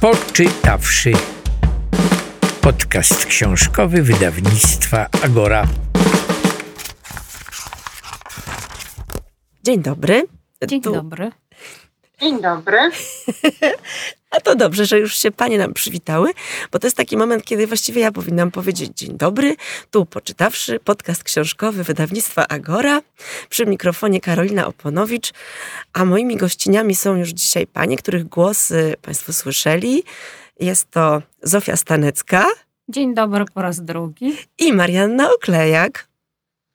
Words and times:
Poczytawszy. 0.00 1.12
Podcast 2.60 3.26
książkowy 3.26 4.02
wydawnictwa 4.02 5.06
Agora. 5.24 5.66
Dzień 9.64 9.82
dobry. 9.82 10.26
Dzień 10.66 10.82
Tu- 10.82 10.92
dobry. 10.92 11.30
Dzień 12.20 12.42
dobry. 12.42 12.78
A 14.30 14.40
to 14.40 14.54
dobrze, 14.54 14.86
że 14.86 14.98
już 14.98 15.18
się 15.18 15.30
panie 15.30 15.58
nam 15.58 15.74
przywitały, 15.74 16.30
bo 16.72 16.78
to 16.78 16.86
jest 16.86 16.96
taki 16.96 17.16
moment, 17.16 17.44
kiedy 17.44 17.66
właściwie 17.66 18.00
ja 18.00 18.12
powinnam 18.12 18.50
powiedzieć 18.50 18.90
dzień 18.96 19.16
dobry. 19.16 19.56
Tu 19.90 20.06
poczytawszy 20.06 20.80
podcast 20.80 21.24
książkowy 21.24 21.84
wydawnictwa 21.84 22.48
Agora. 22.48 23.00
Przy 23.48 23.66
mikrofonie 23.66 24.20
Karolina 24.20 24.66
Oponowicz, 24.66 25.32
a 25.92 26.04
moimi 26.04 26.36
gościniami 26.36 26.94
są 26.94 27.16
już 27.16 27.28
dzisiaj 27.28 27.66
panie, 27.66 27.96
których 27.96 28.24
głosy 28.28 28.94
państwo 29.02 29.32
słyszeli. 29.32 30.02
Jest 30.60 30.90
to 30.90 31.22
Zofia 31.42 31.76
Stanecka 31.76 32.46
Dzień 32.88 33.14
dobry 33.14 33.44
po 33.54 33.62
raz 33.62 33.84
drugi. 33.84 34.36
i 34.58 34.72
Marianna 34.72 35.30
Oklejak. 35.34 36.08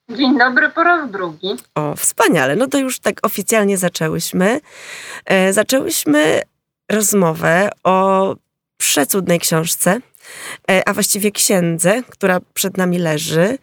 Dzień 0.09 0.37
dobry 0.37 0.69
po 0.69 0.83
raz 0.83 1.11
drugi. 1.11 1.55
O, 1.75 1.95
wspaniale. 1.95 2.55
No 2.55 2.67
to 2.67 2.77
już 2.77 2.99
tak 2.99 3.15
oficjalnie 3.23 3.77
zaczęłyśmy. 3.77 4.59
E, 5.25 5.53
zaczęłyśmy 5.53 6.41
rozmowę 6.93 7.69
o 7.83 8.35
przecudnej 8.77 9.39
książce, 9.39 9.99
e, 10.71 10.87
a 10.87 10.93
właściwie 10.93 11.31
księdze, 11.31 12.03
która 12.09 12.39
przed 12.53 12.77
nami 12.77 12.99
leży. 12.99 13.57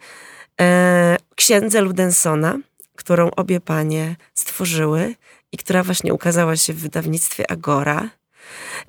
E, 0.61 1.17
księdze 1.35 1.81
Ludensona, 1.81 2.57
którą 2.95 3.31
obie 3.31 3.59
panie 3.59 4.15
stworzyły 4.33 5.15
i 5.51 5.57
która 5.57 5.83
właśnie 5.83 6.13
ukazała 6.13 6.55
się 6.57 6.73
w 6.73 6.79
wydawnictwie 6.79 7.51
Agora. 7.51 8.09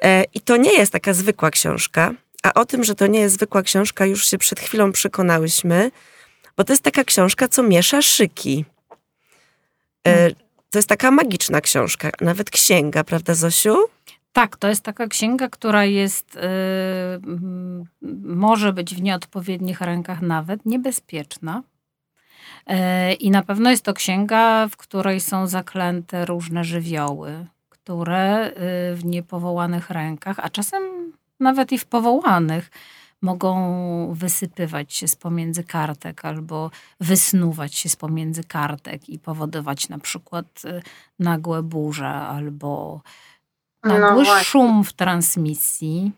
E, 0.03 0.25
I 0.35 0.41
to 0.41 0.57
nie 0.57 0.73
jest 0.73 0.93
taka 0.93 1.13
zwykła 1.13 1.51
książka, 1.51 2.15
a 2.43 2.55
o 2.55 2.65
tym, 2.65 2.85
że 2.85 2.95
to 2.95 3.07
nie 3.07 3.21
jest 3.21 3.35
zwykła 3.35 3.63
książka, 3.63 4.07
już 4.07 4.29
się 4.31 4.39
przed 4.39 4.61
chwilą 4.61 4.93
przekonałyśmy, 4.93 5.91
bo 6.57 6.65
to 6.65 6.73
jest 6.73 6.83
taka 6.83 7.05
książka, 7.05 7.49
co 7.49 7.63
miesza 7.63 8.03
szyki. 8.03 8.65
E, 10.07 10.31
To 10.71 10.79
jest 10.79 10.89
taka 10.89 11.11
magiczna 11.11 11.61
książka, 11.61 12.11
nawet 12.21 12.51
księga, 12.51 13.05
prawda, 13.05 13.35
Zosiu? 13.35 13.77
Tak, 14.33 14.57
to 14.57 14.69
jest 14.69 14.85
taka 14.85 15.07
księga, 15.07 15.49
która 15.49 15.85
jest, 15.85 16.37
y, 16.37 16.41
może 18.23 18.73
być 18.73 18.95
w 18.95 19.03
nieodpowiednich 19.03 19.81
rękach 19.81 20.23
nawet 20.23 20.67
niebezpieczna. 20.67 21.63
Y, 22.71 23.13
I 23.13 23.31
na 23.31 23.43
pewno 23.43 23.71
jest 23.71 23.85
to 23.85 23.95
księga, 23.95 24.69
w 24.69 24.77
której 24.77 25.21
są 25.21 25.47
zaklęte 25.47 26.27
różne 26.27 26.65
żywioły, 26.65 27.47
które 27.69 28.51
y, 28.51 28.53
w 28.97 29.05
niepowołanych 29.05 29.91
rękach, 29.91 30.39
a 30.39 30.49
czasem 30.51 30.83
nawet 31.41 31.73
i 31.73 31.79
w 31.79 31.87
powołanych, 31.87 32.71
mogą 33.23 34.15
wysypywać 34.15 34.95
się 34.95 35.09
z 35.09 35.17
pomiędzy 35.17 35.65
kartek 35.65 36.25
albo 36.25 36.71
wysnuwać 37.01 37.75
się 37.75 37.89
z 37.89 37.97
pomiędzy 37.97 38.45
kartek 38.45 39.09
i 39.09 39.19
powodować 39.19 39.89
na 39.89 39.99
przykład 39.99 40.63
y, 40.65 40.83
nagłe 41.19 41.63
burze 41.63 42.09
albo 42.09 43.01
nagły 43.85 44.25
właśnie. 44.25 44.45
szum 44.45 44.85
w 44.85 44.93
transmisji. 44.93 46.13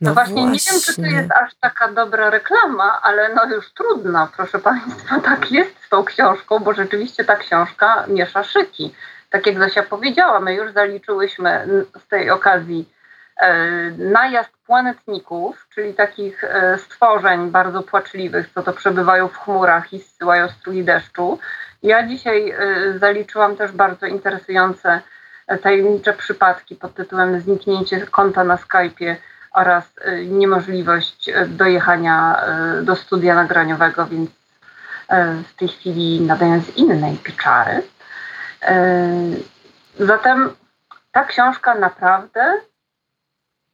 No, 0.00 0.14
właśnie, 0.14 0.44
nie 0.44 0.58
wiem, 0.70 0.80
czy 0.84 0.96
to 0.96 1.02
jest 1.02 1.32
aż 1.32 1.54
taka 1.54 1.92
dobra 1.92 2.30
reklama, 2.30 3.00
ale 3.02 3.34
no 3.34 3.54
już 3.54 3.72
trudno, 3.72 4.28
proszę 4.36 4.58
Państwa, 4.58 5.20
tak 5.30 5.52
jest 5.52 5.84
z 5.86 5.88
tą 5.88 6.04
książką, 6.04 6.58
bo 6.58 6.74
rzeczywiście 6.74 7.24
ta 7.24 7.36
książka 7.36 8.04
miesza 8.08 8.44
szyki. 8.44 8.94
Tak 9.30 9.46
jak 9.46 9.58
Zosia 9.58 9.82
powiedziała, 9.82 10.40
my 10.40 10.54
już 10.54 10.72
zaliczyłyśmy 10.72 11.66
z 12.04 12.08
tej 12.08 12.30
okazji 12.30 12.88
e, 13.36 13.56
najazd 13.90 14.50
planetników, 14.66 15.66
czyli 15.74 15.94
takich 15.94 16.44
e, 16.44 16.78
stworzeń 16.78 17.50
bardzo 17.50 17.82
płaczliwych, 17.82 18.50
co 18.54 18.62
to 18.62 18.72
przebywają 18.72 19.28
w 19.28 19.38
chmurach 19.38 19.92
i 19.92 19.98
zsyłają 19.98 20.48
strój 20.48 20.84
deszczu. 20.84 21.38
Ja 21.82 22.06
dzisiaj 22.06 22.50
e, 22.50 22.98
zaliczyłam 22.98 23.56
też 23.56 23.72
bardzo 23.72 24.06
interesujące 24.06 25.00
tajemnicze 25.62 26.12
przypadki 26.12 26.76
pod 26.76 26.94
tytułem 26.94 27.40
Zniknięcie 27.40 28.06
konta 28.06 28.44
na 28.44 28.56
Skype'ie 28.56 29.16
oraz 29.52 29.84
y, 30.08 30.26
niemożliwość 30.26 31.28
y, 31.28 31.46
dojechania 31.46 32.42
y, 32.80 32.82
do 32.82 32.96
studia 32.96 33.34
nagraniowego, 33.34 34.06
więc 34.06 34.30
w 35.48 35.54
tej 35.54 35.68
chwili 35.68 36.20
nadaję 36.20 36.60
z 36.60 36.76
innej 36.76 37.16
pieczary. 37.16 37.82
Zatem 39.98 40.50
ta 41.12 41.24
książka 41.24 41.74
naprawdę 41.74 42.54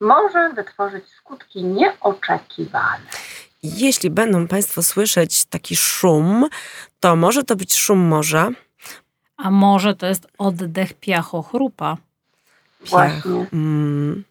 może 0.00 0.50
wytworzyć 0.52 1.08
skutki 1.08 1.64
nieoczekiwane. 1.64 3.04
Jeśli 3.62 4.10
będą 4.10 4.48
Państwo 4.48 4.82
słyszeć 4.82 5.44
taki 5.44 5.76
szum, 5.76 6.48
to 7.00 7.16
może 7.16 7.44
to 7.44 7.56
być 7.56 7.74
szum 7.74 7.98
morza. 7.98 8.48
A 9.36 9.50
może 9.50 9.94
to 9.94 10.06
jest 10.06 10.26
oddech 10.38 10.94
piachochrupa. 10.94 11.96
Właśnie. 12.86 13.46
Mm. 13.52 14.24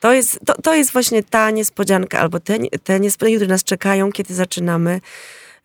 To 0.00 0.12
jest, 0.12 0.40
to, 0.46 0.54
to 0.62 0.74
jest 0.74 0.92
właśnie 0.92 1.22
ta 1.22 1.50
niespodzianka, 1.50 2.20
albo 2.20 2.40
te, 2.40 2.58
te 2.84 3.00
niespodzianki, 3.00 3.36
które 3.36 3.48
nas 3.48 3.64
czekają, 3.64 4.12
kiedy 4.12 4.34
zaczynamy 4.34 5.00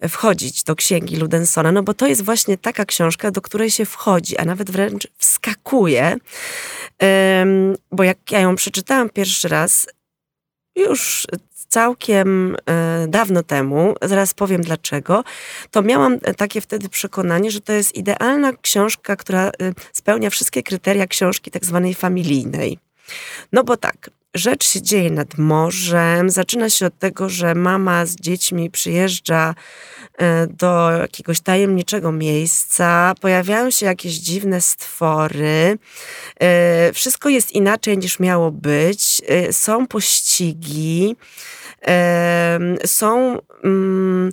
wchodzić 0.10 0.64
do 0.64 0.76
księgi 0.76 1.18
Ludensona, 1.18 1.72
no 1.72 1.84
bo 1.84 1.94
to 1.94 2.08
jest 2.08 2.22
właśnie 2.24 2.58
taka 2.58 2.86
książka, 2.86 3.32
do 3.32 3.42
której 3.42 3.72
się 3.72 3.86
wchodzi, 3.86 4.38
a 4.38 4.46
nawet 4.46 4.72
wręcz 4.72 5.08
wskakuje. 5.18 6.18
Bo 7.92 8.04
jak 8.04 8.32
ja 8.32 8.40
ją 8.40 8.56
przeczytałam 8.56 9.10
pierwszy 9.10 9.48
raz, 9.48 9.88
już 10.76 11.28
całkiem 11.72 12.58
e, 12.66 13.08
dawno 13.08 13.44
temu, 13.44 13.96
zaraz 14.02 14.34
powiem 14.34 14.62
dlaczego, 14.62 15.24
to 15.72 15.82
miałam 15.82 16.20
takie 16.20 16.62
wtedy 16.62 16.90
przekonanie, 16.90 17.52
że 17.52 17.62
to 17.62 17.74
jest 17.74 17.96
idealna 17.96 18.54
książka, 18.62 19.16
która 19.16 19.48
e, 19.48 19.52
spełnia 19.94 20.30
wszystkie 20.30 20.64
kryteria 20.64 21.08
książki 21.08 21.52
tak 21.52 21.66
zwanej 21.66 21.94
familijnej. 21.94 22.78
No 23.52 23.64
bo 23.64 23.78
tak, 23.78 24.10
rzecz 24.34 24.70
się 24.70 24.82
dzieje 24.82 25.12
nad 25.12 25.38
morzem. 25.38 26.30
Zaczyna 26.30 26.70
się 26.70 26.86
od 26.86 27.00
tego, 27.00 27.30
że 27.30 27.56
mama 27.56 28.06
z 28.06 28.16
dziećmi 28.16 28.70
przyjeżdża 28.70 29.56
e, 30.18 30.48
do 30.48 30.92
jakiegoś 30.92 31.42
tajemniczego 31.42 32.12
miejsca. 32.12 33.14
Pojawiają 33.22 33.70
się 33.72 33.86
jakieś 33.86 34.14
dziwne 34.14 34.62
stwory. 34.62 35.78
E, 36.40 36.94
Wszystko 36.94 37.30
jest 37.30 37.52
inaczej 37.52 37.98
niż 37.98 38.20
miało 38.20 38.52
być. 38.52 39.22
E, 39.28 39.54
Są 39.54 39.88
pościgi. 39.88 41.16
Są 42.86 43.40
mm, 43.64 44.30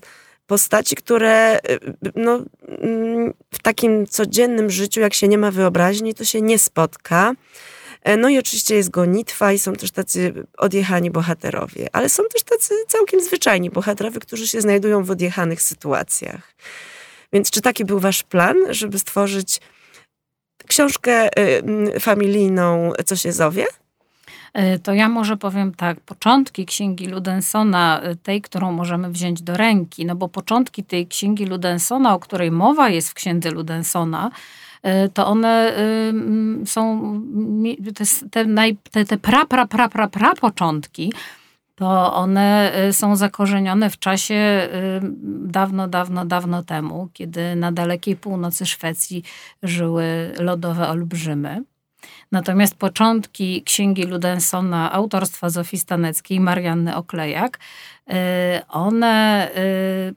postaci, 0.47 0.97
które 0.97 1.59
y, 1.70 1.78
no, 2.14 2.42
mm, 2.69 3.34
w 3.54 3.59
takim 3.62 4.06
codziennym 4.06 4.70
życiu, 4.70 5.00
jak 5.00 5.14
się 5.14 5.28
nie 5.28 5.38
ma 5.38 5.50
wyobraźni, 5.50 6.14
to 6.14 6.25
się 6.25 6.42
nie 6.42 6.59
spotka. 6.59 7.32
E, 8.03 8.16
No 8.16 8.28
i 8.28 8.38
oczywiście 8.38 8.75
jest 8.75 8.91
gonitwa 8.91 9.53
i 9.53 9.59
są 9.59 9.72
też 9.72 9.91
tacy 9.91 10.34
odjechani 10.59 11.10
bohaterowie, 11.10 11.88
ale 11.92 12.09
są 12.09 12.22
też 12.32 12.42
tacy 12.42 12.75
całkiem 12.88 13.20
zwyczajni 13.20 13.70
bohaterowie, 13.70 14.20
którzy 14.20 14.48
się 14.48 14.60
znajdują 14.60 15.04
w 15.04 15.10
odjechanych 15.10 15.62
sytuacjach. 15.62 16.54
Więc 17.32 17.50
czy 17.50 17.60
taki 17.60 17.84
był 17.84 17.98
wasz 17.98 18.22
plan, 18.22 18.56
żeby 18.70 18.98
stworzyć 18.98 19.60
książkę 20.66 21.26
y, 21.26 21.59
mm, 21.59 22.00
familijną 22.00 22.92
Co 23.06 23.16
się 23.16 23.32
zowie? 23.32 23.66
Y, 24.56 24.78
To 24.78 24.92
ja 24.92 25.09
może 25.09 25.36
powiem 25.36 25.75
tak, 25.75 26.00
początki 26.00 26.66
księgi 26.66 27.06
Ludensona, 27.06 28.00
y, 28.12 28.16
tej, 28.16 28.42
którą 28.42 28.72
możemy 28.72 29.10
wziąć 29.10 29.42
do 29.42 29.56
ręki, 29.56 30.06
no 30.06 30.14
bo 30.16 30.28
początki 30.28 30.84
tej 30.84 31.06
księgi 31.06 31.47
Ludensona, 31.47 32.14
o 32.14 32.19
której 32.19 32.50
mowa 32.50 32.88
jest 32.88 33.10
w 33.10 33.14
księdze 33.14 33.50
Ludensona, 33.50 34.31
y, 34.86 35.09
to 35.09 35.26
one 35.26 35.72
są, 36.64 37.00
te, 38.31 38.47
te, 38.91 39.04
te, 39.04 39.19
pra, 39.19 39.47
pra, 39.47 39.66
pra, 39.66 39.89
pra, 39.89 40.09
pra 40.09 40.34
początki, 40.34 41.12
to 41.74 42.15
one 42.15 42.72
są 42.92 43.16
zakorzenione 43.16 43.91
w 43.91 43.98
czasie 43.98 44.68
dawno, 45.44 45.89
dawno, 45.89 46.24
dawno 46.24 46.62
temu, 46.62 47.09
kiedy 47.12 47.56
na 47.56 47.72
dalekiej 47.72 48.16
północy 48.16 48.66
Szwecji 48.66 49.22
żyły 49.62 50.33
lodowe 50.39 50.89
olbrzymy. 50.89 51.62
Natomiast 52.33 52.75
początki 52.75 53.63
księgi 53.63 54.03
Ludensona 54.03 54.92
autorstwa 54.92 55.51
Zofii 55.51 55.78
Staneckiej 55.78 56.41
Marianny 56.41 56.97
Oklejak, 56.97 57.59
y, 57.59 58.13
one 58.69 59.48
y, 59.57 60.15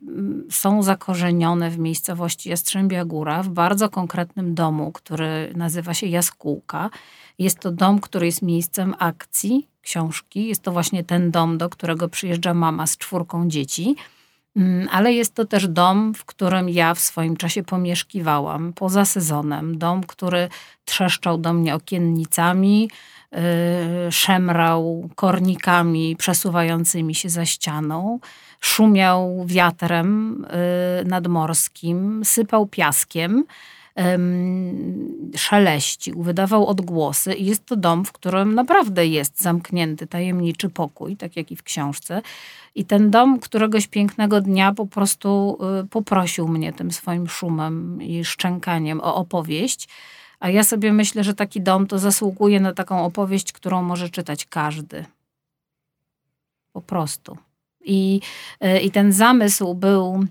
są 0.51 0.83
zakorzenione 0.83 1.69
w 1.69 1.79
miejscowości 1.79 2.49
Jastrzębia 2.49 3.05
Góra, 3.05 3.43
w 3.43 3.49
bardzo 3.49 3.89
konkretnym 3.89 4.55
domu, 4.55 4.91
który 4.91 5.53
nazywa 5.55 5.93
się 5.93 6.07
Jaskółka. 6.07 6.89
Jest 7.39 7.59
to 7.59 7.71
dom, 7.71 7.99
który 7.99 8.25
jest 8.25 8.41
miejscem 8.41 8.95
akcji 8.99 9.67
książki. 9.81 10.47
Jest 10.47 10.61
to 10.61 10.71
właśnie 10.71 11.03
ten 11.03 11.31
dom, 11.31 11.57
do 11.57 11.69
którego 11.69 12.09
przyjeżdża 12.09 12.53
mama 12.53 12.87
z 12.87 12.97
czwórką 12.97 13.49
dzieci. 13.49 13.95
Mm, 14.55 14.89
Ale 14.91 15.13
jest 15.13 15.35
to 15.35 15.45
też 15.45 15.67
dom, 15.67 16.13
w 16.13 16.25
którym 16.25 16.69
ja 16.69 16.93
w 16.93 16.99
swoim 16.99 17.37
czasie 17.37 17.63
pomieszkiwałam 17.63 18.73
poza 18.73 19.05
sezonem. 19.05 19.77
Dom, 19.77 20.03
który 20.03 20.49
trzeszczał 20.85 21.37
do 21.37 21.53
mnie 21.53 21.75
okiennicami, 21.75 22.89
szemrał 24.09 25.09
kornikami 25.15 26.15
przesuwającymi 26.15 27.15
się 27.15 27.29
za 27.29 27.45
ścianą, 27.45 28.19
szumiał 28.61 29.43
wiatrem 29.45 30.45
nadmorskim, 31.05 32.21
sypał 32.25 32.67
piaskiem 32.67 33.43
szeleścił, 35.35 36.23
wydawał 36.23 36.67
odgłosy 36.67 37.33
i 37.33 37.45
jest 37.45 37.65
to 37.65 37.75
dom, 37.75 38.05
w 38.05 38.11
którym 38.11 38.55
naprawdę 38.55 39.07
jest 39.07 39.41
zamknięty, 39.41 40.07
tajemniczy 40.07 40.69
pokój, 40.69 41.17
tak 41.17 41.37
jak 41.37 41.51
i 41.51 41.55
w 41.55 41.63
książce. 41.63 42.21
I 42.75 42.85
ten 42.85 43.11
dom 43.11 43.39
któregoś 43.39 43.87
pięknego 43.87 44.41
dnia 44.41 44.73
po 44.73 44.85
prostu 44.85 45.57
y, 45.83 45.87
poprosił 45.87 46.47
mnie 46.47 46.73
tym 46.73 46.91
swoim 46.91 47.27
szumem 47.27 48.01
i 48.01 48.25
szczękaniem 48.25 49.01
o 49.01 49.15
opowieść. 49.15 49.87
A 50.39 50.49
ja 50.49 50.63
sobie 50.63 50.93
myślę, 50.93 51.23
że 51.23 51.33
taki 51.33 51.61
dom 51.61 51.87
to 51.87 51.99
zasługuje 51.99 52.59
na 52.59 52.73
taką 52.73 53.05
opowieść, 53.05 53.53
którą 53.53 53.83
może 53.83 54.09
czytać 54.09 54.45
każdy. 54.45 55.05
Po 56.73 56.81
prostu. 56.81 57.37
I, 57.85 58.21
y, 58.65 58.79
i 58.79 58.91
ten 58.91 59.13
zamysł 59.13 59.73
był 59.73 60.25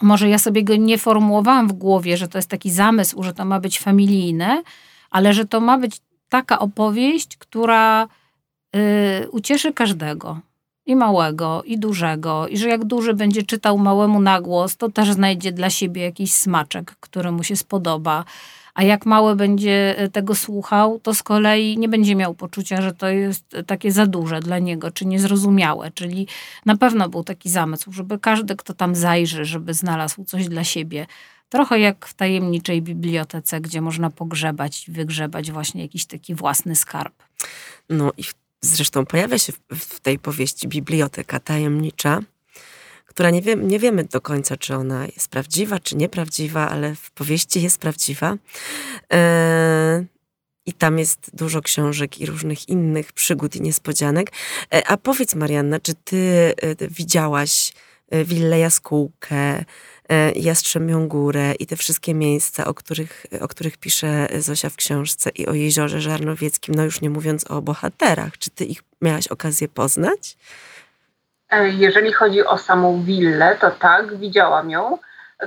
może 0.00 0.28
ja 0.28 0.38
sobie 0.38 0.64
go 0.64 0.76
nie 0.76 0.98
formułowałam 0.98 1.68
w 1.68 1.72
głowie, 1.72 2.16
że 2.16 2.28
to 2.28 2.38
jest 2.38 2.48
taki 2.48 2.70
zamysł, 2.70 3.22
że 3.22 3.32
to 3.32 3.44
ma 3.44 3.60
być 3.60 3.80
familijne, 3.80 4.62
ale 5.10 5.34
że 5.34 5.44
to 5.44 5.60
ma 5.60 5.78
być 5.78 6.00
taka 6.28 6.58
opowieść, 6.58 7.36
która 7.36 8.08
y, 8.76 9.30
ucieszy 9.30 9.72
każdego. 9.72 10.40
I 10.86 10.96
małego, 10.96 11.62
i 11.62 11.78
dużego, 11.78 12.48
i 12.48 12.56
że 12.56 12.68
jak 12.68 12.84
duży 12.84 13.14
będzie 13.14 13.42
czytał 13.42 13.78
małemu 13.78 14.20
na 14.20 14.40
głos, 14.40 14.76
to 14.76 14.88
też 14.88 15.12
znajdzie 15.12 15.52
dla 15.52 15.70
siebie 15.70 16.02
jakiś 16.02 16.32
smaczek, 16.32 16.96
który 17.00 17.32
mu 17.32 17.42
się 17.44 17.56
spodoba 17.56 18.24
a 18.74 18.82
jak 18.82 19.06
mały 19.06 19.36
będzie 19.36 19.98
e, 19.98 20.08
tego 20.08 20.34
słuchał, 20.34 21.00
to 21.00 21.14
z 21.14 21.22
kolei 21.22 21.78
nie 21.78 21.88
będzie 21.88 22.14
miał 22.14 22.34
poczucia, 22.34 22.82
że 22.82 22.92
to 22.92 23.08
jest 23.08 23.56
takie 23.66 23.92
za 23.92 24.06
duże 24.06 24.40
dla 24.40 24.58
niego, 24.58 24.90
czy 24.90 25.06
niezrozumiałe. 25.06 25.90
Czyli 25.90 26.26
na 26.66 26.76
pewno 26.76 27.08
był 27.08 27.24
taki 27.24 27.50
zamysł, 27.50 27.92
żeby 27.92 28.18
każdy, 28.18 28.56
kto 28.56 28.74
tam 28.74 28.94
zajrzy, 28.94 29.44
żeby 29.44 29.74
znalazł 29.74 30.24
coś 30.24 30.48
dla 30.48 30.64
siebie. 30.64 31.06
Trochę 31.48 31.80
jak 31.80 32.06
w 32.06 32.14
tajemniczej 32.14 32.82
bibliotece, 32.82 33.60
gdzie 33.60 33.80
można 33.80 34.10
pogrzebać, 34.10 34.84
wygrzebać 34.88 35.52
właśnie 35.52 35.82
jakiś 35.82 36.06
taki 36.06 36.34
własny 36.34 36.76
skarb. 36.76 37.14
No 37.88 38.12
i 38.16 38.24
zresztą 38.60 39.06
pojawia 39.06 39.38
się 39.38 39.52
w, 39.52 39.76
w 39.76 40.00
tej 40.00 40.18
powieści 40.18 40.68
biblioteka 40.68 41.40
tajemnicza, 41.40 42.20
która 43.14 43.30
nie, 43.30 43.42
wie, 43.42 43.56
nie 43.56 43.78
wiemy 43.78 44.04
do 44.04 44.20
końca, 44.20 44.56
czy 44.56 44.74
ona 44.74 45.06
jest 45.06 45.28
prawdziwa, 45.28 45.78
czy 45.78 45.96
nieprawdziwa, 45.96 46.68
ale 46.68 46.94
w 46.94 47.10
powieści 47.10 47.62
jest 47.62 47.78
prawdziwa. 47.78 48.36
E, 49.12 50.04
I 50.66 50.72
tam 50.72 50.98
jest 50.98 51.30
dużo 51.34 51.62
książek 51.62 52.20
i 52.20 52.26
różnych 52.26 52.68
innych 52.68 53.12
przygód 53.12 53.56
i 53.56 53.62
niespodzianek. 53.62 54.32
E, 54.74 54.86
a 54.88 54.96
powiedz, 54.96 55.34
Marianna, 55.34 55.80
czy 55.80 55.94
ty 55.94 56.52
e, 56.56 56.88
widziałaś 56.88 57.72
e, 58.10 58.24
Willę 58.24 58.58
Jaskółkę, 58.58 59.64
Jastrzębią 60.36 61.08
Górę 61.08 61.54
i 61.58 61.66
te 61.66 61.76
wszystkie 61.76 62.14
miejsca, 62.14 62.64
o 62.64 62.74
których, 62.74 63.26
o 63.40 63.48
których 63.48 63.76
pisze 63.76 64.28
Zosia 64.38 64.70
w 64.70 64.76
książce 64.76 65.30
i 65.30 65.46
o 65.46 65.54
Jeziorze 65.54 66.00
Żarnowieckim, 66.00 66.74
no 66.74 66.84
już 66.84 67.00
nie 67.00 67.10
mówiąc 67.10 67.50
o 67.50 67.62
bohaterach. 67.62 68.38
Czy 68.38 68.50
ty 68.50 68.64
ich 68.64 68.82
miałaś 69.02 69.26
okazję 69.26 69.68
poznać? 69.68 70.36
E, 71.52 71.68
jeżeli 71.68 72.12
chodzi 72.12 72.44
o 72.44 72.58
samą 72.58 73.02
willę, 73.02 73.56
to 73.60 73.70
tak, 73.70 74.16
widziałam 74.16 74.70
ją. 74.70 74.98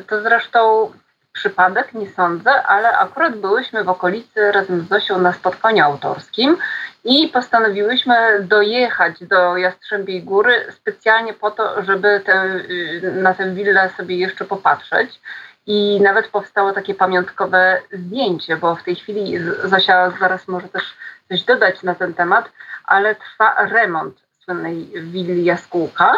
To 0.08 0.22
zresztą 0.22 0.92
przypadek, 1.34 1.94
nie 1.94 2.10
sądzę, 2.10 2.64
ale 2.64 2.98
akurat 2.98 3.36
byłyśmy 3.36 3.84
w 3.84 3.90
okolicy 3.90 4.52
razem 4.52 4.82
z 4.82 4.90
Zosią 4.90 5.20
na 5.20 5.34
spotkaniu 5.34 5.84
autorskim 5.84 6.58
i 7.04 7.28
postanowiłyśmy 7.28 8.16
dojechać 8.40 9.24
do 9.24 9.58
Jastrzębiej 9.58 10.24
Góry 10.24 10.72
specjalnie 10.72 11.34
po 11.34 11.52
to, 11.52 11.84
żeby 11.84 12.22
te, 12.26 12.46
y, 12.46 13.12
na 13.22 13.34
tę 13.34 13.54
willę 13.54 13.90
sobie 13.98 14.18
jeszcze 14.18 14.46
popatrzeć. 14.46 15.22
I 15.68 16.02
nawet 16.02 16.28
powstało 16.28 16.74
takie 16.74 16.96
pamiątkowe 16.96 17.82
zdjęcie, 17.92 18.58
bo 18.58 18.76
w 18.76 18.84
tej 18.84 18.96
chwili 18.96 19.38
Zosia 19.64 20.12
zaraz 20.20 20.48
może 20.48 20.70
też 20.70 20.84
coś 21.30 21.44
dodać 21.44 21.84
na 21.84 21.96
ten 21.96 22.14
temat, 22.14 22.52
ale 22.86 23.16
trwa 23.16 23.66
remont 23.66 24.25
słynnej 24.46 24.92
willi 24.96 25.46
Jaskółka, 25.46 26.14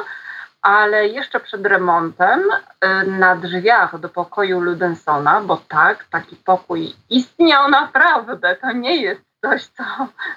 ale 0.62 1.08
jeszcze 1.08 1.40
przed 1.40 1.66
remontem 1.66 2.40
y, 2.42 3.08
na 3.08 3.36
drzwiach 3.36 4.00
do 4.00 4.10
pokoju 4.10 4.60
Ludensona, 4.60 5.42
bo 5.42 5.58
tak, 5.68 6.04
taki 6.04 6.36
pokój 6.36 6.94
istniał 7.10 7.70
naprawdę, 7.70 8.56
to 8.56 8.72
nie 8.72 8.96
jest 8.98 9.22
coś, 9.42 9.66
co 9.66 9.84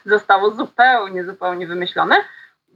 zostało 0.07 0.51
zupełnie, 0.51 1.25
zupełnie 1.25 1.67
wymyślone, 1.67 2.17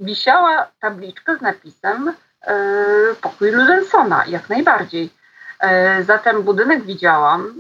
wisiała 0.00 0.66
tabliczka 0.80 1.36
z 1.36 1.40
napisem 1.40 2.12
yy, 2.46 3.14
pokój 3.20 3.50
Ludensona, 3.50 4.24
jak 4.26 4.48
najbardziej. 4.48 5.10
Yy, 5.62 6.04
zatem 6.04 6.42
budynek 6.42 6.84
widziałam, 6.84 7.54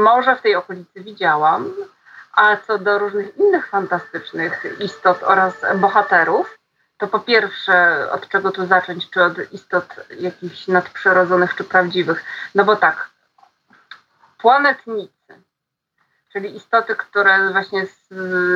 może 0.00 0.36
w 0.36 0.42
tej 0.42 0.54
okolicy 0.54 1.00
widziałam, 1.00 1.72
a 2.36 2.56
co 2.56 2.78
do 2.78 2.98
różnych 2.98 3.36
innych 3.36 3.68
fantastycznych 3.68 4.64
istot 4.80 5.22
oraz 5.22 5.54
bohaterów, 5.76 6.58
to 6.98 7.06
po 7.08 7.20
pierwsze, 7.20 8.06
od 8.10 8.28
czego 8.28 8.50
tu 8.50 8.66
zacząć? 8.66 9.10
Czy 9.10 9.22
od 9.22 9.52
istot 9.52 9.94
jakichś 10.20 10.68
nadprzyrodzonych, 10.68 11.54
czy 11.54 11.64
prawdziwych? 11.64 12.24
No 12.54 12.64
bo 12.64 12.76
tak, 12.76 13.10
planetnicy, 14.38 15.42
czyli 16.32 16.56
istoty, 16.56 16.96
które 16.96 17.50
właśnie 17.52 17.86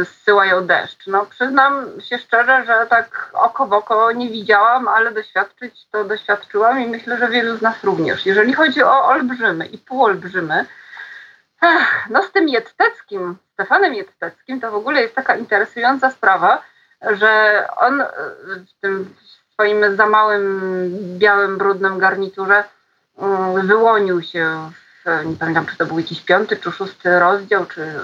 zsyłają 0.04 0.66
deszcz. 0.66 1.06
No 1.06 1.26
przyznam 1.26 2.00
się 2.00 2.18
szczerze, 2.18 2.64
że 2.66 2.86
tak 2.90 3.30
oko 3.32 3.66
w 3.66 3.72
oko 3.72 4.12
nie 4.12 4.30
widziałam, 4.30 4.88
ale 4.88 5.12
doświadczyć 5.12 5.86
to 5.92 6.04
doświadczyłam 6.04 6.80
i 6.80 6.86
myślę, 6.86 7.18
że 7.18 7.28
wielu 7.28 7.56
z 7.56 7.62
nas 7.62 7.84
również. 7.84 8.26
Jeżeli 8.26 8.54
chodzi 8.54 8.82
o 8.82 9.04
olbrzymy 9.04 9.66
i 9.66 9.78
półolbrzymy, 9.78 10.66
no 12.10 12.22
z 12.22 12.32
tym 12.32 12.48
Jetteckim, 12.48 13.36
Stefanem 13.52 13.94
Jetteckim, 13.94 14.60
to 14.60 14.70
w 14.70 14.74
ogóle 14.74 15.02
jest 15.02 15.14
taka 15.14 15.36
interesująca 15.36 16.10
sprawa, 16.10 16.62
że 17.12 17.64
on 17.76 18.02
w 18.46 18.80
tym 18.80 19.14
swoim 19.52 19.96
za 19.96 20.06
małym, 20.06 20.60
białym, 21.18 21.58
brudnym 21.58 21.98
garniturze 21.98 22.64
mm, 23.18 23.66
wyłonił 23.66 24.22
się, 24.22 24.70
w, 25.04 25.26
nie 25.26 25.36
pamiętam 25.36 25.66
czy 25.66 25.76
to 25.76 25.86
był 25.86 25.98
jakiś 25.98 26.20
piąty 26.20 26.56
czy 26.56 26.72
szósty 26.72 27.18
rozdział, 27.18 27.66
czy 27.66 27.94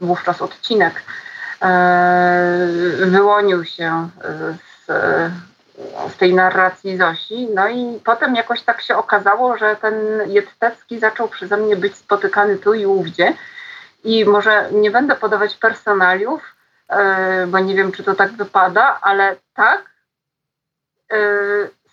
wówczas 0.00 0.42
odcinek, 0.42 1.02
e, 1.62 2.66
wyłonił 3.00 3.64
się 3.64 4.08
z, 4.86 4.90
z 6.08 6.16
tej 6.16 6.34
narracji 6.34 6.96
Zosi. 6.96 7.48
No 7.54 7.68
i 7.68 8.00
potem 8.04 8.34
jakoś 8.34 8.62
tak 8.62 8.82
się 8.82 8.96
okazało, 8.96 9.56
że 9.56 9.76
ten 9.76 9.94
Jettecki 10.26 10.98
zaczął 10.98 11.28
przeze 11.28 11.56
mnie 11.56 11.76
być 11.76 11.96
spotykany 11.96 12.58
tu 12.58 12.74
i 12.74 12.86
ówdzie. 12.86 13.34
I 14.04 14.24
może 14.24 14.68
nie 14.72 14.90
będę 14.90 15.16
podawać 15.16 15.56
personaliów, 15.56 16.42
e, 16.88 17.46
bo 17.46 17.58
nie 17.58 17.74
wiem, 17.74 17.92
czy 17.92 18.04
to 18.04 18.14
tak 18.14 18.32
wypada, 18.32 18.98
ale 19.02 19.36
tak, 19.54 19.90
e, 21.12 21.16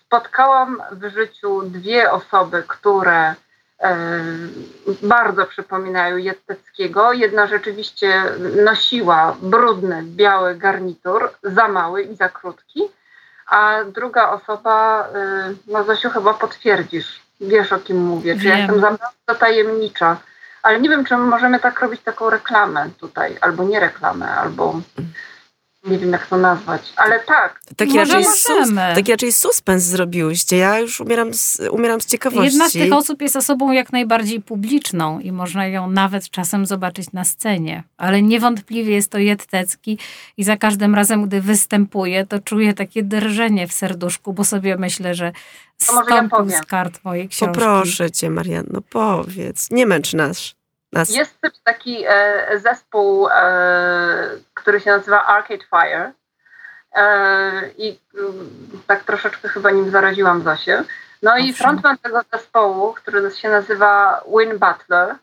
spotkałam 0.06 0.82
w 0.90 1.10
życiu 1.10 1.62
dwie 1.62 2.12
osoby, 2.12 2.64
które 2.68 3.34
e, 3.80 3.96
bardzo 5.02 5.46
przypominają 5.46 6.16
Jetteckiego. 6.16 7.12
Jedna 7.12 7.46
rzeczywiście 7.46 8.22
nosiła 8.64 9.36
brudny, 9.42 10.02
biały 10.02 10.54
garnitur, 10.54 11.30
za 11.42 11.68
mały 11.68 12.02
i 12.02 12.16
za 12.16 12.28
krótki, 12.28 12.82
a 13.50 13.84
druga 13.84 14.30
osoba, 14.30 15.08
no 15.66 15.84
Zosiu 15.84 16.10
chyba 16.10 16.34
potwierdzisz, 16.34 17.20
wiesz 17.40 17.72
o 17.72 17.78
kim 17.78 18.04
mówię, 18.04 18.36
czy 18.40 18.46
ja 18.46 18.58
jestem 18.58 18.80
za 19.28 19.34
tajemnicza. 19.34 20.16
Ale 20.62 20.80
nie 20.80 20.88
wiem, 20.88 21.04
czy 21.04 21.16
możemy 21.16 21.60
tak 21.60 21.80
robić 21.80 22.00
taką 22.00 22.30
reklamę 22.30 22.90
tutaj, 23.00 23.36
albo 23.40 23.64
nie 23.64 23.80
reklamę, 23.80 24.30
albo 24.30 24.80
nie 25.84 25.98
wiem 25.98 26.12
jak 26.12 26.26
to 26.26 26.36
nazwać, 26.36 26.92
ale 26.96 27.20
tak. 27.20 27.60
Taki, 27.76 27.98
raczej, 27.98 28.24
sus, 28.24 28.68
taki 28.94 29.10
raczej 29.10 29.32
suspens 29.32 29.82
zrobiłyście. 29.82 30.56
Ja 30.56 30.78
już 30.78 31.00
umieram 31.00 31.34
z, 31.34 31.60
umieram 31.70 32.00
z 32.00 32.06
ciekawości. 32.06 32.44
Jedna 32.44 32.68
z 32.68 32.72
tych 32.72 32.92
osób 32.92 33.22
jest 33.22 33.36
osobą 33.36 33.72
jak 33.72 33.92
najbardziej 33.92 34.40
publiczną 34.40 35.20
i 35.20 35.32
można 35.32 35.66
ją 35.66 35.90
nawet 35.90 36.30
czasem 36.30 36.66
zobaczyć 36.66 37.12
na 37.12 37.24
scenie. 37.24 37.82
Ale 37.96 38.22
niewątpliwie 38.22 38.94
jest 38.94 39.10
to 39.10 39.18
Jettecki 39.18 39.98
i 40.36 40.44
za 40.44 40.56
każdym 40.56 40.94
razem, 40.94 41.26
gdy 41.26 41.40
występuje, 41.40 42.26
to 42.26 42.38
czuję 42.38 42.74
takie 42.74 43.02
drżenie 43.02 43.68
w 43.68 43.72
serduszku, 43.72 44.32
bo 44.32 44.44
sobie 44.44 44.76
myślę, 44.76 45.14
że 45.14 45.32
stąpił 45.76 46.48
ja 46.48 46.58
z 46.58 46.66
kart 46.66 47.04
mojej 47.04 47.28
książki. 47.28 47.54
Poproszę 47.54 48.10
cię, 48.10 48.30
Marianno, 48.30 48.80
powiedz. 48.90 49.70
Nie 49.70 49.86
męcz 49.86 50.12
nas. 50.12 50.59
Nas. 50.92 51.10
Jest 51.10 51.40
też 51.40 51.52
taki 51.64 52.04
e, 52.08 52.58
zespół, 52.58 53.28
e, 53.28 54.28
który 54.54 54.80
się 54.80 54.90
nazywa 54.90 55.26
Arcade 55.26 55.64
Fire. 55.70 56.12
E, 56.92 57.70
I 57.78 57.98
mm, 58.14 58.50
tak 58.86 59.04
troszeczkę 59.04 59.48
chyba 59.48 59.70
nim 59.70 59.90
zaraziłam 59.90 60.42
Zosię. 60.42 60.84
No 61.22 61.38
i 61.38 61.52
frontman 61.52 61.98
tego 61.98 62.20
zespołu, 62.32 62.92
który 62.92 63.30
się 63.30 63.48
nazywa 63.48 64.24
Win 64.38 64.58
Butler, 64.58 65.14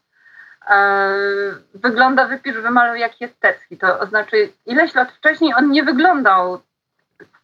wygląda 1.73 2.27
wypisz 2.27 2.57
wymaluj 2.57 2.99
jak 2.99 3.21
Jestecki. 3.21 3.77
To 3.77 4.05
znaczy 4.05 4.53
ileś 4.65 4.95
lat 4.95 5.11
wcześniej 5.11 5.53
on 5.57 5.71
nie 5.71 5.83
wyglądał 5.83 6.61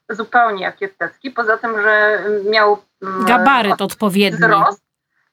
zupełnie 0.10 0.64
jak 0.64 0.82
Jestecki, 0.82 1.32
poza 1.32 1.58
tym, 1.58 1.82
że 1.82 2.24
miał 2.52 2.78
mm, 3.02 3.26
gabaryt 3.26 3.82
odpowiedni. 3.82 4.40
Wzrost. 4.40 4.84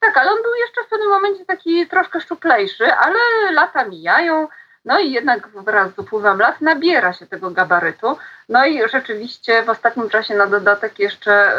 Tak, 0.01 0.17
ale 0.17 0.31
on 0.31 0.41
był 0.41 0.55
jeszcze 0.55 0.83
w 0.83 0.87
pewnym 0.89 1.09
momencie 1.09 1.45
taki 1.45 1.87
troszkę 1.87 2.21
szczuplejszy, 2.21 2.93
ale 2.93 3.19
lata 3.51 3.85
mijają, 3.85 4.47
no 4.85 4.99
i 4.99 5.11
jednak 5.11 5.47
wraz 5.47 5.91
z 5.95 5.99
upływem 5.99 6.39
lat 6.39 6.61
nabiera 6.61 7.13
się 7.13 7.27
tego 7.27 7.51
gabarytu. 7.51 8.17
No 8.51 8.65
i 8.65 8.89
rzeczywiście 8.89 9.63
w 9.63 9.69
ostatnim 9.69 10.09
czasie 10.09 10.35
na 10.35 10.47
dodatek 10.47 10.99
jeszcze 10.99 11.53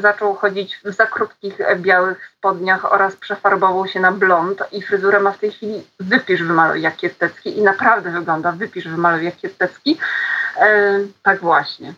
zaczął 0.00 0.34
chodzić 0.34 0.76
w 0.84 0.92
za 0.92 1.06
krótkich 1.06 1.58
białych 1.76 2.30
spodniach 2.38 2.92
oraz 2.92 3.16
przefarbował 3.16 3.88
się 3.88 4.00
na 4.00 4.12
blond 4.12 4.62
i 4.72 4.82
fryzurę 4.82 5.20
ma 5.20 5.32
w 5.32 5.38
tej 5.38 5.50
chwili 5.50 5.86
wypisz 6.00 6.42
wymaluj 6.42 6.82
jak 6.82 6.96
Kietecki 6.96 7.58
i 7.58 7.62
naprawdę 7.62 8.10
wygląda 8.10 8.52
wypisz 8.52 8.88
wymaluj 8.88 9.24
jak 9.24 9.36
Kietecki. 9.36 9.98
E, 10.56 10.98
tak 11.22 11.40
właśnie. 11.40 11.94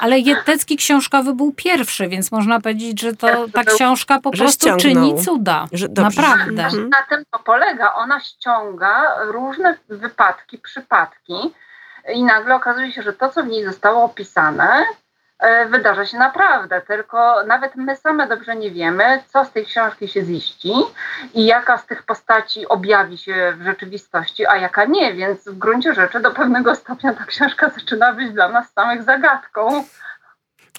Ale 0.00 0.18
Jetecki 0.18 0.76
książkowy 0.76 1.34
był 1.34 1.52
pierwszy, 1.52 2.08
więc 2.08 2.32
można 2.32 2.60
powiedzieć, 2.60 3.00
że 3.00 3.16
to 3.16 3.46
ta 3.52 3.64
książka 3.64 4.20
po 4.20 4.30
prostu 4.30 4.76
czyni 4.76 5.24
cuda. 5.24 5.66
Że, 5.72 5.86
Naprawdę. 5.96 6.62
Na 6.88 7.02
tym 7.08 7.24
to 7.30 7.38
polega. 7.38 7.94
Ona 7.94 8.20
ściąga 8.20 9.16
różne 9.24 9.76
wypadki, 9.88 10.58
przypadki 10.58 11.54
i 12.14 12.24
nagle 12.24 12.54
okazuje 12.54 12.92
się, 12.92 13.02
że 13.02 13.12
to, 13.12 13.28
co 13.28 13.42
w 13.42 13.46
niej 13.46 13.64
zostało 13.64 14.04
opisane, 14.04 14.84
E, 15.38 15.66
wydarza 15.66 16.06
się 16.06 16.18
naprawdę, 16.18 16.80
tylko 16.80 17.44
nawet 17.46 17.76
my 17.76 17.96
same 17.96 18.26
dobrze 18.28 18.56
nie 18.56 18.70
wiemy, 18.70 19.22
co 19.26 19.44
z 19.44 19.52
tej 19.52 19.66
książki 19.66 20.08
się 20.08 20.24
ziści 20.24 20.72
i 21.34 21.46
jaka 21.46 21.78
z 21.78 21.86
tych 21.86 22.02
postaci 22.02 22.68
objawi 22.68 23.18
się 23.18 23.54
w 23.56 23.62
rzeczywistości, 23.62 24.46
a 24.46 24.56
jaka 24.56 24.84
nie, 24.84 25.14
więc 25.14 25.48
w 25.48 25.58
gruncie 25.58 25.94
rzeczy 25.94 26.20
do 26.20 26.30
pewnego 26.30 26.74
stopnia 26.74 27.14
ta 27.14 27.24
książka 27.24 27.70
zaczyna 27.78 28.12
być 28.12 28.30
dla 28.30 28.48
nas 28.48 28.72
samych 28.72 29.02
zagadką. 29.02 29.84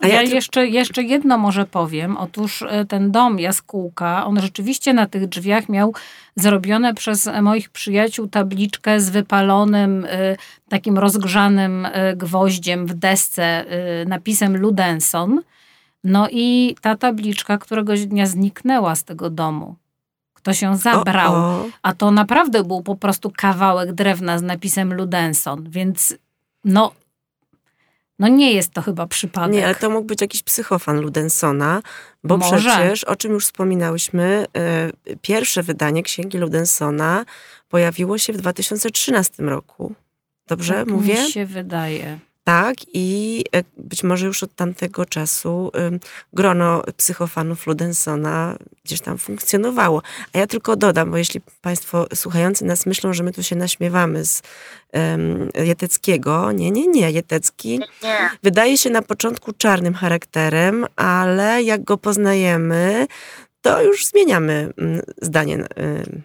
A 0.02 0.08
ja 0.08 0.22
jeszcze, 0.22 0.68
jeszcze 0.68 1.04
jedno 1.04 1.38
może 1.38 1.66
powiem. 1.66 2.18
Otóż 2.18 2.62
e, 2.62 2.86
ten 2.86 3.12
dom 3.12 3.40
Jaskółka, 3.40 4.26
on 4.26 4.42
rzeczywiście 4.42 4.94
na 4.94 5.08
tych 5.08 5.28
drzwiach 5.28 5.70
miał 5.70 5.94
zrobione 6.36 6.94
przez 6.94 7.30
moich 7.42 7.70
przyjaciół 7.70 8.28
tabliczkę 8.28 9.00
z 9.00 9.10
wypalonym, 9.10 10.06
e, 10.10 10.36
takim 10.70 10.98
rozgrzanym 10.98 11.88
e, 11.92 12.16
gwoździem 12.16 12.88
w 12.88 12.94
desce 12.94 13.66
napisem 14.08 14.58
Ludenson. 14.58 15.42
No 16.04 16.28
i 16.32 16.76
ta 16.82 16.96
tabliczka 16.96 17.58
któregoś 17.58 18.06
dnia 18.06 18.26
zniknęła 18.26 18.96
z 18.96 19.04
tego 19.04 19.30
domu. 19.30 19.76
Kto 20.34 20.54
się 20.54 20.78
zabrał. 20.78 21.34
O, 21.34 21.38
o. 21.38 21.66
A 21.82 21.94
to 21.94 22.12
naprawdę 22.12 22.64
był 22.64 22.82
po 22.82 22.96
prostu 22.96 23.32
kawałek 23.38 23.94
drewna 23.94 24.38
z 24.38 24.42
napisem 24.42 24.94
Ludenson. 24.94 25.70
Więc 25.70 26.18
no, 26.66 26.92
no 28.20 28.28
nie 28.28 28.54
jest 28.54 28.72
to 28.72 28.82
chyba 28.82 29.08
przypadek. 29.08 29.56
Nie, 29.56 29.66
ale 29.66 29.76
to 29.76 29.90
mógł 29.90 30.08
być 30.08 30.22
jakiś 30.22 30.44
psychofan 30.44 31.02
Ludensona, 31.02 31.82
bo 32.24 32.38
Może. 32.38 32.58
przecież, 32.58 33.04
o 33.04 33.16
czym 33.16 33.32
już 33.32 33.46
wspominałyśmy, 33.46 34.46
y, 35.08 35.18
pierwsze 35.22 35.64
wydanie 35.64 36.04
Księgi 36.04 36.38
Ludensona 36.38 37.26
pojawiło 37.70 38.18
się 38.18 38.34
w 38.34 38.38
2013 38.38 39.44
roku. 39.44 39.94
Dobrze 40.48 40.74
tak 40.74 40.88
mówię? 40.88 41.24
Mi 41.24 41.32
się 41.32 41.46
wydaje. 41.46 42.20
Tak, 42.48 42.76
i 42.94 43.44
e, 43.56 43.64
być 43.78 44.04
może 44.04 44.26
już 44.26 44.44
od 44.44 44.56
tamtego 44.56 45.06
czasu 45.06 45.72
grono 46.34 46.82
psychofanów 46.98 47.68
Ludensona 47.68 48.56
gdzieś 48.86 49.02
tam 49.02 49.18
funkcjonowało. 49.18 50.02
A 50.34 50.38
ja 50.38 50.48
tylko 50.48 50.76
dodam, 50.76 51.12
bo 51.12 51.18
jeśli 51.18 51.42
Państwo 51.62 52.08
słuchający 52.16 52.66
nas 52.66 52.86
myślą, 52.86 53.14
że 53.14 53.24
my 53.24 53.32
tu 53.32 53.44
się 53.44 53.56
naśmiewamy 53.56 54.26
z 54.26 54.42
um, 54.94 55.50
Jeteckiego, 55.56 56.52
nie, 56.52 56.72
nie, 56.72 56.88
nie. 56.88 57.12
Jetecki 57.12 57.80
nie. 58.04 58.30
wydaje 58.44 58.78
się 58.78 58.90
na 58.90 59.02
początku 59.02 59.54
czarnym 59.54 59.94
charakterem, 59.94 60.86
ale 60.96 61.64
jak 61.64 61.84
go 61.84 61.98
poznajemy, 61.98 63.08
to 63.62 63.82
już 63.82 64.06
zmieniamy 64.06 64.74
zdanie 65.22 65.58
na, 65.58 65.68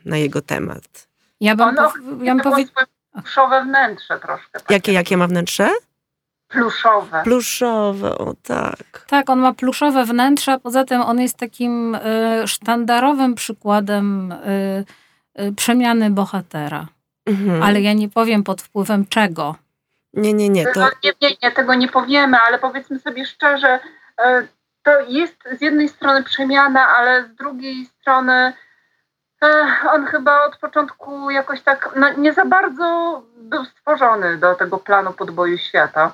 na 0.05 0.17
jego 0.17 0.43
temat. 0.43 1.09
Ja 1.41 1.57
bym, 1.57 1.69
ono, 1.69 1.93
ja 2.23 2.35
bym 2.35 2.45
powiedział... 2.45 2.87
Wnętrze 3.65 4.21
troszkę. 4.21 4.61
Jakie, 4.71 4.93
jakie 4.93 5.17
ma 5.17 5.27
wnętrze? 5.27 5.71
Pluszowe. 6.53 7.23
Pluszowe, 7.25 8.19
o 8.19 8.35
tak. 8.43 9.05
Tak, 9.07 9.31
on 9.31 9.39
ma 9.39 9.53
pluszowe 9.53 10.05
wnętrze, 10.05 10.53
a 10.53 10.59
poza 10.59 10.85
tym 10.85 11.01
on 11.01 11.21
jest 11.21 11.39
takim 11.39 11.95
y, 11.95 12.49
sztandarowym 12.49 13.35
przykładem 13.35 14.33
y, 14.33 14.85
y, 15.43 15.53
przemiany 15.53 16.11
bohatera. 16.11 16.87
Mhm. 17.27 17.63
Ale 17.63 17.81
ja 17.81 17.93
nie 17.93 18.09
powiem 18.09 18.43
pod 18.43 18.63
wpływem 18.63 19.07
czego. 19.07 19.57
Nie, 20.15 20.33
nie, 20.33 20.49
nie. 20.49 20.65
To... 20.65 20.81
No, 20.81 20.89
nie, 21.05 21.13
nie, 21.23 21.37
nie, 21.43 21.53
tego 21.53 21.75
nie 21.75 21.89
powiemy, 21.89 22.39
ale 22.49 22.59
powiedzmy 22.59 22.99
sobie 22.99 23.27
szczerze, 23.27 23.81
to 24.83 25.01
jest 25.09 25.45
z 25.59 25.61
jednej 25.61 25.89
strony 25.89 26.23
przemiana, 26.23 26.87
ale 26.87 27.25
z 27.25 27.35
drugiej 27.35 27.85
strony 27.85 28.53
on 29.93 30.07
chyba 30.07 30.45
od 30.45 30.57
początku 30.57 31.31
jakoś 31.31 31.63
tak 31.63 31.91
no, 31.97 32.13
nie 32.13 32.33
za 32.33 32.45
bardzo 32.45 33.23
był 33.37 33.65
stworzony 33.65 34.37
do 34.37 34.55
tego 34.55 34.79
planu 34.79 35.13
podboju 35.13 35.59
świata 35.59 36.13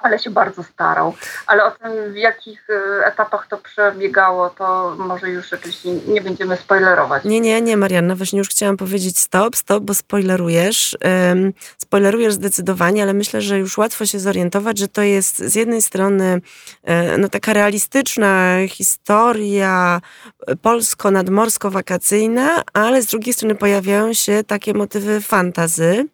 ale 0.00 0.18
się 0.18 0.30
bardzo 0.30 0.62
starał. 0.62 1.14
Ale 1.46 1.64
o 1.64 1.70
tym, 1.70 2.12
w 2.12 2.16
jakich 2.16 2.70
e, 2.70 3.06
etapach 3.06 3.46
to 3.46 3.58
przebiegało, 3.58 4.50
to 4.50 4.96
może 4.98 5.30
już 5.30 5.50
rzeczywiście 5.50 5.92
nie 5.92 6.20
będziemy 6.20 6.56
spoilerować. 6.56 7.24
Nie, 7.24 7.40
nie, 7.40 7.62
nie, 7.62 7.76
Marianna, 7.76 8.16
właśnie 8.16 8.38
już 8.38 8.48
chciałam 8.48 8.76
powiedzieć 8.76 9.18
stop, 9.18 9.56
stop, 9.56 9.84
bo 9.84 9.94
spoilerujesz. 9.94 10.98
Um, 11.28 11.52
spoilerujesz 11.78 12.34
zdecydowanie, 12.34 13.02
ale 13.02 13.14
myślę, 13.14 13.40
że 13.40 13.58
już 13.58 13.78
łatwo 13.78 14.06
się 14.06 14.18
zorientować, 14.18 14.78
że 14.78 14.88
to 14.88 15.02
jest 15.02 15.38
z 15.38 15.54
jednej 15.54 15.82
strony 15.82 16.40
e, 16.84 17.18
no, 17.18 17.28
taka 17.28 17.52
realistyczna 17.52 18.56
historia 18.68 20.00
e, 20.46 20.56
polsko-nadmorsko-wakacyjna, 20.56 22.62
ale 22.72 23.02
z 23.02 23.06
drugiej 23.06 23.34
strony 23.34 23.54
pojawiają 23.54 24.12
się 24.12 24.44
takie 24.46 24.74
motywy 24.74 25.20
fantazy. 25.20 26.06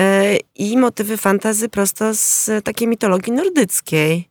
E, 0.00 0.36
i 0.54 0.76
motywy 0.76 1.16
fantazy 1.16 1.68
prosto 1.68 2.14
z 2.14 2.50
takiej 2.64 2.88
mitologii 2.88 3.32
nordyckiej. 3.32 4.28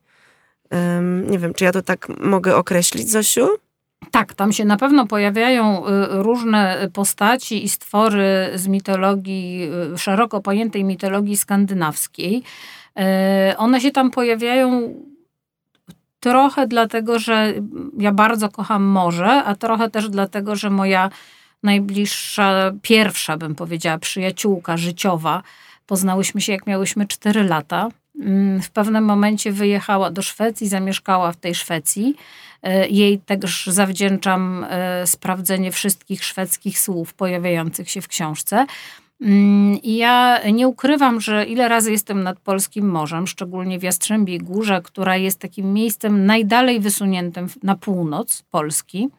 Nie 1.30 1.39
wiem, 1.39 1.53
czy 1.53 1.63
ja 1.63 1.72
to 1.72 1.82
tak 1.82 2.08
mogę 2.20 2.56
określić, 2.56 3.10
Zosiu? 3.10 3.50
Tak, 4.12 4.34
tam 4.34 4.53
się 4.53 4.65
na 4.65 4.77
pewno 4.77 5.08
pojawiają 5.08 5.88
y, 5.88 5.89
różne 6.10 6.89
postaci 6.94 7.63
i 7.63 7.70
stwory 7.70 8.51
z 8.56 8.68
mitologii, 8.68 9.70
y, 9.94 9.98
szeroko 9.98 10.41
pojętej 10.41 10.84
mitologii 10.84 11.38
skandynawskiej. 11.38 12.44
Y, 13.53 13.58
one 13.58 13.82
się 13.82 13.91
tam 13.91 14.12
pojawiają 14.12 14.96
trochę 16.20 16.68
dlatego, 16.68 17.20
że 17.20 17.53
ja 17.98 18.12
bardzo 18.12 18.50
kocham 18.50 18.84
morze, 18.84 19.44
a 19.44 19.56
trochę 19.56 19.89
też 19.89 20.10
dlatego, 20.10 20.56
że 20.56 20.70
moja 20.70 21.10
najbliższa, 21.63 22.72
pierwsza 22.82 23.38
bym 23.38 23.56
powiedziała, 23.56 23.98
przyjaciółka 23.98 24.77
życiowa. 24.77 25.44
Poznałyśmy 25.88 26.41
się 26.41 26.51
jak 26.51 26.68
miałyśmy 26.68 27.08
4 27.08 27.44
lata. 27.44 27.89
Mm, 28.20 28.62
w 28.62 28.70
pewnym 28.70 29.06
momencie 29.06 29.51
wyjechała 29.51 30.12
do 30.12 30.22
Szwecji, 30.22 30.68
zamieszkała 30.68 31.32
w 31.32 31.38
tej 31.38 31.56
Szwecji. 31.56 32.15
E, 32.63 32.88
jej 32.88 33.20
też 33.20 33.68
zawdzięczam 33.68 34.65
e, 34.70 35.08
sprawdzenie 35.08 35.72
wszystkich 35.72 36.24
szwedzkich 36.24 36.80
słów 36.80 37.13
pojawiających 37.13 37.89
się 37.89 38.01
w 38.01 38.08
książce. 38.08 38.65
Mm, 39.22 39.77
ja 39.84 40.39
nie 40.53 40.68
ukrywam, 40.68 41.22
że 41.22 41.46
ile 41.46 41.68
razy 41.68 41.91
jestem 41.91 42.24
nad 42.24 42.39
polskim 42.39 42.89
morzem, 42.89 43.27
szczególnie 43.27 43.80
w 43.80 43.84
Jastrzębiej 43.84 44.38
Górze, 44.38 44.82
która 44.84 45.18
jest 45.18 45.39
takim 45.39 45.74
miejscem 45.74 46.25
najdalej 46.25 46.80
wysuniętym 46.80 47.48
na 47.63 47.75
północ 47.75 48.44
Polski. 48.51 49.10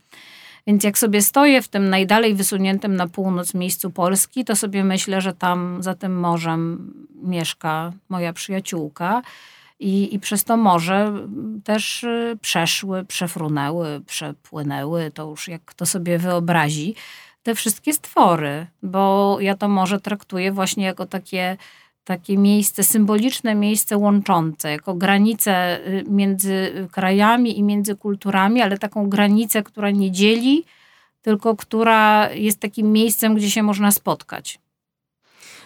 Więc 0.66 0.84
jak 0.84 0.98
sobie 0.98 1.22
stoję 1.22 1.62
w 1.62 1.68
tym 1.68 1.90
najdalej 1.90 2.34
wysuniętym 2.34 2.96
na 2.96 3.08
północ 3.08 3.54
miejscu 3.54 3.90
Polski, 3.90 4.44
to 4.44 4.56
sobie 4.56 4.84
myślę, 4.84 5.20
że 5.20 5.32
tam 5.32 5.82
za 5.82 5.94
tym 5.94 6.20
morzem 6.20 6.92
mieszka 7.22 7.92
moja 8.08 8.32
przyjaciółka. 8.32 9.22
I, 9.80 10.14
I 10.14 10.18
przez 10.18 10.44
to 10.44 10.56
morze 10.56 11.12
też 11.64 12.04
y, 12.04 12.38
przeszły, 12.40 13.04
przefrunęły, 13.04 14.00
przepłynęły, 14.06 15.10
to 15.10 15.30
już 15.30 15.48
jak 15.48 15.64
kto 15.64 15.86
sobie 15.86 16.18
wyobrazi, 16.18 16.94
te 17.42 17.54
wszystkie 17.54 17.92
stwory, 17.92 18.66
bo 18.82 19.36
ja 19.40 19.56
to 19.56 19.68
morze 19.68 20.00
traktuję 20.00 20.52
właśnie 20.52 20.84
jako 20.84 21.06
takie 21.06 21.56
takie 22.04 22.38
miejsce, 22.38 22.84
symboliczne 22.84 23.54
miejsce 23.54 23.96
łączące, 23.96 24.70
jako 24.70 24.94
granicę 24.94 25.78
y, 25.86 26.04
między 26.08 26.88
krajami 26.92 27.58
i 27.58 27.62
między 27.62 27.96
kulturami, 27.96 28.62
ale 28.62 28.78
taką 28.78 29.08
granicę, 29.08 29.62
która 29.62 29.90
nie 29.90 30.10
dzieli, 30.10 30.64
tylko 31.22 31.56
która 31.56 32.30
jest 32.30 32.60
takim 32.60 32.92
miejscem, 32.92 33.34
gdzie 33.34 33.50
się 33.50 33.62
można 33.62 33.90
spotkać. 33.90 34.58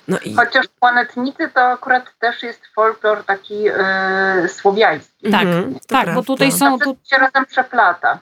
No 0.09 0.19
i... 0.19 0.35
Chociaż 0.35 0.67
planetnicy 0.81 1.49
to 1.55 1.61
akurat 1.61 2.19
też 2.19 2.43
jest 2.43 2.61
folklor 2.75 3.25
taki 3.25 3.63
yy, 3.63 4.49
słowiański. 4.49 5.31
Tak, 5.31 5.43
mhm, 5.43 5.79
tak, 5.87 6.15
bo 6.15 6.23
tutaj 6.23 6.53
są... 6.53 6.79
To 6.79 6.97
się 7.05 7.17
razem 7.17 7.47
przeplata. 7.47 8.19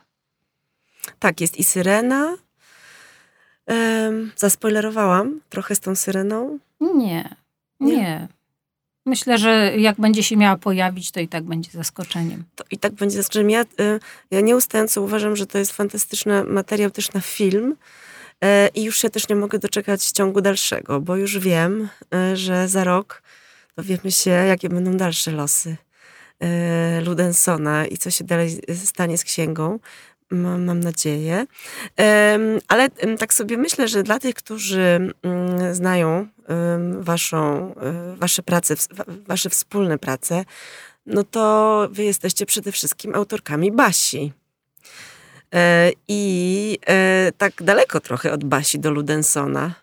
Tak, 1.18 1.40
jest 1.40 1.56
i 1.56 1.64
syrena, 1.64 2.36
Um, 3.66 4.32
zaspoilerowałam 4.36 5.40
trochę 5.48 5.74
z 5.74 5.80
tą 5.80 5.96
syreną? 5.96 6.58
Nie, 6.80 7.36
nie. 7.80 7.96
nie. 7.96 8.28
Myślę, 9.06 9.38
że 9.38 9.72
jak 9.76 10.00
będzie 10.00 10.22
się 10.22 10.36
miała 10.36 10.56
pojawić, 10.56 11.10
to 11.10 11.20
i 11.20 11.28
tak 11.28 11.44
będzie 11.44 11.70
zaskoczeniem. 11.70 12.44
To 12.54 12.64
i 12.70 12.78
tak 12.78 12.92
będzie 12.92 13.16
zaskoczeniem. 13.16 13.50
Ja, 13.50 13.62
y, 13.62 14.00
ja 14.30 14.40
nieustająco 14.40 15.02
uważam, 15.02 15.36
że 15.36 15.46
to 15.46 15.58
jest 15.58 15.72
fantastyczny 15.72 16.44
materiał 16.44 16.90
też 16.90 17.12
na 17.12 17.20
film. 17.20 17.76
Y, 18.44 18.46
I 18.74 18.82
już 18.82 18.98
się 18.98 19.10
też 19.10 19.28
nie 19.28 19.36
mogę 19.36 19.58
doczekać 19.58 20.04
ciągu 20.04 20.40
dalszego, 20.40 21.00
bo 21.00 21.16
już 21.16 21.38
wiem, 21.38 21.88
y, 22.32 22.36
że 22.36 22.68
za 22.68 22.84
rok 22.84 23.22
dowiemy 23.76 24.12
się, 24.12 24.30
jakie 24.30 24.68
będą 24.68 24.96
dalsze 24.96 25.30
losy 25.30 25.76
Ludensona 27.04 27.86
i 27.86 27.96
co 27.96 28.10
się 28.10 28.24
dalej 28.24 28.60
stanie 28.84 29.18
z 29.18 29.24
księgą. 29.24 29.78
Mam, 30.30 30.64
mam 30.64 30.80
nadzieję. 30.80 31.46
Ale 32.68 32.88
tak 33.18 33.34
sobie 33.34 33.58
myślę, 33.58 33.88
że 33.88 34.02
dla 34.02 34.18
tych, 34.18 34.34
którzy 34.34 35.12
mm, 35.22 35.74
znają 35.74 36.26
waszą, 37.00 37.74
e, 37.74 38.16
wasze 38.16 38.42
prace, 38.42 38.74
wasze 39.26 39.50
wspólne 39.50 39.98
prace, 39.98 40.44
no 41.06 41.24
to 41.24 41.88
wy 41.90 42.04
jesteście 42.04 42.46
przede 42.46 42.72
wszystkim 42.72 43.14
autorkami 43.14 43.72
Basi. 43.72 44.32
E, 45.54 45.90
I 46.08 46.78
e, 46.86 47.32
tak 47.38 47.62
daleko 47.62 48.00
trochę 48.00 48.32
od 48.32 48.44
Basi 48.44 48.78
do 48.78 48.90
Ludensona. 48.90 49.74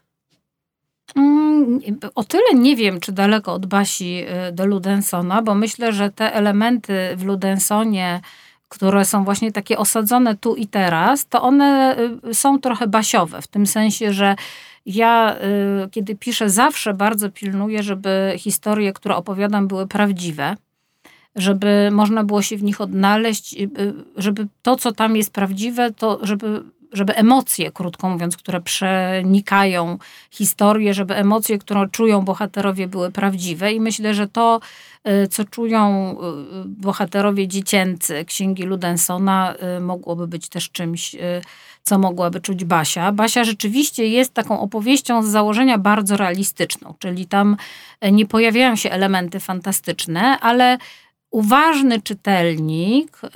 Mm, 1.15 1.79
o 2.15 2.23
tyle 2.23 2.53
nie 2.53 2.75
wiem, 2.75 2.99
czy 2.99 3.11
daleko 3.11 3.53
od 3.53 3.65
Basi 3.65 4.25
do 4.51 4.65
Ludensona, 4.65 5.41
bo 5.41 5.55
myślę, 5.55 5.93
że 5.93 6.09
te 6.09 6.33
elementy 6.33 6.93
w 7.15 7.23
Ludensonie, 7.23 8.21
które 8.71 9.05
są 9.05 9.23
właśnie 9.23 9.51
takie 9.51 9.77
osadzone 9.77 10.37
tu 10.37 10.55
i 10.55 10.67
teraz, 10.67 11.27
to 11.27 11.41
one 11.41 11.97
y, 12.29 12.33
są 12.33 12.59
trochę 12.59 12.87
basiowe, 12.87 13.41
w 13.41 13.47
tym 13.47 13.67
sensie, 13.67 14.13
że 14.13 14.35
ja, 14.85 15.35
y, 15.85 15.89
kiedy 15.89 16.15
piszę, 16.15 16.49
zawsze 16.49 16.93
bardzo 16.93 17.29
pilnuję, 17.29 17.83
żeby 17.83 18.33
historie, 18.37 18.93
które 18.93 19.15
opowiadam, 19.15 19.67
były 19.67 19.87
prawdziwe, 19.87 20.55
żeby 21.35 21.89
można 21.91 22.23
było 22.23 22.41
się 22.41 22.57
w 22.57 22.63
nich 22.63 22.81
odnaleźć, 22.81 23.53
y, 23.53 23.69
żeby 24.17 24.47
to, 24.61 24.75
co 24.75 24.91
tam 24.91 25.15
jest 25.15 25.33
prawdziwe, 25.33 25.91
to 25.91 26.19
żeby 26.21 26.63
żeby 26.91 27.15
emocje, 27.15 27.71
krótko 27.71 28.09
mówiąc, 28.09 28.37
które 28.37 28.61
przenikają 28.61 29.97
historię, 30.31 30.93
żeby 30.93 31.15
emocje, 31.15 31.57
które 31.57 31.89
czują 31.91 32.21
bohaterowie, 32.21 32.87
były 32.87 33.11
prawdziwe. 33.11 33.73
I 33.73 33.79
myślę, 33.79 34.13
że 34.13 34.27
to, 34.27 34.59
y, 35.07 35.27
co 35.27 35.45
czują 35.45 36.11
y, 36.11 36.15
bohaterowie 36.65 37.47
dziecięcy 37.47 38.25
księgi 38.25 38.63
Ludensona, 38.63 39.55
y, 39.77 39.79
mogłoby 39.79 40.27
być 40.27 40.49
też 40.49 40.69
czymś, 40.71 41.15
co 41.83 41.99
mogłaby 41.99 42.41
czuć 42.41 42.65
Basia. 42.65 43.11
Basia 43.11 43.43
rzeczywiście 43.43 44.07
jest 44.07 44.33
taką 44.33 44.59
opowieścią 44.59 45.23
z 45.23 45.27
założenia 45.27 45.77
bardzo 45.77 46.17
realistyczną, 46.17 46.93
czyli 46.99 47.25
tam 47.25 47.57
nie 48.11 48.25
pojawiają 48.25 48.75
się 48.75 48.91
elementy 48.91 49.39
fantastyczne, 49.39 50.39
ale 50.39 50.77
uważny 51.31 52.01
czytelnik 52.01 53.21
y, 53.23 53.29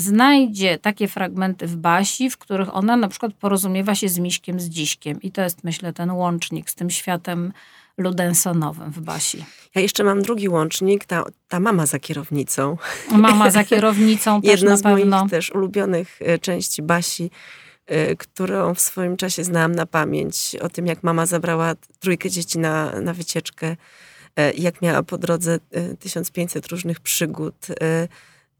znajdzie 0.00 0.78
takie 0.78 1.08
fragmenty 1.08 1.66
w 1.66 1.76
Basi, 1.76 2.30
w 2.30 2.38
których 2.38 2.74
ona 2.76 2.96
na 2.96 3.08
przykład 3.08 3.32
porozumiewa 3.32 3.94
się 3.94 4.08
z 4.08 4.18
Miśkiem, 4.18 4.60
z 4.60 4.68
Dziśkiem. 4.68 5.22
I 5.22 5.32
to 5.32 5.42
jest, 5.42 5.64
myślę, 5.64 5.92
ten 5.92 6.10
łącznik 6.10 6.70
z 6.70 6.74
tym 6.74 6.90
światem 6.90 7.52
ludensonowym 7.98 8.90
w 8.90 9.00
Basi. 9.00 9.44
Ja 9.74 9.82
jeszcze 9.82 10.04
mam 10.04 10.22
drugi 10.22 10.48
łącznik, 10.48 11.04
ta, 11.04 11.24
ta 11.48 11.60
mama 11.60 11.86
za 11.86 11.98
kierownicą. 11.98 12.76
Mama 13.12 13.50
za 13.50 13.64
kierownicą 13.70 14.42
też 14.42 14.50
Jedna 14.50 14.70
na 14.70 14.76
pewno. 14.76 14.98
Jedna 14.98 15.18
z 15.18 15.20
moich 15.20 15.30
też 15.30 15.50
ulubionych 15.50 16.18
y, 16.22 16.38
części 16.38 16.82
Basi, 16.82 17.30
y, 17.90 18.16
którą 18.16 18.74
w 18.74 18.80
swoim 18.80 19.16
czasie 19.16 19.44
znałam 19.44 19.74
na 19.74 19.86
pamięć. 19.86 20.56
O 20.60 20.68
tym, 20.68 20.86
jak 20.86 21.02
mama 21.02 21.26
zabrała 21.26 21.74
trójkę 22.00 22.30
dzieci 22.30 22.58
na, 22.58 23.00
na 23.00 23.14
wycieczkę 23.14 23.66
E, 23.66 23.76
jak 24.58 24.82
miała 24.82 25.02
po 25.02 25.18
drodze 25.18 25.58
1500 26.00 26.64
e, 26.64 26.68
różnych 26.68 27.00
przygód. 27.00 27.54
E, 27.82 28.08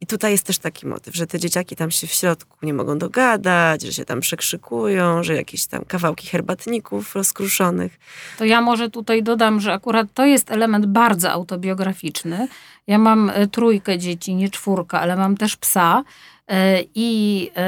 I 0.00 0.06
tutaj 0.06 0.32
jest 0.32 0.44
też 0.44 0.58
taki 0.58 0.86
motyw, 0.86 1.14
że 1.14 1.26
te 1.26 1.38
dzieciaki 1.38 1.76
tam 1.76 1.90
się 1.90 2.06
w 2.06 2.12
środku 2.12 2.56
nie 2.62 2.74
mogą 2.74 2.98
dogadać, 2.98 3.82
że 3.82 3.92
się 3.92 4.04
tam 4.04 4.20
przekrzykują, 4.20 5.22
że 5.22 5.34
jakieś 5.34 5.66
tam 5.66 5.84
kawałki 5.84 6.26
herbatników 6.26 7.14
rozkruszonych. 7.14 7.98
To 8.38 8.44
ja 8.44 8.60
może 8.60 8.90
tutaj 8.90 9.22
dodam, 9.22 9.60
że 9.60 9.72
akurat 9.72 10.08
to 10.14 10.26
jest 10.26 10.50
element 10.50 10.86
bardzo 10.86 11.30
autobiograficzny. 11.30 12.48
Ja 12.86 12.98
mam 12.98 13.32
trójkę 13.52 13.98
dzieci, 13.98 14.34
nie 14.34 14.50
czwórkę, 14.50 14.98
ale 14.98 15.16
mam 15.16 15.36
też 15.36 15.56
psa. 15.56 16.04
E, 16.50 16.84
I 16.94 17.50
e, 17.56 17.60
e, 17.60 17.62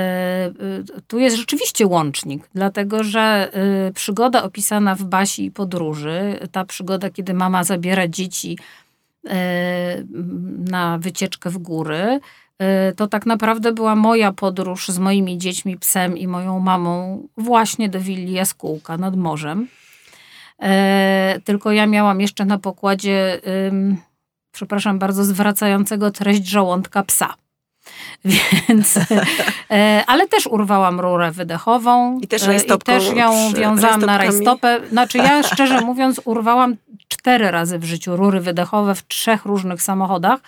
tu 1.06 1.18
jest 1.18 1.36
rzeczywiście 1.36 1.86
łącznik, 1.86 2.48
dlatego 2.54 3.04
że 3.04 3.50
przygoda 3.94 4.42
opisana 4.42 4.94
w 4.94 5.04
Basi 5.04 5.44
i 5.44 5.50
podróży, 5.50 6.38
ta 6.52 6.64
przygoda, 6.64 7.10
kiedy 7.10 7.34
mama 7.34 7.64
zabiera 7.64 8.08
dzieci 8.08 8.58
na 10.70 10.98
wycieczkę 10.98 11.50
w 11.50 11.58
góry, 11.58 12.20
to 12.96 13.06
tak 13.06 13.26
naprawdę 13.26 13.72
była 13.72 13.94
moja 13.94 14.32
podróż 14.32 14.88
z 14.88 14.98
moimi 14.98 15.38
dziećmi, 15.38 15.78
psem 15.78 16.18
i 16.18 16.26
moją 16.26 16.58
mamą 16.58 17.22
właśnie 17.36 17.88
do 17.88 18.00
willi 18.00 18.32
Jaskółka 18.32 18.96
nad 18.96 19.16
morzem. 19.16 19.68
Tylko 21.44 21.72
ja 21.72 21.86
miałam 21.86 22.20
jeszcze 22.20 22.44
na 22.44 22.58
pokładzie, 22.58 23.40
przepraszam 24.52 24.98
bardzo, 24.98 25.24
zwracającego 25.24 26.10
treść 26.10 26.46
żołądka 26.46 27.02
psa. 27.02 27.34
Więc, 28.68 28.98
e, 29.70 30.04
ale 30.06 30.28
też 30.28 30.46
urwałam 30.46 31.00
rurę 31.00 31.30
wydechową. 31.30 32.18
I 32.20 32.28
też, 32.28 32.48
e, 32.48 32.56
i 32.56 32.78
też 32.78 33.16
ją 33.16 33.52
wiązałam 33.52 34.00
na 34.00 34.18
rajstopę. 34.18 34.80
Znaczy 34.90 35.18
ja 35.18 35.42
szczerze 35.42 35.80
mówiąc 35.80 36.20
urwałam 36.24 36.76
cztery 37.08 37.50
razy 37.50 37.78
w 37.78 37.84
życiu 37.84 38.16
rury 38.16 38.40
wydechowe 38.40 38.94
w 38.94 39.06
trzech 39.06 39.44
różnych 39.44 39.82
samochodach. 39.82 40.40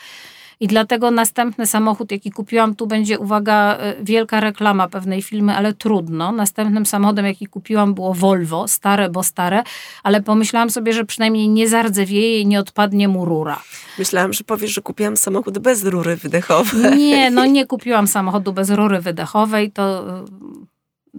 I 0.60 0.66
dlatego 0.66 1.10
następny 1.10 1.66
samochód, 1.66 2.12
jaki 2.12 2.30
kupiłam, 2.30 2.74
tu 2.74 2.86
będzie, 2.86 3.18
uwaga, 3.18 3.76
e, 3.76 3.94
wielka 4.04 4.40
reklama 4.40 4.88
pewnej 4.88 5.22
filmy, 5.22 5.56
ale 5.56 5.72
trudno. 5.72 6.32
Następnym 6.32 6.86
samochodem, 6.86 7.26
jaki 7.26 7.46
kupiłam, 7.46 7.94
było 7.94 8.14
Volvo, 8.14 8.68
stare, 8.68 9.10
bo 9.10 9.22
stare, 9.22 9.62
ale 10.02 10.22
pomyślałam 10.22 10.70
sobie, 10.70 10.92
że 10.92 11.04
przynajmniej 11.04 11.48
nie 11.48 11.68
zardzewieje 11.68 12.40
i 12.40 12.46
nie 12.46 12.60
odpadnie 12.60 13.08
mu 13.08 13.24
rura. 13.24 13.62
Myślałam, 13.98 14.32
że 14.32 14.44
powiesz, 14.44 14.74
że 14.74 14.82
kupiłam 14.82 15.16
samochód 15.16 15.58
bez 15.58 15.84
rury 15.84 16.16
wydechowej. 16.16 16.96
Nie, 16.96 17.30
no 17.30 17.46
nie 17.46 17.66
kupiłam 17.66 18.06
samochodu 18.06 18.52
bez 18.52 18.70
rury 18.70 19.00
wydechowej, 19.00 19.70
to, 19.70 20.04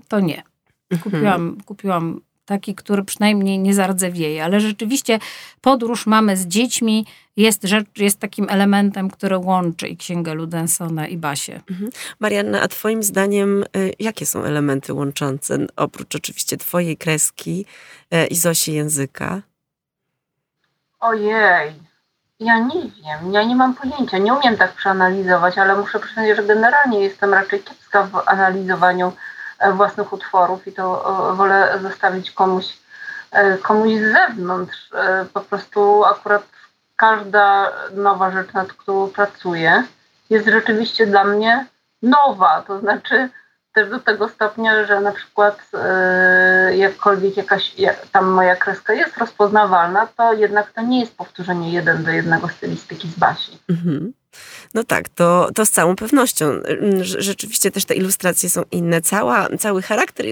to 0.08 0.20
nie. 0.20 0.44
Mhm. 0.92 1.02
Kupiłam, 1.02 1.58
kupiłam 1.66 2.22
taki, 2.46 2.76
który 2.76 3.04
przynajmniej 3.04 3.60
nie 3.60 3.74
zardzewieje. 3.74 4.44
Ale 4.44 4.60
rzeczywiście 4.60 5.20
podróż 5.62 6.06
mamy 6.06 6.38
z 6.38 6.48
dziećmi 6.48 7.06
jest, 7.38 7.64
rzecz, 7.64 7.88
jest 7.98 8.20
takim 8.20 8.48
elementem, 8.50 9.10
który 9.10 9.38
łączy 9.38 9.88
i 9.88 9.98
Księgę 9.98 10.34
Ludensona 10.34 11.08
i 11.08 11.18
Basię. 11.18 11.62
Mhm. 11.70 11.92
Marianna, 12.20 12.62
a 12.62 12.68
twoim 12.68 13.04
zdaniem 13.04 13.64
y, 13.78 13.94
jakie 14.00 14.26
są 14.26 14.44
elementy 14.44 14.94
łączące, 14.94 15.58
oprócz 15.76 16.16
oczywiście 16.16 16.58
twojej 16.58 16.98
kreski 16.98 17.66
y, 18.14 18.28
i 18.28 18.36
Zosi 18.36 18.74
języka? 18.74 19.42
Ojej, 21.00 21.74
ja 22.40 22.60
nie 22.60 22.82
wiem, 22.82 23.34
ja 23.34 23.44
nie 23.44 23.56
mam 23.56 23.74
pojęcia, 23.74 24.18
nie 24.18 24.34
umiem 24.34 24.58
tak 24.58 24.74
przeanalizować, 24.74 25.58
ale 25.58 25.76
muszę 25.76 26.00
przyznać, 26.00 26.36
że 26.36 26.44
generalnie 26.44 27.00
jestem 27.00 27.34
raczej 27.34 27.60
kiepska 27.60 28.04
w 28.04 28.22
analizowaniu 28.26 29.12
E, 29.60 29.72
własnych 29.72 30.14
utworów 30.14 30.68
i 30.68 30.74
to 30.74 30.84
e, 31.32 31.36
wolę 31.36 31.80
zostawić 31.82 32.32
komuś, 32.32 32.66
e, 33.32 33.58
komuś 33.58 33.92
z 34.00 34.12
zewnątrz. 34.12 34.90
Po 35.34 35.42
prostu 35.42 36.06
akurat 36.06 36.44
każda 36.96 37.72
nowa 37.94 38.32
rzecz, 38.32 38.54
nad 38.54 38.74
którą 38.74 39.10
pracuję, 39.10 39.84
jest 40.30 40.48
rzeczywiście 40.48 41.08
dla 41.08 41.24
mnie 41.24 41.66
nowa. 42.02 42.62
To 42.68 42.80
znaczy 42.80 43.30
też 43.74 43.90
do 43.90 44.00
tego 44.00 44.30
stopnia, 44.30 44.86
że 44.86 45.02
na 45.02 45.12
przykład 45.12 45.60
jakkolwiek 46.72 47.38
jakaś 47.38 47.76
tam 48.12 48.26
moja 48.26 48.56
kreska 48.56 48.94
jest 48.94 49.18
rozpoznawalna, 49.18 50.08
to 50.18 50.34
jednak 50.34 50.72
to 50.72 50.82
nie 50.82 51.00
jest 51.00 51.18
powtórzenie 51.18 51.72
jeden 51.72 52.04
do 52.04 52.12
jednego 52.12 52.48
stylistyki 52.48 53.08
z 53.08 53.16
Basi. 53.16 53.60
Mhm. 53.70 54.14
No 54.74 54.84
tak, 54.84 55.10
to, 55.10 55.50
to 55.56 55.66
z 55.66 55.70
całą 55.70 55.96
pewnością. 55.96 56.46
Rzeczywiście 57.02 57.72
też 57.72 57.86
te 57.86 57.96
ilustracje 57.96 58.50
są 58.50 58.64
inne. 58.72 59.02
Cała, 59.02 59.48
cały 59.60 59.82
charakter 59.82 60.26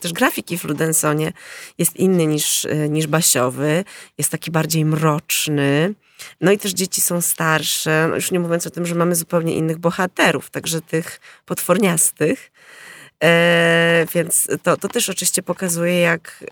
też 0.00 0.12
grafiki 0.12 0.58
w 0.58 0.64
Ludensonie 0.64 1.32
jest 1.78 1.96
inny 1.96 2.26
niż, 2.26 2.64
y, 2.64 2.88
niż 2.90 3.06
Basiowy. 3.06 3.84
Jest 4.18 4.30
taki 4.30 4.50
bardziej 4.50 4.84
mroczny. 4.84 5.94
No 6.40 6.52
i 6.52 6.58
też 6.58 6.72
dzieci 6.72 7.00
są 7.00 7.20
starsze, 7.20 8.06
no 8.08 8.14
już 8.14 8.30
nie 8.30 8.40
mówiąc 8.40 8.66
o 8.66 8.70
tym, 8.70 8.86
że 8.86 8.94
mamy 8.94 9.14
zupełnie 9.14 9.54
innych 9.54 9.78
bohaterów, 9.78 10.50
także 10.50 10.80
tych 10.80 11.20
potworniastych. 11.44 12.50
E, 13.24 14.06
więc 14.14 14.48
to, 14.62 14.76
to 14.76 14.88
też 14.88 15.08
oczywiście 15.10 15.42
pokazuje, 15.42 16.00
jak 16.00 16.44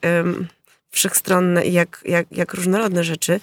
wszechstronne 0.94 1.66
i 1.66 1.72
jak, 1.72 2.00
jak, 2.04 2.26
jak 2.30 2.54
różnorodne 2.54 3.04
rzeczy 3.04 3.40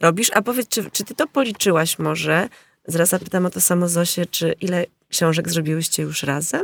robisz. 0.00 0.30
A 0.34 0.42
powiedz, 0.42 0.68
czy, 0.68 0.90
czy 0.90 1.04
ty 1.04 1.14
to 1.14 1.26
policzyłaś 1.26 1.98
może? 1.98 2.48
Zaraz 2.86 3.08
zapytam 3.08 3.46
o 3.46 3.50
to 3.50 3.60
samo 3.60 3.88
Zosię, 3.88 4.26
czy 4.26 4.54
ile 4.60 4.86
książek 5.08 5.50
zrobiłyście 5.50 6.02
już 6.02 6.22
razem? 6.22 6.62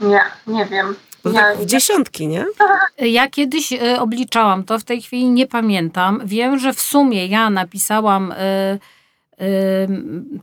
Nie, 0.00 0.20
nie 0.46 0.66
wiem. 0.66 0.94
Bo 1.24 1.32
tak 1.32 1.58
w 1.58 1.66
dziesiątki, 1.66 2.26
nie? 2.28 2.46
Ja 2.98 3.28
kiedyś 3.28 3.72
y, 3.72 4.00
obliczałam 4.00 4.64
to, 4.64 4.78
w 4.78 4.84
tej 4.84 5.02
chwili 5.02 5.30
nie 5.30 5.46
pamiętam. 5.46 6.20
Wiem, 6.24 6.58
że 6.58 6.72
w 6.72 6.80
sumie 6.80 7.26
ja 7.26 7.50
napisałam 7.50 8.32
y, 8.32 8.78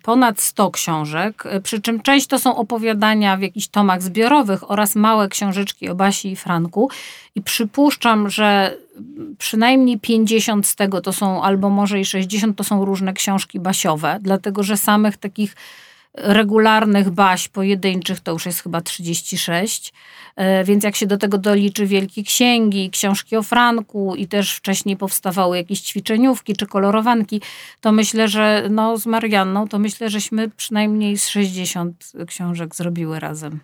ponad 0.04 0.42
100 0.42 0.72
książek, 0.72 1.44
przy 1.64 1.82
czym 1.82 2.02
część 2.02 2.28
to 2.28 2.40
są 2.40 2.56
opowiadania 2.56 3.38
w 3.38 3.42
jakichś 3.42 3.68
tomach 3.68 4.02
zbiorowych 4.02 4.72
oraz 4.72 4.96
małe 4.96 5.30
książeczki 5.30 5.90
o 5.90 5.96
Basi 5.96 6.32
i 6.32 6.36
Franku. 6.36 6.90
I 7.36 7.42
przypuszczam, 7.42 8.30
że 8.30 8.78
przynajmniej 9.38 10.00
50 10.00 10.68
z 10.68 10.76
tego 10.76 11.02
to 11.02 11.14
są, 11.14 11.44
albo 11.44 11.70
może 11.70 12.00
i 12.00 12.06
60 12.06 12.58
to 12.58 12.64
są 12.64 12.86
różne 12.86 13.14
książki 13.14 13.60
basiowe, 13.60 14.20
dlatego 14.22 14.64
że 14.64 14.78
samych 14.78 15.18
takich 15.18 15.56
regularnych 16.17 17.10
baś 17.10 17.48
pojedynczych 17.48 18.19
to 18.19 18.32
już 18.32 18.45
jest 18.45 18.63
chyba 18.63 18.82
36. 18.82 19.93
E, 20.36 20.63
więc 20.63 20.84
jak 20.84 20.95
się 20.95 21.06
do 21.06 21.17
tego 21.17 21.38
doliczy 21.38 21.86
wielkie 21.86 22.24
księgi, 22.24 22.89
książki 22.89 23.38
o 23.38 23.43
Franku 23.43 24.15
i 24.15 24.28
też 24.28 24.54
wcześniej 24.56 24.98
powstawały 24.98 25.58
jakieś 25.58 25.82
ćwiczeniówki 25.82 26.56
czy 26.56 26.67
kolorowanki, 26.67 27.41
to 27.82 27.91
myślę, 27.91 28.28
że 28.28 28.67
no, 28.69 28.98
z 28.98 29.06
Marianną 29.06 29.67
to 29.67 29.80
myślę, 29.80 30.10
żeśmy 30.10 30.50
przynajmniej 30.50 31.17
z 31.17 31.28
60 31.28 32.12
książek 32.28 32.76
zrobiły 32.76 33.19
razem. 33.19 33.60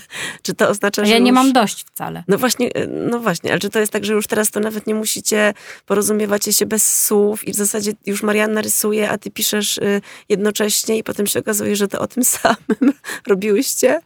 czy 0.42 0.54
to 0.54 0.68
oznacza, 0.68 1.04
że. 1.04 1.10
Ja 1.10 1.18
nie 1.18 1.30
już... 1.30 1.34
mam 1.34 1.52
dość 1.52 1.84
wcale. 1.84 2.24
No 2.28 2.38
właśnie, 2.38 2.70
no 2.88 3.18
właśnie, 3.18 3.50
ale 3.50 3.60
czy 3.60 3.70
to 3.70 3.78
jest 3.78 3.92
tak, 3.92 4.04
że 4.04 4.12
już 4.12 4.26
teraz 4.26 4.50
to 4.50 4.60
nawet 4.60 4.86
nie 4.86 4.94
musicie, 4.94 5.54
porozumiewacie 5.86 6.52
się 6.52 6.66
bez 6.66 7.06
słów 7.06 7.48
i 7.48 7.52
w 7.52 7.56
zasadzie 7.56 7.92
już 8.06 8.22
Marianna 8.22 8.60
rysuje, 8.60 9.10
a 9.10 9.18
ty 9.18 9.30
piszesz 9.30 9.78
y, 9.78 10.00
jednocześnie 10.28 10.98
i 10.98 11.04
potem 11.04 11.26
się 11.26 11.40
okazuje, 11.40 11.76
że 11.76 11.88
to 11.88 12.00
o 12.00 12.06
tym 12.06 12.24
samym 12.34 12.92
robiłyście? 13.26 14.00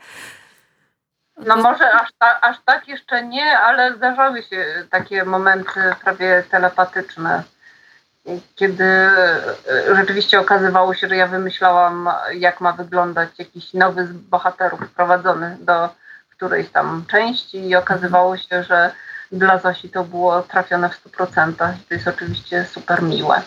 No 1.46 1.57
może 1.57 1.92
aż, 1.92 2.09
ta, 2.18 2.40
aż 2.40 2.57
tak 2.64 2.88
jeszcze 2.88 3.25
nie, 3.25 3.59
ale 3.59 3.96
zdarzały 3.96 4.42
się 4.42 4.87
takie 4.90 5.25
momenty 5.25 5.81
prawie 6.05 6.44
telepatyczne, 6.51 7.42
kiedy 8.54 8.84
e, 8.84 9.40
rzeczywiście 9.96 10.40
okazywało 10.40 10.94
się, 10.94 11.08
że 11.08 11.16
ja 11.16 11.26
wymyślałam, 11.26 12.08
jak 12.34 12.60
ma 12.60 12.72
wyglądać 12.72 13.28
jakiś 13.38 13.74
nowy 13.74 14.06
z 14.06 14.12
bohaterów 14.12 14.80
wprowadzony 14.80 15.56
do 15.60 15.88
którejś 16.30 16.68
tam 16.68 17.04
części 17.10 17.68
i 17.68 17.76
okazywało 17.76 18.36
się, 18.36 18.62
że 18.62 18.92
dla 19.32 19.58
Zosi 19.58 19.88
to 19.88 20.04
było 20.04 20.42
trafione 20.42 20.90
w 20.90 21.04
100% 21.04 21.52
i 21.52 21.84
to 21.88 21.94
jest 21.94 22.08
oczywiście 22.08 22.66
super 22.70 23.02
miłe. 23.02 23.42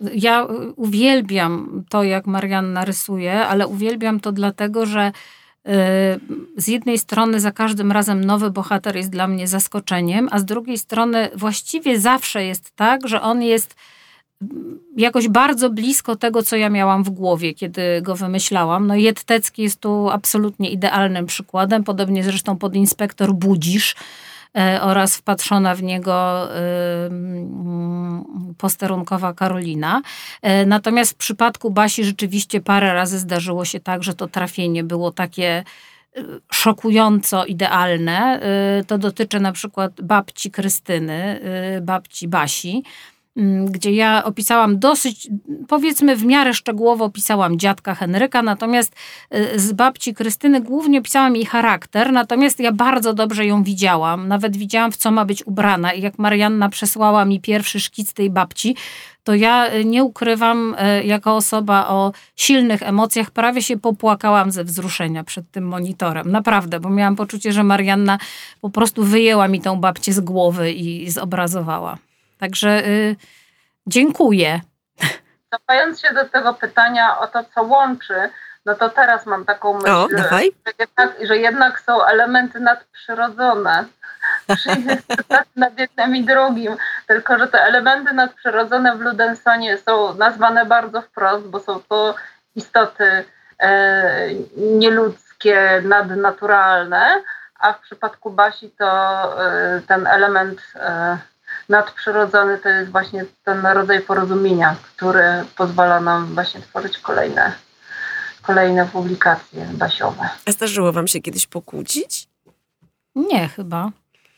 Ja 0.00 0.46
uwielbiam 0.76 1.84
to, 1.88 2.02
jak 2.02 2.26
Marianna 2.26 2.84
rysuje, 2.84 3.46
ale 3.46 3.66
uwielbiam 3.66 4.20
to 4.20 4.32
dlatego, 4.32 4.86
że 4.86 5.12
z 6.56 6.68
jednej 6.68 6.98
strony 6.98 7.40
za 7.40 7.52
każdym 7.52 7.92
razem 7.92 8.24
nowy 8.24 8.50
bohater 8.50 8.96
jest 8.96 9.10
dla 9.10 9.26
mnie 9.26 9.48
zaskoczeniem, 9.48 10.28
a 10.30 10.38
z 10.38 10.44
drugiej 10.44 10.78
strony 10.78 11.30
właściwie 11.34 12.00
zawsze 12.00 12.44
jest 12.44 12.76
tak, 12.76 13.08
że 13.08 13.22
on 13.22 13.42
jest 13.42 13.74
jakoś 14.96 15.28
bardzo 15.28 15.70
blisko 15.70 16.16
tego, 16.16 16.42
co 16.42 16.56
ja 16.56 16.70
miałam 16.70 17.04
w 17.04 17.10
głowie, 17.10 17.54
kiedy 17.54 18.02
go 18.02 18.14
wymyślałam. 18.14 18.86
No 18.86 18.94
Jettecki 18.94 19.62
jest 19.62 19.80
tu 19.80 20.10
absolutnie 20.10 20.70
idealnym 20.70 21.26
przykładem, 21.26 21.84
podobnie 21.84 22.24
zresztą 22.24 22.58
pod 22.58 22.74
inspektor 22.74 23.32
Budzisz, 23.32 23.94
E, 24.58 24.82
oraz 24.82 25.16
wpatrzona 25.16 25.74
w 25.74 25.82
niego 25.82 26.48
posterunkowa 28.58 29.32
Karolina. 29.32 30.02
E, 30.42 30.66
natomiast 30.66 31.12
w 31.12 31.16
przypadku 31.16 31.70
Basi 31.70 32.04
rzeczywiście 32.04 32.60
parę 32.60 32.94
razy 32.94 33.18
zdarzyło 33.18 33.64
się 33.64 33.80
tak, 33.80 34.02
że 34.02 34.14
to 34.14 34.28
trafienie 34.28 34.84
było 34.84 35.10
takie 35.12 35.64
e, 36.16 36.22
szokująco 36.52 37.44
idealne. 37.44 38.40
To 38.86 38.98
dotyczy 38.98 39.40
na 39.40 39.52
przykład 39.52 40.02
babci 40.02 40.50
Krystyny, 40.50 41.40
babci 41.82 42.28
Basi, 42.28 42.82
gdzie 43.66 43.92
ja 43.92 44.24
opisałam 44.24 44.78
dosyć, 44.78 45.28
powiedzmy 45.68 46.16
w 46.16 46.24
miarę 46.24 46.54
szczegółowo 46.54 47.04
opisałam 47.04 47.58
dziadka 47.58 47.94
Henryka, 47.94 48.42
natomiast 48.42 48.92
y, 49.34 49.58
z 49.60 49.72
babci 49.72 50.14
Krystyny 50.14 50.60
głównie 50.60 50.98
opisałam 50.98 51.36
jej 51.36 51.46
charakter, 51.46 52.12
natomiast 52.12 52.60
ja 52.60 52.72
bardzo 52.72 53.14
dobrze 53.14 53.46
ją 53.46 53.62
widziałam, 53.62 54.28
nawet 54.28 54.56
widziałam 54.56 54.92
w 54.92 54.96
co 54.96 55.10
ma 55.10 55.24
być 55.24 55.46
ubrana 55.46 55.92
i 55.92 56.02
jak 56.02 56.18
Marianna 56.18 56.68
przesłała 56.68 57.24
mi 57.24 57.40
pierwszy 57.40 57.80
szkic 57.80 58.12
tej 58.12 58.30
babci, 58.30 58.76
to 59.24 59.34
ja 59.34 59.74
y, 59.74 59.84
nie 59.84 60.04
ukrywam, 60.04 60.76
y, 61.00 61.04
jako 61.04 61.36
osoba 61.36 61.88
o 61.88 62.12
silnych 62.36 62.82
emocjach, 62.82 63.30
prawie 63.30 63.62
się 63.62 63.76
popłakałam 63.76 64.50
ze 64.50 64.64
wzruszenia 64.64 65.24
przed 65.24 65.50
tym 65.50 65.64
monitorem. 65.64 66.30
Naprawdę, 66.30 66.80
bo 66.80 66.90
miałam 66.90 67.16
poczucie, 67.16 67.52
że 67.52 67.64
Marianna 67.64 68.18
po 68.60 68.70
prostu 68.70 69.04
wyjęła 69.04 69.48
mi 69.48 69.60
tą 69.60 69.80
babcię 69.80 70.12
z 70.12 70.20
głowy 70.20 70.72
i 70.72 71.10
zobrazowała. 71.10 71.98
Także 72.44 72.86
y, 72.86 73.16
dziękuję. 73.86 74.60
Cofając 75.50 76.00
się 76.00 76.14
do 76.14 76.28
tego 76.28 76.54
pytania 76.54 77.18
o 77.18 77.26
to, 77.26 77.44
co 77.54 77.62
łączy, 77.62 78.14
no 78.66 78.74
to 78.74 78.88
teraz 78.88 79.26
mam 79.26 79.44
taką 79.44 79.74
myśl, 79.74 79.90
o, 79.90 80.08
że, 80.18 80.40
jednak, 80.78 81.16
że 81.22 81.38
jednak 81.38 81.80
są 81.80 82.04
elementy 82.04 82.60
nadprzyrodzone. 82.60 83.84
nad 85.56 85.78
jednym 85.78 86.16
i 86.16 86.24
drugim, 86.24 86.76
tylko 87.06 87.38
że 87.38 87.48
te 87.48 87.60
elementy 87.60 88.12
nadprzyrodzone 88.12 88.96
w 88.96 89.00
Ludensonie 89.00 89.78
są 89.78 90.14
nazwane 90.14 90.66
bardzo 90.66 91.02
wprost, 91.02 91.44
bo 91.46 91.60
są 91.60 91.80
to 91.88 92.14
istoty 92.54 93.24
e, 93.58 94.28
nieludzkie, 94.56 95.82
nadnaturalne, 95.84 97.22
a 97.58 97.72
w 97.72 97.80
przypadku 97.80 98.30
Basi 98.30 98.70
to 98.70 98.86
e, 99.46 99.80
ten 99.88 100.06
element 100.06 100.60
e, 100.74 101.18
nadprzyrodzony 101.68 102.58
to 102.58 102.68
jest 102.68 102.90
właśnie 102.90 103.24
ten 103.44 103.66
rodzaj 103.66 104.00
porozumienia, 104.00 104.76
który 104.82 105.22
pozwala 105.56 106.00
nam 106.00 106.34
właśnie 106.34 106.60
tworzyć 106.60 106.98
kolejne, 106.98 107.52
kolejne 108.42 108.86
publikacje 108.86 109.66
basiowe. 109.72 110.28
A 110.46 110.52
zdarzyło 110.52 110.92
wam 110.92 111.08
się 111.08 111.20
kiedyś 111.20 111.46
pokłócić? 111.46 112.28
Nie, 113.14 113.48
chyba. 113.48 113.90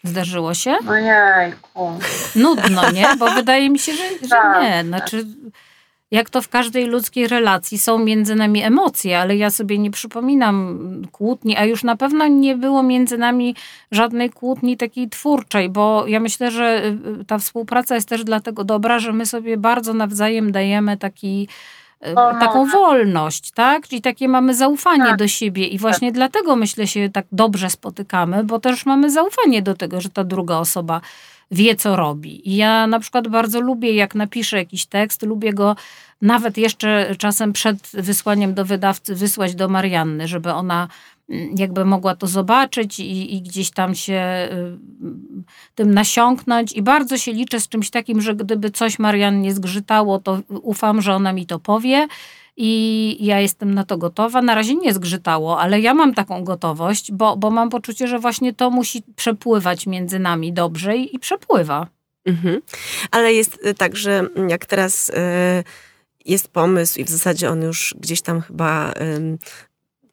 Zdarzyło 0.04 0.54
się? 0.54 0.76
No 0.84 0.96
jejku. 0.96 1.98
Nudno, 2.34 2.90
nie? 2.90 3.16
Bo 3.18 3.30
wydaje 3.30 3.70
mi 3.70 3.78
się, 3.78 3.92
że, 3.92 4.02
że 4.22 4.28
tak. 4.28 4.62
nie. 4.62 4.84
Znaczy, 4.84 5.26
jak 6.10 6.30
to 6.30 6.42
w 6.42 6.48
każdej 6.48 6.86
ludzkiej 6.86 7.28
relacji 7.28 7.78
są 7.78 7.98
między 7.98 8.34
nami 8.34 8.62
emocje, 8.62 9.18
ale 9.18 9.36
ja 9.36 9.50
sobie 9.50 9.78
nie 9.78 9.90
przypominam 9.90 10.78
kłótni, 11.12 11.56
a 11.56 11.64
już 11.64 11.84
na 11.84 11.96
pewno 11.96 12.26
nie 12.26 12.56
było 12.56 12.82
między 12.82 13.18
nami 13.18 13.54
żadnej 13.90 14.30
kłótni 14.30 14.76
takiej 14.76 15.08
twórczej, 15.08 15.68
bo 15.68 16.06
ja 16.06 16.20
myślę, 16.20 16.50
że 16.50 16.82
y, 17.20 17.24
ta 17.24 17.38
współpraca 17.38 17.94
jest 17.94 18.08
też 18.08 18.24
dlatego 18.24 18.64
dobra, 18.64 18.98
że 18.98 19.12
my 19.12 19.26
sobie 19.26 19.56
bardzo 19.56 19.94
nawzajem 19.94 20.52
dajemy 20.52 20.96
taki 20.96 21.48
y, 22.10 22.14
taką 22.40 22.66
wolność, 22.66 23.50
tak? 23.50 23.88
Czyli 23.88 24.02
takie 24.02 24.28
mamy 24.28 24.54
zaufanie 24.54 25.04
tak. 25.04 25.18
do 25.18 25.28
siebie 25.28 25.66
i 25.66 25.78
właśnie 25.78 26.08
tak. 26.08 26.14
dlatego 26.14 26.56
myślę 26.56 26.86
się 26.86 27.08
tak 27.10 27.26
dobrze 27.32 27.70
spotykamy, 27.70 28.44
bo 28.44 28.60
też 28.60 28.86
mamy 28.86 29.10
zaufanie 29.10 29.62
do 29.62 29.74
tego, 29.74 30.00
że 30.00 30.08
ta 30.08 30.24
druga 30.24 30.58
osoba 30.58 31.00
wie, 31.50 31.76
co 31.76 31.96
robi. 31.96 32.50
I 32.50 32.56
ja 32.56 32.86
na 32.86 33.00
przykład 33.00 33.28
bardzo 33.28 33.60
lubię, 33.60 33.94
jak 33.94 34.14
napiszę 34.14 34.56
jakiś 34.56 34.86
tekst, 34.86 35.22
lubię 35.22 35.52
go 35.52 35.76
nawet 36.22 36.58
jeszcze 36.58 37.16
czasem 37.18 37.52
przed 37.52 37.78
wysłaniem 37.92 38.54
do 38.54 38.64
wydawcy 38.64 39.14
wysłać 39.14 39.54
do 39.54 39.68
Marianny, 39.68 40.28
żeby 40.28 40.52
ona 40.52 40.88
jakby 41.56 41.84
mogła 41.84 42.16
to 42.16 42.26
zobaczyć 42.26 43.00
i, 43.00 43.36
i, 43.36 43.42
gdzieś 43.42 43.70
tam 43.70 43.94
się 43.94 44.48
y, 44.52 44.78
tym 45.74 45.94
nasiąknąć. 45.94 46.72
I 46.72 46.82
bardzo 46.82 47.18
się 47.18 47.32
liczę 47.32 47.60
z 47.60 47.68
czymś 47.68 47.90
takim, 47.90 48.20
że 48.20 48.34
gdyby 48.34 48.70
coś 48.70 48.98
Mariannie 48.98 49.54
zgrzytało, 49.54 50.18
to 50.18 50.38
ufam, 50.48 51.02
że 51.02 51.14
ona 51.14 51.32
mi 51.32 51.46
to 51.46 51.58
powie. 51.58 52.06
I 52.56 53.16
ja 53.20 53.40
jestem 53.40 53.74
na 53.74 53.84
to 53.84 53.98
gotowa. 53.98 54.42
Na 54.42 54.54
razie 54.54 54.74
nie 54.74 54.94
zgrzytało, 54.94 55.60
ale 55.60 55.80
ja 55.80 55.94
mam 55.94 56.14
taką 56.14 56.44
gotowość, 56.44 57.12
bo, 57.12 57.36
bo 57.36 57.50
mam 57.50 57.70
poczucie, 57.70 58.08
że 58.08 58.18
właśnie 58.18 58.52
to 58.52 58.70
musi 58.70 59.02
przepływać 59.16 59.86
między 59.86 60.18
nami 60.18 60.52
dobrze 60.52 60.96
i, 60.96 61.16
i 61.16 61.18
przepływa. 61.18 61.86
Mhm. 62.24 62.60
Ale 63.10 63.32
jest 63.32 63.66
y, 63.66 63.74
tak, 63.74 63.96
że 63.96 64.28
jak 64.48 64.66
teraz. 64.66 65.08
Yy 65.08 65.64
jest 66.26 66.48
pomysł 66.48 67.00
i 67.00 67.04
w 67.04 67.08
zasadzie 67.08 67.50
on 67.50 67.62
już 67.62 67.94
gdzieś 68.00 68.22
tam 68.22 68.40
chyba 68.40 68.92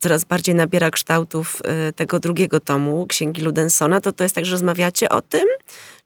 coraz 0.03 0.23
bardziej 0.25 0.55
nabiera 0.55 0.91
kształtów 0.91 1.61
y, 1.89 1.93
tego 1.93 2.19
drugiego 2.19 2.59
tomu 2.59 3.07
Księgi 3.07 3.41
Ludensona, 3.41 4.01
to 4.01 4.11
to 4.11 4.23
jest 4.23 4.35
tak, 4.35 4.45
że 4.45 4.51
rozmawiacie 4.51 5.09
o 5.09 5.21
tym? 5.21 5.45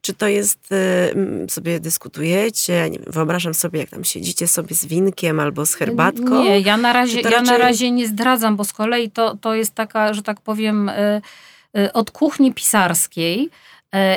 Czy 0.02 0.14
to 0.14 0.28
jest, 0.28 0.72
y, 0.72 1.50
sobie 1.50 1.80
dyskutujecie? 1.80 2.90
Nie 2.90 3.00
wiem, 3.00 3.12
wyobrażam 3.14 3.54
sobie, 3.54 3.80
jak 3.80 3.90
tam 3.90 4.04
siedzicie 4.04 4.48
sobie 4.48 4.76
z 4.76 4.86
winkiem 4.86 5.40
albo 5.40 5.66
z 5.66 5.74
herbatką. 5.74 6.44
Nie, 6.44 6.60
ja 6.60 6.78
na 6.78 6.94
razie, 6.94 7.22
raczej... 7.22 7.32
ja 7.32 7.42
na 7.42 7.58
razie 7.58 7.92
nie 7.92 8.08
zdradzam, 8.08 8.56
bo 8.56 8.64
z 8.64 8.74
kolei 8.74 9.12
to, 9.12 9.38
to 9.42 9.56
jest 9.56 9.76
taka, 9.76 10.14
że 10.14 10.24
tak 10.24 10.42
powiem, 10.42 10.90
y, 10.90 11.94
od 11.94 12.12
kuchni 12.12 12.54
pisarskiej. 12.54 13.50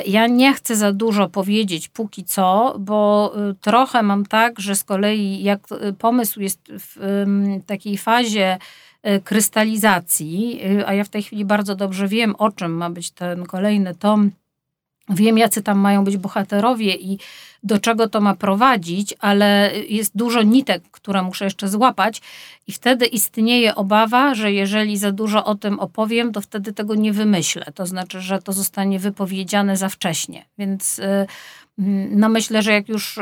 Ja 0.05 0.27
nie 0.27 0.53
chcę 0.53 0.75
za 0.75 0.91
dużo 0.91 1.29
powiedzieć 1.29 1.87
póki 1.87 2.23
co, 2.23 2.75
bo 2.79 3.33
trochę 3.61 4.03
mam 4.03 4.25
tak, 4.25 4.59
że 4.59 4.75
z 4.75 4.83
kolei 4.83 5.43
jak 5.43 5.59
pomysł 5.99 6.41
jest 6.41 6.59
w 6.69 7.25
takiej 7.65 7.97
fazie 7.97 8.57
krystalizacji, 9.23 10.61
a 10.85 10.93
ja 10.93 11.03
w 11.03 11.09
tej 11.09 11.23
chwili 11.23 11.45
bardzo 11.45 11.75
dobrze 11.75 12.07
wiem, 12.07 12.35
o 12.35 12.51
czym 12.51 12.71
ma 12.71 12.89
być 12.89 13.11
ten 13.11 13.45
kolejny 13.45 13.95
tom. 13.95 14.31
Wiem, 15.09 15.37
jacy 15.37 15.61
tam 15.63 15.79
mają 15.79 16.03
być 16.03 16.17
bohaterowie 16.17 16.95
i 16.95 17.19
do 17.63 17.79
czego 17.79 18.09
to 18.09 18.21
ma 18.21 18.35
prowadzić, 18.35 19.13
ale 19.19 19.71
jest 19.89 20.17
dużo 20.17 20.41
nitek, 20.41 20.83
które 20.91 21.23
muszę 21.23 21.45
jeszcze 21.45 21.69
złapać, 21.69 22.21
i 22.67 22.71
wtedy 22.71 23.05
istnieje 23.05 23.75
obawa, 23.75 24.35
że 24.35 24.51
jeżeli 24.51 24.97
za 24.97 25.11
dużo 25.11 25.45
o 25.45 25.55
tym 25.55 25.79
opowiem, 25.79 26.31
to 26.31 26.41
wtedy 26.41 26.73
tego 26.73 26.95
nie 26.95 27.13
wymyślę. 27.13 27.65
To 27.75 27.85
znaczy, 27.85 28.21
że 28.21 28.41
to 28.41 28.53
zostanie 28.53 28.99
wypowiedziane 28.99 29.77
za 29.77 29.89
wcześnie. 29.89 30.45
Więc 30.57 30.99
y, 30.99 31.03
mm, 31.79 32.19
no 32.19 32.29
myślę, 32.29 32.61
że 32.61 32.71
jak 32.71 32.89
już 32.89 33.17
y, 33.17 33.21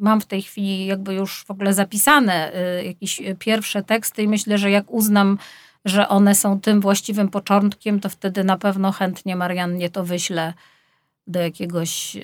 mam 0.00 0.20
w 0.20 0.26
tej 0.26 0.42
chwili 0.42 0.86
jakby 0.86 1.14
już 1.14 1.44
w 1.44 1.50
ogóle 1.50 1.74
zapisane 1.74 2.52
y, 2.80 2.84
jakieś 2.84 3.22
pierwsze 3.38 3.82
teksty 3.82 4.22
i 4.22 4.28
myślę, 4.28 4.58
że 4.58 4.70
jak 4.70 4.90
uznam, 4.90 5.38
że 5.84 6.08
one 6.08 6.34
są 6.34 6.60
tym 6.60 6.80
właściwym 6.80 7.28
początkiem, 7.28 8.00
to 8.00 8.08
wtedy 8.08 8.44
na 8.44 8.58
pewno 8.58 8.92
chętnie 8.92 9.36
Mariannie 9.36 9.90
to 9.90 10.04
wyślę 10.04 10.54
do 11.26 11.40
jakiegoś 11.40 12.16
y, 12.16 12.20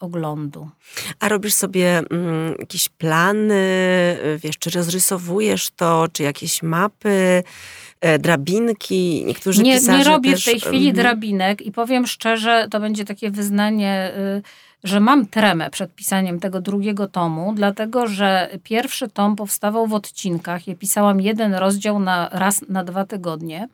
oglądu. 0.00 0.70
A 1.20 1.28
robisz 1.28 1.54
sobie 1.54 2.02
mm, 2.10 2.54
jakieś 2.58 2.88
plany, 2.88 3.54
y, 4.24 4.38
wiesz, 4.42 4.58
czy 4.58 4.70
rozrysowujesz 4.70 5.70
to, 5.70 6.06
czy 6.12 6.22
jakieś 6.22 6.62
mapy, 6.62 7.42
e, 8.00 8.18
drabinki? 8.18 9.24
Niektórzy 9.26 9.62
nie, 9.62 9.74
pisarze 9.74 9.98
Nie 9.98 10.04
robię 10.04 10.32
też, 10.32 10.42
w 10.42 10.44
tej 10.44 10.60
chwili 10.60 10.84
mm, 10.84 10.96
drabinek 10.96 11.62
i 11.62 11.72
powiem 11.72 12.06
szczerze, 12.06 12.68
to 12.70 12.80
będzie 12.80 13.04
takie 13.04 13.30
wyznanie, 13.30 14.12
y, 14.16 14.42
że 14.86 15.00
mam 15.00 15.26
tremę 15.26 15.70
przed 15.70 15.94
pisaniem 15.94 16.40
tego 16.40 16.60
drugiego 16.60 17.08
tomu, 17.08 17.52
dlatego 17.54 18.06
że 18.06 18.50
pierwszy 18.62 19.08
tom 19.08 19.36
powstawał 19.36 19.86
w 19.86 19.94
odcinkach. 19.94 20.66
Ja 20.66 20.74
pisałam 20.74 21.20
jeden 21.20 21.54
rozdział 21.54 21.98
na 21.98 22.28
raz 22.32 22.64
na 22.68 22.84
dwa 22.84 23.04
tygodnie. 23.04 23.68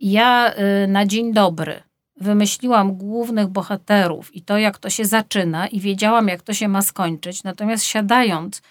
Ja 0.00 0.54
y, 0.84 0.88
na 0.88 1.06
dzień 1.06 1.32
dobry 1.32 1.82
wymyśliłam 2.16 2.96
głównych 2.96 3.48
bohaterów 3.48 4.34
i 4.36 4.42
to, 4.42 4.58
jak 4.58 4.78
to 4.78 4.90
się 4.90 5.04
zaczyna, 5.04 5.66
i 5.66 5.80
wiedziałam, 5.80 6.28
jak 6.28 6.42
to 6.42 6.54
się 6.54 6.68
ma 6.68 6.82
skończyć. 6.82 7.44
Natomiast 7.44 7.84
siadając 7.84 8.62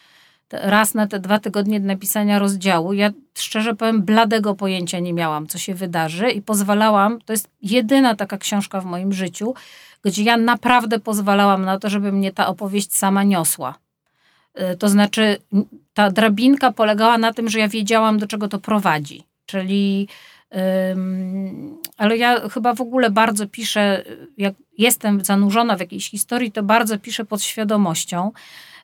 raz 0.52 0.94
na 0.94 1.08
te 1.08 1.20
dwa 1.20 1.40
tygodnie 1.40 1.80
napisania 1.80 2.40
rozdziału, 2.40 2.94
ja 2.94 3.12
szczerze 3.38 3.76
powiem, 3.76 4.02
bladego 4.02 4.56
pojęcia 4.56 5.00
nie 5.00 5.14
miałam, 5.14 5.48
co 5.48 5.58
się 5.58 5.76
wydarzy, 5.76 6.32
i 6.32 6.42
pozwalałam, 6.42 7.22
to 7.22 7.34
jest 7.34 7.50
jedyna 7.62 8.16
taka 8.16 8.38
książka 8.38 8.82
w 8.82 8.86
moim 8.86 9.14
życiu, 9.14 9.54
gdzie 10.04 10.24
ja 10.24 10.38
naprawdę 10.38 11.00
pozwalałam 11.00 11.66
na 11.66 11.80
to, 11.80 11.90
żeby 11.90 12.12
mnie 12.12 12.32
ta 12.32 12.48
opowieść 12.48 12.96
sama 12.96 13.24
niosła. 13.24 13.76
Y, 14.74 14.78
to 14.78 14.90
znaczy, 14.90 15.38
ta 15.94 16.12
drabinka 16.12 16.72
polegała 16.72 17.18
na 17.18 17.34
tym, 17.34 17.50
że 17.50 17.60
ja 17.60 17.68
wiedziałam, 17.68 18.20
do 18.20 18.28
czego 18.28 18.48
to 18.48 18.60
prowadzi. 18.60 19.24
Czyli 19.46 20.08
ale 21.98 22.18
ja 22.18 22.50
chyba 22.50 22.74
w 22.76 22.82
ogóle 22.82 23.10
bardzo 23.10 23.48
piszę, 23.48 24.04
jak 24.38 24.54
jestem 24.78 25.26
zanurzona 25.26 25.78
w 25.78 25.80
jakiejś 25.80 26.10
historii, 26.10 26.52
to 26.52 26.64
bardzo 26.64 27.00
piszę 27.00 27.26
pod 27.26 27.42
świadomością. 27.42 28.32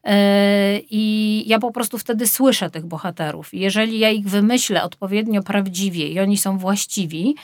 E, 0.04 0.80
I 0.90 1.44
ja 1.48 1.60
po 1.60 1.72
prostu 1.72 1.98
wtedy 1.98 2.28
słyszę 2.28 2.70
tych 2.70 2.86
bohaterów. 2.86 3.54
Jeżeli 3.54 4.00
ja 4.00 4.10
ich 4.10 4.30
wymyślę 4.30 4.84
odpowiednio 4.84 5.44
prawdziwie 5.44 6.08
i 6.08 6.20
oni 6.20 6.38
są 6.38 6.58
właściwi, 6.58 7.36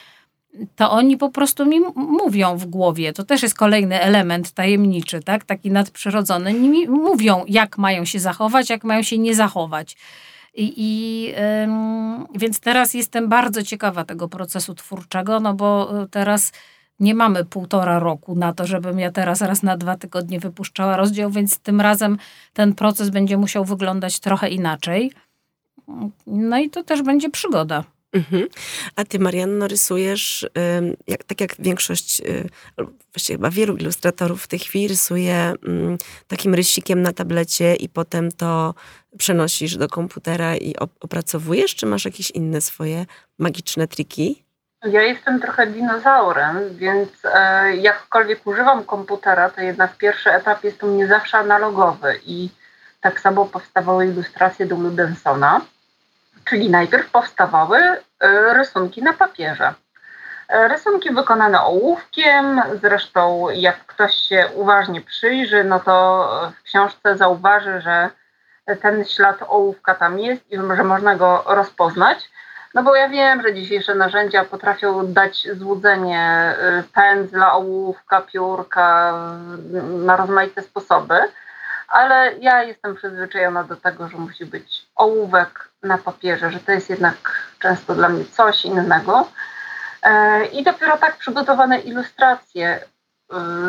to 0.75 0.91
oni 0.91 1.17
po 1.17 1.29
prostu 1.29 1.65
mi 1.65 1.79
mówią 1.95 2.57
w 2.57 2.65
głowie. 2.65 3.13
To 3.13 3.23
też 3.23 3.43
jest 3.43 3.55
kolejny 3.55 4.01
element 4.01 4.51
tajemniczy, 4.51 5.23
tak? 5.23 5.45
taki 5.45 5.71
nadprzyrodzony. 5.71 6.53
Mi 6.53 6.87
mówią, 6.87 7.43
jak 7.47 7.77
mają 7.77 8.05
się 8.05 8.19
zachować, 8.19 8.69
jak 8.69 8.83
mają 8.83 9.03
się 9.03 9.17
nie 9.17 9.35
zachować. 9.35 9.97
I, 10.53 10.73
i 10.77 11.33
więc 12.35 12.59
teraz 12.59 12.93
jestem 12.93 13.29
bardzo 13.29 13.63
ciekawa 13.63 14.05
tego 14.05 14.27
procesu 14.27 14.75
twórczego, 14.75 15.39
no 15.39 15.53
bo 15.53 16.01
e, 16.03 16.07
teraz 16.07 16.51
nie 16.99 17.15
mamy 17.15 17.45
półtora 17.45 17.99
roku 17.99 18.35
na 18.35 18.53
to, 18.53 18.67
żebym 18.67 18.99
ja 18.99 19.11
teraz 19.11 19.41
raz 19.41 19.63
na 19.63 19.77
dwa 19.77 19.95
tygodnie 19.95 20.39
wypuszczała 20.39 20.97
rozdział, 20.97 21.29
więc 21.29 21.59
tym 21.59 21.81
razem 21.81 22.17
ten 22.53 22.75
proces 22.75 23.09
będzie 23.09 23.37
musiał 23.37 23.65
wyglądać 23.65 24.19
trochę 24.19 24.49
inaczej. 24.49 25.11
No 26.27 26.59
i 26.59 26.69
to 26.69 26.83
też 26.83 27.01
będzie 27.01 27.29
przygoda. 27.29 27.83
Mhm. 28.13 28.47
A 28.95 29.05
ty, 29.05 29.19
Marianno, 29.19 29.67
rysujesz, 29.67 30.49
jak, 31.07 31.23
tak 31.23 31.41
jak 31.41 31.55
większość, 31.59 32.21
y, 32.21 32.49
właściwie 33.13 33.37
chyba 33.37 33.49
wielu 33.49 33.75
ilustratorów 33.75 34.43
w 34.43 34.47
tej 34.47 34.59
chwili 34.59 34.87
rysuje 34.87 35.53
takim 36.27 36.55
rysikiem 36.55 37.01
na 37.01 37.13
tablecie 37.13 37.75
i 37.75 37.89
potem 37.89 38.31
to 38.31 38.73
przenosisz 39.17 39.77
do 39.77 39.87
komputera 39.87 40.55
i 40.55 40.75
opracowujesz, 40.99 41.75
czy 41.75 41.85
masz 41.85 42.05
jakieś 42.05 42.31
inne 42.31 42.61
swoje 42.61 43.05
magiczne 43.39 43.87
triki? 43.87 44.43
Ja 44.83 45.01
jestem 45.01 45.39
trochę 45.41 45.67
dinozaurem, 45.67 46.77
więc 46.77 47.09
e, 47.25 47.75
jakkolwiek 47.75 48.47
używam 48.47 48.83
komputera, 48.83 49.49
to 49.49 49.61
jednak 49.61 49.97
pierwszy 49.97 50.31
etap 50.31 50.63
jest 50.63 50.83
u 50.83 50.87
mnie 50.87 51.07
zawsze 51.07 51.37
analogowy 51.37 52.19
i 52.25 52.49
tak 53.01 53.19
samo 53.19 53.45
powstawały 53.45 54.07
ilustracje 54.07 54.65
do 54.65 54.75
Ludensona 54.75 55.61
czyli 56.45 56.69
najpierw 56.69 57.11
powstawały 57.11 57.77
e, 57.79 57.99
rysunki 58.53 59.03
na 59.03 59.13
papierze. 59.13 59.73
E, 60.49 60.67
rysunki 60.67 61.13
wykonane 61.13 61.61
ołówkiem, 61.61 62.61
zresztą 62.81 63.49
jak 63.49 63.85
ktoś 63.85 64.15
się 64.15 64.49
uważnie 64.55 65.01
przyjrzy, 65.01 65.63
no 65.63 65.79
to 65.79 66.27
w 66.59 66.63
książce 66.63 67.17
zauważy, 67.17 67.81
że 67.81 68.09
ten 68.81 69.05
ślad 69.05 69.37
ołówka 69.47 69.95
tam 69.95 70.19
jest 70.19 70.51
i 70.51 70.57
że 70.57 70.83
można 70.83 71.15
go 71.15 71.43
rozpoznać. 71.47 72.29
No 72.73 72.83
bo 72.83 72.95
ja 72.95 73.09
wiem, 73.09 73.41
że 73.41 73.53
dzisiejsze 73.53 73.95
narzędzia 73.95 74.45
potrafią 74.45 75.13
dać 75.13 75.47
złudzenie 75.53 76.21
e, 76.21 76.83
pędzla, 76.93 77.53
ołówka, 77.53 78.21
piórka 78.21 79.13
na 79.83 80.15
rozmaite 80.17 80.61
sposoby, 80.61 81.15
ale 81.87 82.33
ja 82.39 82.63
jestem 82.63 82.95
przyzwyczajona 82.95 83.63
do 83.63 83.75
tego, 83.75 84.07
że 84.07 84.17
musi 84.17 84.45
być 84.45 84.85
ołówek 84.95 85.69
na 85.83 85.97
papierze, 85.97 86.51
że 86.51 86.59
to 86.59 86.71
jest 86.71 86.89
jednak 86.89 87.15
często 87.59 87.95
dla 87.95 88.09
mnie 88.09 88.25
coś 88.25 88.65
innego. 88.65 89.27
E, 90.03 90.45
I 90.45 90.63
dopiero 90.63 90.97
tak 90.97 91.17
przygotowane 91.17 91.79
ilustracje 91.79 92.67
e, 92.69 92.83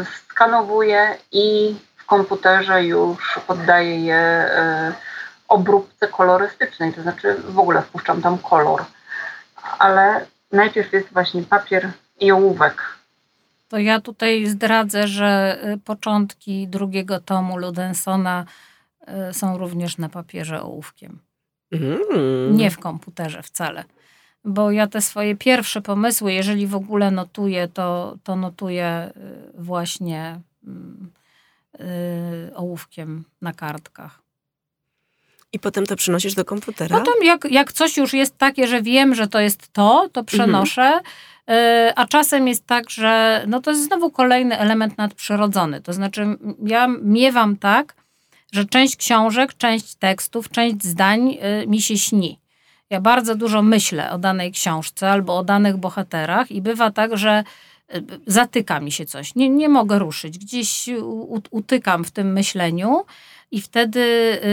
skanowuję 0.05 1.17
i 1.33 1.77
w 1.97 2.07
komputerze 2.07 2.85
już 2.85 3.41
poddaję 3.47 4.05
je 4.05 4.17
e, 4.17 4.93
obróbce 5.49 6.09
kolorystycznej, 6.09 6.93
to 6.93 7.03
znaczy 7.03 7.35
w 7.49 7.59
ogóle 7.59 7.83
wpuszczam 7.83 8.23
tam 8.23 8.39
kolor. 8.39 8.85
Ale 9.79 10.27
najpierw 10.53 10.93
jest 10.93 11.13
właśnie 11.13 11.43
papier 11.43 11.91
i 12.21 12.33
ołówek. 12.33 12.83
To 13.69 13.79
ja 13.79 14.01
tutaj 14.01 14.47
zdradzę, 14.47 15.09
że 15.09 15.59
początki 15.85 16.69
drugiego 16.69 17.21
tomu 17.21 17.59
Ludensona 17.59 18.45
są 19.33 19.59
również 19.59 19.99
na 19.99 20.09
papierze 20.09 20.63
ołówkiem. 20.63 21.19
Mm. 21.73 22.57
Nie 22.57 22.71
w 22.71 22.79
komputerze 22.79 23.43
wcale. 23.43 23.85
Bo 24.45 24.71
ja 24.71 24.87
te 24.87 25.01
swoje 25.01 25.37
pierwsze 25.37 25.81
pomysły, 25.81 26.33
jeżeli 26.33 26.67
w 26.67 26.75
ogóle 26.75 27.11
notuję, 27.11 27.69
to, 27.69 28.17
to 28.25 28.37
notuję 28.37 29.11
y, 29.17 29.63
właśnie 29.63 30.41
yy, 31.79 31.87
ołówkiem 32.55 33.25
na 33.43 33.53
kartkach. 33.53 34.23
I 35.53 35.59
potem 35.59 35.87
to 35.87 35.97
przynosisz 35.97 36.35
do 36.35 36.45
komputera? 36.45 36.99
Potem 36.99 37.15
jak, 37.25 37.45
jak 37.51 37.73
coś 37.73 37.97
już 37.97 38.13
jest 38.13 38.39
takie, 38.39 38.67
że 38.67 38.83
wiem, 38.83 39.15
że 39.15 39.29
to 39.29 39.41
jest 39.41 39.73
to, 39.73 40.09
to 40.13 40.25
przenoszę. 40.25 40.83
Mhm. 40.83 41.05
A 41.97 42.07
czasem 42.07 42.49
jest 42.49 42.67
tak, 42.67 42.91
że 42.91 43.45
no 43.49 43.61
to 43.61 43.71
jest 43.71 43.85
znowu 43.85 44.11
kolejny 44.11 44.59
element 44.59 44.99
nadprzyrodzony. 44.99 45.81
To 45.81 45.93
znaczy, 45.93 46.27
ja 46.67 46.89
miewam 47.03 47.57
tak, 47.57 47.95
że 48.53 48.65
część 48.65 48.97
książek, 48.97 49.55
część 49.55 49.95
tekstów, 49.95 50.49
część 50.49 50.85
zdań 50.85 51.39
y, 51.63 51.67
mi 51.67 51.83
się 51.83 51.99
śni. 51.99 52.39
Ja 52.91 53.01
bardzo 53.01 53.35
dużo 53.35 53.63
myślę 53.63 54.11
o 54.11 54.19
danej 54.19 54.53
książce 54.53 55.11
albo 55.11 55.39
o 55.39 55.45
danych 55.45 55.77
bohaterach 55.77 56.51
i 56.51 56.63
bywa 56.63 56.91
tak, 56.91 57.17
że 57.17 57.45
y, 57.95 58.05
zatyka 58.27 58.81
mi 58.81 58.93
się 58.93 59.07
coś. 59.07 59.35
Nie, 59.35 59.49
nie 59.49 59.69
mogę 59.69 59.99
ruszyć. 59.99 60.39
Gdzieś 60.39 60.89
utykam 61.51 62.05
w 62.05 62.11
tym 62.11 62.33
myśleniu 62.33 63.05
i 63.53 63.61
wtedy 63.61 64.01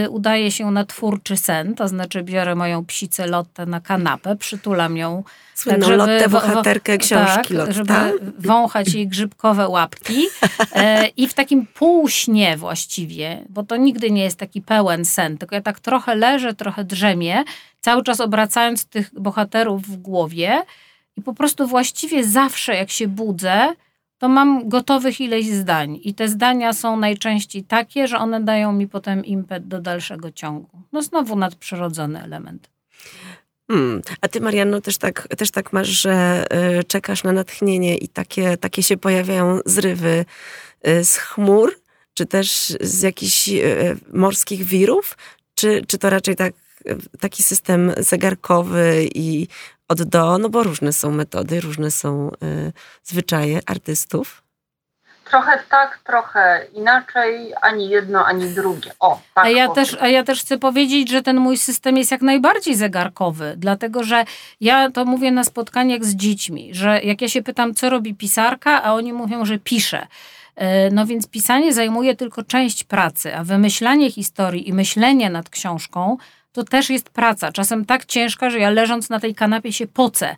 y, 0.04 0.10
udaje 0.10 0.50
się 0.50 0.70
na 0.70 0.84
twórczy 0.84 1.36
sen, 1.36 1.74
to 1.74 1.88
znaczy 1.88 2.22
biorę 2.22 2.54
moją 2.54 2.84
psicę 2.84 3.26
Lottę 3.26 3.66
na 3.66 3.80
kanapę, 3.80 4.36
przytulam 4.36 4.96
ją. 4.96 5.24
Słynną 5.54 5.86
tak, 5.86 5.96
Lottę, 5.96 6.28
bohaterkę 6.28 6.98
książki 6.98 7.34
tak, 7.34 7.50
Lotta. 7.50 7.72
żeby 7.72 7.94
wąchać 8.38 8.94
jej 8.94 9.08
grzybkowe 9.08 9.68
łapki 9.68 10.26
e, 10.74 11.06
i 11.06 11.28
w 11.28 11.34
takim 11.34 11.66
półśnie 11.66 12.56
właściwie, 12.56 13.44
bo 13.48 13.62
to 13.62 13.76
nigdy 13.76 14.10
nie 14.10 14.22
jest 14.22 14.38
taki 14.38 14.62
pełen 14.62 15.04
sen, 15.04 15.38
tylko 15.38 15.54
ja 15.54 15.60
tak 15.62 15.80
trochę 15.80 16.14
leżę, 16.14 16.54
trochę 16.54 16.84
drzemię, 16.84 17.44
cały 17.80 18.02
czas 18.02 18.20
obracając 18.20 18.84
tych 18.84 19.10
bohaterów 19.20 19.82
w 19.82 19.96
głowie 19.96 20.62
i 21.16 21.22
po 21.22 21.34
prostu 21.34 21.66
właściwie 21.66 22.24
zawsze 22.24 22.74
jak 22.74 22.90
się 22.90 23.08
budzę, 23.08 23.74
to 24.20 24.28
mam 24.28 24.68
gotowych 24.68 25.20
ileś 25.20 25.46
zdań. 25.46 26.00
I 26.02 26.14
te 26.14 26.28
zdania 26.28 26.72
są 26.72 26.96
najczęściej 26.96 27.64
takie, 27.64 28.08
że 28.08 28.18
one 28.18 28.40
dają 28.40 28.72
mi 28.72 28.88
potem 28.88 29.24
impet 29.24 29.68
do 29.68 29.80
dalszego 29.80 30.32
ciągu. 30.32 30.82
No 30.92 31.02
znowu 31.02 31.36
nadprzyrodzony 31.36 32.22
element. 32.22 32.70
Hmm. 33.70 34.02
A 34.20 34.28
ty, 34.28 34.40
Marianno, 34.40 34.80
też 34.80 34.98
tak, 34.98 35.28
też 35.38 35.50
tak 35.50 35.72
masz, 35.72 35.88
że 35.88 36.44
y, 36.80 36.84
czekasz 36.84 37.24
na 37.24 37.32
natchnienie 37.32 37.96
i 37.98 38.08
takie, 38.08 38.56
takie 38.56 38.82
się 38.82 38.96
pojawiają 38.96 39.58
zrywy 39.66 40.24
y, 40.88 41.04
z 41.04 41.16
chmur, 41.16 41.80
czy 42.14 42.26
też 42.26 42.76
z 42.80 43.02
jakichś 43.02 43.48
y, 43.48 43.96
morskich 44.12 44.64
wirów? 44.64 45.16
Czy, 45.54 45.82
czy 45.86 45.98
to 45.98 46.10
raczej 46.10 46.36
tak, 46.36 46.52
taki 47.20 47.42
system 47.42 47.92
zegarkowy 47.98 49.08
i 49.14 49.48
od 49.90 50.02
do? 50.02 50.38
No 50.38 50.48
bo 50.48 50.62
różne 50.62 50.92
są 50.92 51.10
metody, 51.10 51.60
różne 51.60 51.90
są 51.90 52.30
zwyczaje 53.02 53.60
artystów. 53.66 54.42
Trochę 55.30 55.58
tak, 55.70 55.98
trochę 56.04 56.66
inaczej, 56.74 57.54
ani 57.62 57.88
jedno, 57.88 58.26
ani 58.26 58.48
drugie. 58.48 58.92
O, 59.00 59.20
tak 59.34 59.44
a, 59.44 59.48
ja 59.48 59.68
też, 59.68 59.96
a 60.00 60.08
ja 60.08 60.24
też 60.24 60.40
chcę 60.40 60.58
powiedzieć, 60.58 61.10
że 61.10 61.22
ten 61.22 61.36
mój 61.36 61.56
system 61.56 61.96
jest 61.96 62.10
jak 62.10 62.22
najbardziej 62.22 62.74
zegarkowy, 62.74 63.54
dlatego 63.56 64.04
że 64.04 64.24
ja 64.60 64.90
to 64.90 65.04
mówię 65.04 65.30
na 65.30 65.44
spotkaniach 65.44 66.04
z 66.04 66.14
dziećmi, 66.14 66.74
że 66.74 67.00
jak 67.02 67.22
ja 67.22 67.28
się 67.28 67.42
pytam, 67.42 67.74
co 67.74 67.90
robi 67.90 68.14
pisarka, 68.14 68.82
a 68.82 68.92
oni 68.92 69.12
mówią, 69.12 69.44
że 69.44 69.58
pisze. 69.58 70.06
E, 70.56 70.90
no 70.90 71.06
więc 71.06 71.28
pisanie 71.28 71.72
zajmuje 71.72 72.16
tylko 72.16 72.42
część 72.42 72.84
pracy, 72.84 73.36
a 73.36 73.44
wymyślanie 73.44 74.10
historii 74.10 74.68
i 74.68 74.72
myślenie 74.72 75.30
nad 75.30 75.50
książką 75.50 76.16
to 76.52 76.64
też 76.64 76.90
jest 76.90 77.10
praca. 77.10 77.52
Czasem 77.52 77.84
tak 77.84 78.04
ciężka, 78.04 78.50
że 78.50 78.58
ja 78.58 78.70
leżąc 78.70 79.10
na 79.10 79.20
tej 79.20 79.34
kanapie 79.34 79.72
się 79.72 79.86
pocę. 79.86 80.36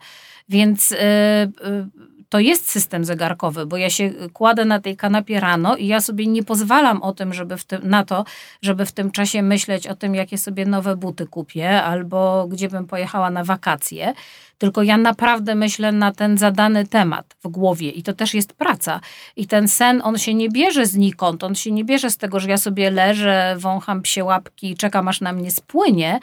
Więc 0.48 0.90
yy, 0.90 0.98
yy, 0.98 2.11
to 2.32 2.38
jest 2.38 2.70
system 2.70 3.04
zegarkowy, 3.04 3.66
bo 3.66 3.76
ja 3.76 3.90
się 3.90 4.10
kładę 4.32 4.64
na 4.64 4.80
tej 4.80 4.96
kanapie 4.96 5.40
rano 5.40 5.76
i 5.76 5.86
ja 5.86 6.00
sobie 6.00 6.26
nie 6.26 6.42
pozwalam 6.42 7.02
o 7.02 7.12
tym, 7.12 7.34
żeby 7.34 7.56
w 7.56 7.64
tym, 7.64 7.80
na 7.84 8.04
to, 8.04 8.24
żeby 8.62 8.86
w 8.86 8.92
tym 8.92 9.10
czasie 9.10 9.42
myśleć 9.42 9.86
o 9.86 9.94
tym, 9.94 10.14
jakie 10.14 10.38
sobie 10.38 10.66
nowe 10.66 10.96
buty 10.96 11.26
kupię 11.26 11.82
albo 11.82 12.46
gdzie 12.48 12.68
bym 12.68 12.86
pojechała 12.86 13.30
na 13.30 13.44
wakacje. 13.44 14.14
Tylko 14.58 14.82
ja 14.82 14.96
naprawdę 14.96 15.54
myślę 15.54 15.92
na 15.92 16.12
ten 16.12 16.38
zadany 16.38 16.86
temat 16.86 17.36
w 17.44 17.48
głowie 17.48 17.90
i 17.90 18.02
to 18.02 18.12
też 18.12 18.34
jest 18.34 18.52
praca. 18.52 19.00
I 19.36 19.46
ten 19.46 19.68
sen, 19.68 20.00
on 20.04 20.18
się 20.18 20.34
nie 20.34 20.48
bierze 20.48 20.86
znikąd, 20.86 21.44
on 21.44 21.54
się 21.54 21.72
nie 21.72 21.84
bierze 21.84 22.10
z 22.10 22.16
tego, 22.16 22.40
że 22.40 22.48
ja 22.50 22.56
sobie 22.56 22.90
leżę, 22.90 23.56
wącham 23.58 24.02
psie 24.02 24.24
łapki 24.24 24.70
i 24.70 24.76
czekam 24.76 25.08
aż 25.08 25.20
na 25.20 25.32
mnie 25.32 25.50
spłynie, 25.50 26.20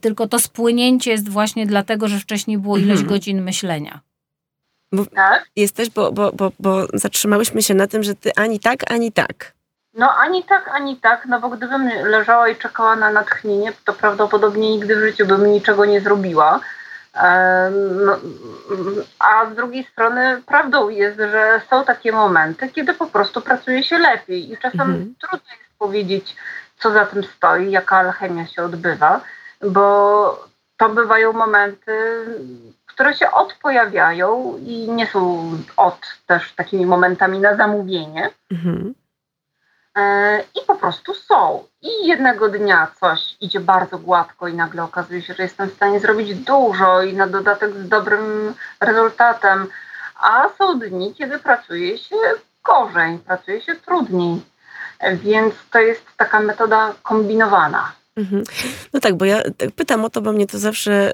tylko 0.00 0.28
to 0.28 0.38
spłynięcie 0.38 1.10
jest 1.10 1.28
właśnie 1.28 1.66
dlatego, 1.66 2.08
że 2.08 2.18
wcześniej 2.18 2.58
było 2.58 2.76
ileś 2.76 3.00
mhm. 3.00 3.08
godzin 3.08 3.42
myślenia. 3.42 4.00
Bo 4.92 5.06
tak? 5.06 5.44
Jesteś, 5.56 5.90
bo, 5.90 6.12
bo, 6.12 6.32
bo, 6.32 6.52
bo 6.58 6.86
zatrzymałyśmy 6.94 7.62
się 7.62 7.74
na 7.74 7.86
tym, 7.86 8.02
że 8.02 8.14
ty 8.14 8.30
ani 8.36 8.60
tak, 8.60 8.90
ani 8.90 9.12
tak. 9.12 9.52
No 9.94 10.14
ani 10.16 10.44
tak, 10.44 10.68
ani 10.68 10.96
tak, 10.96 11.26
no 11.26 11.40
bo 11.40 11.48
gdybym 11.48 11.88
leżała 12.04 12.48
i 12.48 12.56
czekała 12.56 12.96
na 12.96 13.10
natchnienie, 13.10 13.72
to 13.84 13.92
prawdopodobnie 13.92 14.70
nigdy 14.70 14.96
w 14.96 15.00
życiu 15.00 15.26
bym 15.26 15.52
niczego 15.52 15.84
nie 15.84 16.00
zrobiła. 16.00 16.60
No, 18.06 18.16
a 19.18 19.50
z 19.52 19.54
drugiej 19.54 19.84
strony 19.84 20.42
prawdą 20.46 20.88
jest, 20.88 21.18
że 21.18 21.60
są 21.70 21.84
takie 21.84 22.12
momenty, 22.12 22.68
kiedy 22.68 22.94
po 22.94 23.06
prostu 23.06 23.40
pracuje 23.40 23.84
się 23.84 23.98
lepiej 23.98 24.52
i 24.52 24.56
czasem 24.56 24.80
mhm. 24.80 25.14
trudno 25.20 25.50
jest 25.50 25.78
powiedzieć, 25.78 26.36
co 26.78 26.90
za 26.90 27.06
tym 27.06 27.24
stoi, 27.24 27.70
jaka 27.70 27.96
alchemia 27.96 28.46
się 28.46 28.62
odbywa, 28.62 29.20
bo 29.62 30.46
to 30.76 30.88
bywają 30.88 31.32
momenty, 31.32 32.24
które 32.96 33.14
się 33.14 33.30
od 33.30 33.54
pojawiają 33.54 34.58
i 34.66 34.88
nie 34.90 35.06
są 35.06 35.50
od 35.76 36.00
też 36.26 36.52
takimi 36.52 36.86
momentami 36.86 37.38
na 37.38 37.56
zamówienie. 37.56 38.30
Mhm. 38.50 38.94
E, 39.96 40.40
I 40.40 40.66
po 40.66 40.74
prostu 40.74 41.14
są. 41.14 41.64
I 41.82 42.06
jednego 42.06 42.48
dnia 42.48 42.86
coś 43.00 43.36
idzie 43.40 43.60
bardzo 43.60 43.98
gładko 43.98 44.48
i 44.48 44.54
nagle 44.54 44.82
okazuje 44.82 45.22
się, 45.22 45.34
że 45.34 45.42
jestem 45.42 45.68
w 45.68 45.74
stanie 45.74 46.00
zrobić 46.00 46.34
dużo 46.34 47.02
i 47.02 47.14
na 47.14 47.26
dodatek 47.26 47.74
z 47.74 47.88
dobrym 47.88 48.54
rezultatem. 48.80 49.66
A 50.20 50.48
są 50.58 50.78
dni, 50.78 51.14
kiedy 51.14 51.38
pracuje 51.38 51.98
się 51.98 52.16
gorzej, 52.64 53.18
pracuje 53.18 53.60
się 53.60 53.74
trudniej. 53.74 54.42
Więc 55.12 55.54
to 55.70 55.78
jest 55.78 56.06
taka 56.16 56.40
metoda 56.40 56.94
kombinowana. 57.02 57.92
Mhm. 58.16 58.44
No 58.92 59.00
tak, 59.00 59.14
bo 59.16 59.24
ja 59.24 59.42
tak 59.56 59.70
pytam 59.72 60.04
o 60.04 60.10
to, 60.10 60.22
bo 60.22 60.32
mnie 60.32 60.46
to 60.46 60.58
zawsze 60.58 61.12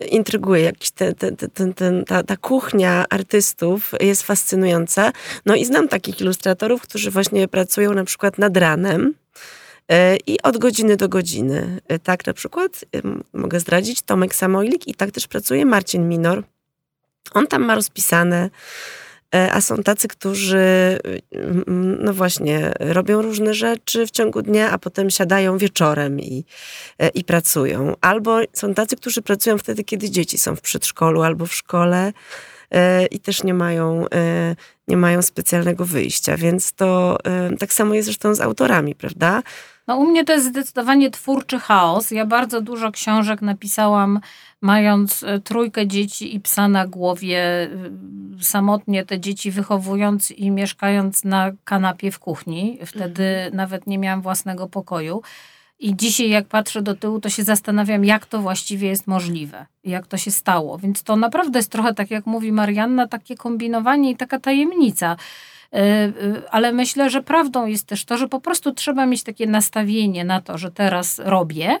y, 0.00 0.06
intryguje. 0.06 0.62
Jakiś 0.62 0.90
te, 0.90 1.14
te, 1.14 1.32
te, 1.32 1.48
ten, 1.48 2.04
ta, 2.04 2.22
ta 2.22 2.36
kuchnia 2.36 3.04
artystów 3.10 3.92
jest 4.00 4.22
fascynująca. 4.22 5.12
No 5.46 5.54
i 5.54 5.64
znam 5.64 5.88
takich 5.88 6.20
ilustratorów, 6.20 6.82
którzy 6.82 7.10
właśnie 7.10 7.48
pracują 7.48 7.94
na 7.94 8.04
przykład 8.04 8.38
nad 8.38 8.56
ranem. 8.56 9.14
Y, 9.92 10.18
I 10.26 10.42
od 10.42 10.58
godziny 10.58 10.96
do 10.96 11.08
godziny. 11.08 11.80
Y, 11.92 11.98
tak 11.98 12.26
na 12.26 12.32
przykład 12.32 12.84
mogę 13.32 13.60
zdradzić 13.60 14.02
Tomek 14.02 14.34
Samojlik 14.34 14.88
i 14.88 14.94
tak 14.94 15.10
też 15.10 15.26
pracuje 15.26 15.66
Marcin 15.66 16.08
Minor. 16.08 16.42
On 17.34 17.46
tam 17.46 17.64
ma 17.64 17.74
rozpisane 17.74 18.50
a 19.52 19.60
są 19.60 19.82
tacy, 19.82 20.08
którzy 20.08 20.98
no 22.00 22.14
właśnie 22.14 22.72
robią 22.80 23.22
różne 23.22 23.54
rzeczy 23.54 24.06
w 24.06 24.10
ciągu 24.10 24.42
dnia, 24.42 24.70
a 24.70 24.78
potem 24.78 25.10
siadają 25.10 25.58
wieczorem 25.58 26.20
i, 26.20 26.44
e, 26.98 27.08
i 27.08 27.24
pracują. 27.24 27.94
Albo 28.00 28.38
są 28.52 28.74
tacy, 28.74 28.96
którzy 28.96 29.22
pracują 29.22 29.58
wtedy, 29.58 29.84
kiedy 29.84 30.10
dzieci 30.10 30.38
są 30.38 30.56
w 30.56 30.60
przedszkolu 30.60 31.22
albo 31.22 31.46
w 31.46 31.54
szkole 31.54 32.12
e, 32.70 33.06
i 33.06 33.20
też 33.20 33.42
nie 33.42 33.54
mają, 33.54 34.04
nie 34.88 34.96
mają 34.96 35.22
specjalnego 35.22 35.84
wyjścia, 35.84 36.36
więc 36.36 36.72
to 36.72 37.18
tak 37.58 37.72
samo 37.72 37.94
jest 37.94 38.06
zresztą 38.06 38.34
z 38.34 38.40
autorami, 38.40 38.94
prawda? 38.94 39.42
No 39.86 39.96
u 39.96 40.06
mnie 40.06 40.24
to 40.24 40.32
jest 40.32 40.46
zdecydowanie 40.46 41.10
twórczy 41.10 41.58
chaos. 41.58 42.10
Ja 42.10 42.26
bardzo 42.26 42.60
dużo 42.60 42.92
książek 42.92 43.42
napisałam 43.42 44.20
mając 44.60 45.22
e, 45.22 45.40
trójkę 45.40 45.86
dzieci 45.86 46.34
i 46.36 46.40
psa 46.40 46.68
na 46.68 46.86
głowie, 46.86 47.38
e, 47.40 47.68
samotnie 48.40 49.04
te 49.04 49.20
dzieci 49.20 49.50
wychowując 49.50 50.30
i 50.30 50.50
mieszkając 50.50 51.24
na 51.24 51.52
kanapie 51.64 52.10
w 52.10 52.18
kuchni. 52.18 52.78
Wtedy 52.86 53.24
mhm. 53.24 53.56
nawet 53.56 53.86
nie 53.86 53.98
miałam 53.98 54.22
własnego 54.22 54.68
pokoju. 54.68 55.22
I 55.78 55.96
dzisiaj, 55.96 56.30
jak 56.30 56.46
patrzę 56.46 56.82
do 56.82 56.94
tyłu, 56.94 57.20
to 57.20 57.28
się 57.28 57.42
zastanawiam, 57.42 58.04
jak 58.04 58.26
to 58.26 58.38
właściwie 58.40 58.88
jest 58.88 59.06
możliwe, 59.06 59.66
jak 59.84 60.06
to 60.06 60.16
się 60.16 60.30
stało. 60.30 60.78
Więc 60.78 61.02
to 61.02 61.16
naprawdę 61.16 61.58
jest 61.58 61.72
trochę, 61.72 61.94
tak 61.94 62.10
jak 62.10 62.26
mówi 62.26 62.52
Marianna, 62.52 63.06
takie 63.06 63.36
kombinowanie 63.36 64.10
i 64.10 64.16
taka 64.16 64.40
tajemnica. 64.40 65.16
E, 65.72 66.12
ale 66.50 66.72
myślę, 66.72 67.10
że 67.10 67.22
prawdą 67.22 67.66
jest 67.66 67.86
też 67.86 68.04
to, 68.04 68.18
że 68.18 68.28
po 68.28 68.40
prostu 68.40 68.72
trzeba 68.72 69.06
mieć 69.06 69.22
takie 69.22 69.46
nastawienie 69.46 70.24
na 70.24 70.40
to, 70.40 70.58
że 70.58 70.70
teraz 70.70 71.18
robię 71.18 71.78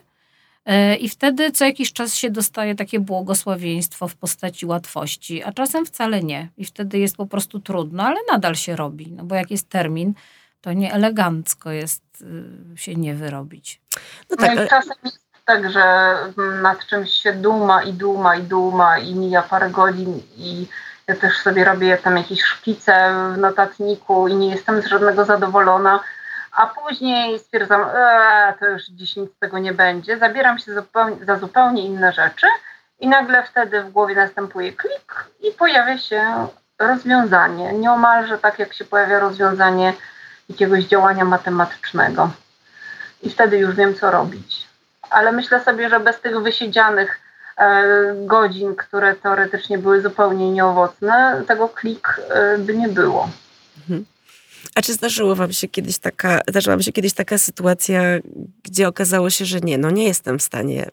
E, 0.66 0.96
I 0.96 1.08
wtedy 1.08 1.50
co 1.50 1.64
jakiś 1.64 1.92
czas 1.92 2.14
się 2.14 2.30
dostaje 2.30 2.74
takie 2.74 3.00
błogosławieństwo 3.00 4.08
w 4.08 4.14
postaci 4.14 4.66
łatwości, 4.66 5.42
a 5.42 5.52
czasem 5.52 5.86
wcale 5.86 6.22
nie. 6.22 6.48
I 6.56 6.64
wtedy 6.64 6.98
jest 6.98 7.16
po 7.16 7.26
prostu 7.26 7.60
trudno, 7.60 8.02
ale 8.02 8.16
nadal 8.32 8.54
się 8.54 8.76
robi. 8.76 9.12
No 9.12 9.24
bo 9.24 9.34
jak 9.34 9.50
jest 9.50 9.68
termin, 9.68 10.14
to 10.60 10.72
nie 10.72 10.92
elegancko 10.92 11.70
jest 11.70 12.02
y, 12.74 12.78
się 12.78 12.94
nie 12.94 13.14
wyrobić. 13.14 13.80
No 14.30 14.36
tak, 14.36 14.56
no 14.56 14.66
czasem 14.68 14.96
jest 15.04 15.20
tak, 15.44 15.72
że 15.72 16.16
nad 16.62 16.86
czymś 16.86 17.10
się 17.10 17.32
duma 17.32 17.82
i 17.82 17.92
duma 17.92 18.36
i 18.36 18.42
duma 18.42 18.98
i 18.98 19.14
mija 19.14 19.42
parę 19.42 19.70
godzin 19.70 20.22
i 20.36 20.66
ja 21.08 21.16
też 21.16 21.38
sobie 21.38 21.64
robię 21.64 21.98
tam 21.98 22.16
jakieś 22.16 22.42
szkice 22.42 23.14
w 23.34 23.38
notatniku 23.38 24.28
i 24.28 24.36
nie 24.36 24.50
jestem 24.50 24.82
z 24.82 24.86
żadnego 24.86 25.24
zadowolona 25.24 26.00
a 26.56 26.66
później 26.66 27.38
stwierdzam, 27.38 27.82
e, 27.94 28.54
to 28.60 28.66
już 28.66 28.82
dziś 28.86 29.16
nic 29.16 29.30
z 29.32 29.38
tego 29.38 29.58
nie 29.58 29.72
będzie, 29.72 30.18
zabieram 30.18 30.58
się 30.58 30.72
za 31.22 31.38
zupełnie 31.38 31.86
inne 31.86 32.12
rzeczy 32.12 32.46
i 33.00 33.08
nagle 33.08 33.42
wtedy 33.42 33.82
w 33.82 33.90
głowie 33.90 34.14
następuje 34.14 34.72
klik 34.72 35.24
i 35.40 35.52
pojawia 35.52 35.98
się 35.98 36.46
rozwiązanie, 36.78 37.72
nieomalże 37.72 38.38
tak 38.38 38.58
jak 38.58 38.74
się 38.74 38.84
pojawia 38.84 39.18
rozwiązanie 39.18 39.92
jakiegoś 40.50 40.84
działania 40.84 41.24
matematycznego. 41.24 42.30
I 43.22 43.30
wtedy 43.30 43.58
już 43.58 43.74
wiem, 43.74 43.94
co 43.94 44.10
robić. 44.10 44.66
Ale 45.10 45.32
myślę 45.32 45.60
sobie, 45.60 45.88
że 45.88 46.00
bez 46.00 46.20
tych 46.20 46.40
wysiedzianych 46.40 47.20
godzin, 48.26 48.74
które 48.76 49.14
teoretycznie 49.14 49.78
były 49.78 50.02
zupełnie 50.02 50.50
nieowocne, 50.50 51.42
tego 51.48 51.68
klik 51.68 52.20
e, 52.28 52.58
by 52.58 52.76
nie 52.76 52.88
było. 52.88 53.30
Mhm. 53.78 54.04
A 54.74 54.82
czy 54.82 54.92
zdarzyło 54.92 55.34
wam 55.34 55.52
się 55.52 55.68
kiedyś 55.68 55.98
taka, 55.98 56.40
zdarzyła 56.48 56.82
się 56.82 56.92
kiedyś 56.92 57.12
taka 57.12 57.38
sytuacja, 57.38 58.02
gdzie 58.62 58.88
okazało 58.88 59.30
się, 59.30 59.44
że 59.44 59.60
nie, 59.60 59.78
no 59.78 59.90
nie 59.90 60.04
jestem 60.04 60.38
w 60.38 60.42
stanie, 60.42 60.88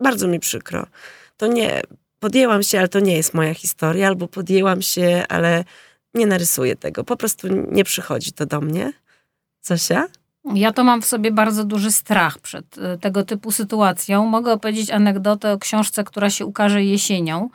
bardzo 0.00 0.28
mi 0.28 0.40
przykro, 0.40 0.86
to 1.36 1.46
nie, 1.46 1.82
podjęłam 2.20 2.62
się, 2.62 2.78
ale 2.78 2.88
to 2.88 3.00
nie 3.00 3.16
jest 3.16 3.34
moja 3.34 3.54
historia, 3.54 4.08
albo 4.08 4.28
podjęłam 4.28 4.82
się, 4.82 5.24
ale 5.28 5.64
nie 6.14 6.26
narysuję 6.26 6.76
tego, 6.76 7.04
po 7.04 7.16
prostu 7.16 7.48
nie 7.48 7.84
przychodzi 7.84 8.32
to 8.32 8.46
do 8.46 8.60
mnie. 8.60 8.92
Zosia? 9.62 10.06
Ja 10.54 10.72
to 10.72 10.84
mam 10.84 11.02
w 11.02 11.06
sobie 11.06 11.30
bardzo 11.32 11.64
duży 11.64 11.92
strach 11.92 12.38
przed 12.38 12.78
y, 12.78 12.98
tego 12.98 13.24
typu 13.24 13.52
sytuacją. 13.52 14.26
Mogę 14.26 14.52
opowiedzieć 14.52 14.90
anegdotę 14.90 15.52
o 15.52 15.58
książce, 15.58 16.04
która 16.04 16.30
się 16.30 16.46
ukaże 16.46 16.84
jesienią 16.84 17.48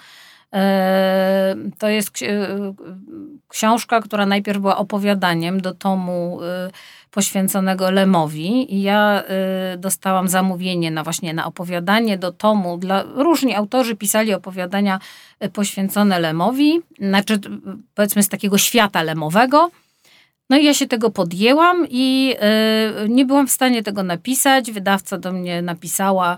To 1.77 1.89
jest 1.89 2.11
książka, 3.47 4.01
która 4.01 4.25
najpierw 4.25 4.59
była 4.59 4.77
opowiadaniem 4.77 5.61
do 5.61 5.73
tomu 5.73 6.39
poświęconego 7.11 7.91
Lemowi 7.91 8.75
i 8.75 8.81
ja 8.81 9.23
dostałam 9.77 10.27
zamówienie 10.27 10.91
na 10.91 11.03
właśnie 11.03 11.33
na 11.33 11.45
opowiadanie 11.45 12.17
do 12.17 12.31
tomu. 12.31 12.77
Dla, 12.77 13.03
różni 13.03 13.55
autorzy 13.55 13.95
pisali 13.95 14.33
opowiadania 14.33 14.99
poświęcone 15.53 16.19
Lemowi, 16.19 16.81
znaczy 16.99 17.39
powiedzmy 17.95 18.23
z 18.23 18.29
takiego 18.29 18.57
świata 18.57 19.03
lemowego. 19.03 19.71
No 20.51 20.57
i 20.57 20.65
ja 20.65 20.73
się 20.73 20.87
tego 20.87 21.09
podjęłam 21.11 21.87
i 21.89 22.35
nie 23.09 23.25
byłam 23.25 23.47
w 23.47 23.51
stanie 23.51 23.83
tego 23.83 24.03
napisać. 24.03 24.71
Wydawca 24.71 25.17
do 25.17 25.31
mnie 25.31 25.61
napisała, 25.61 26.37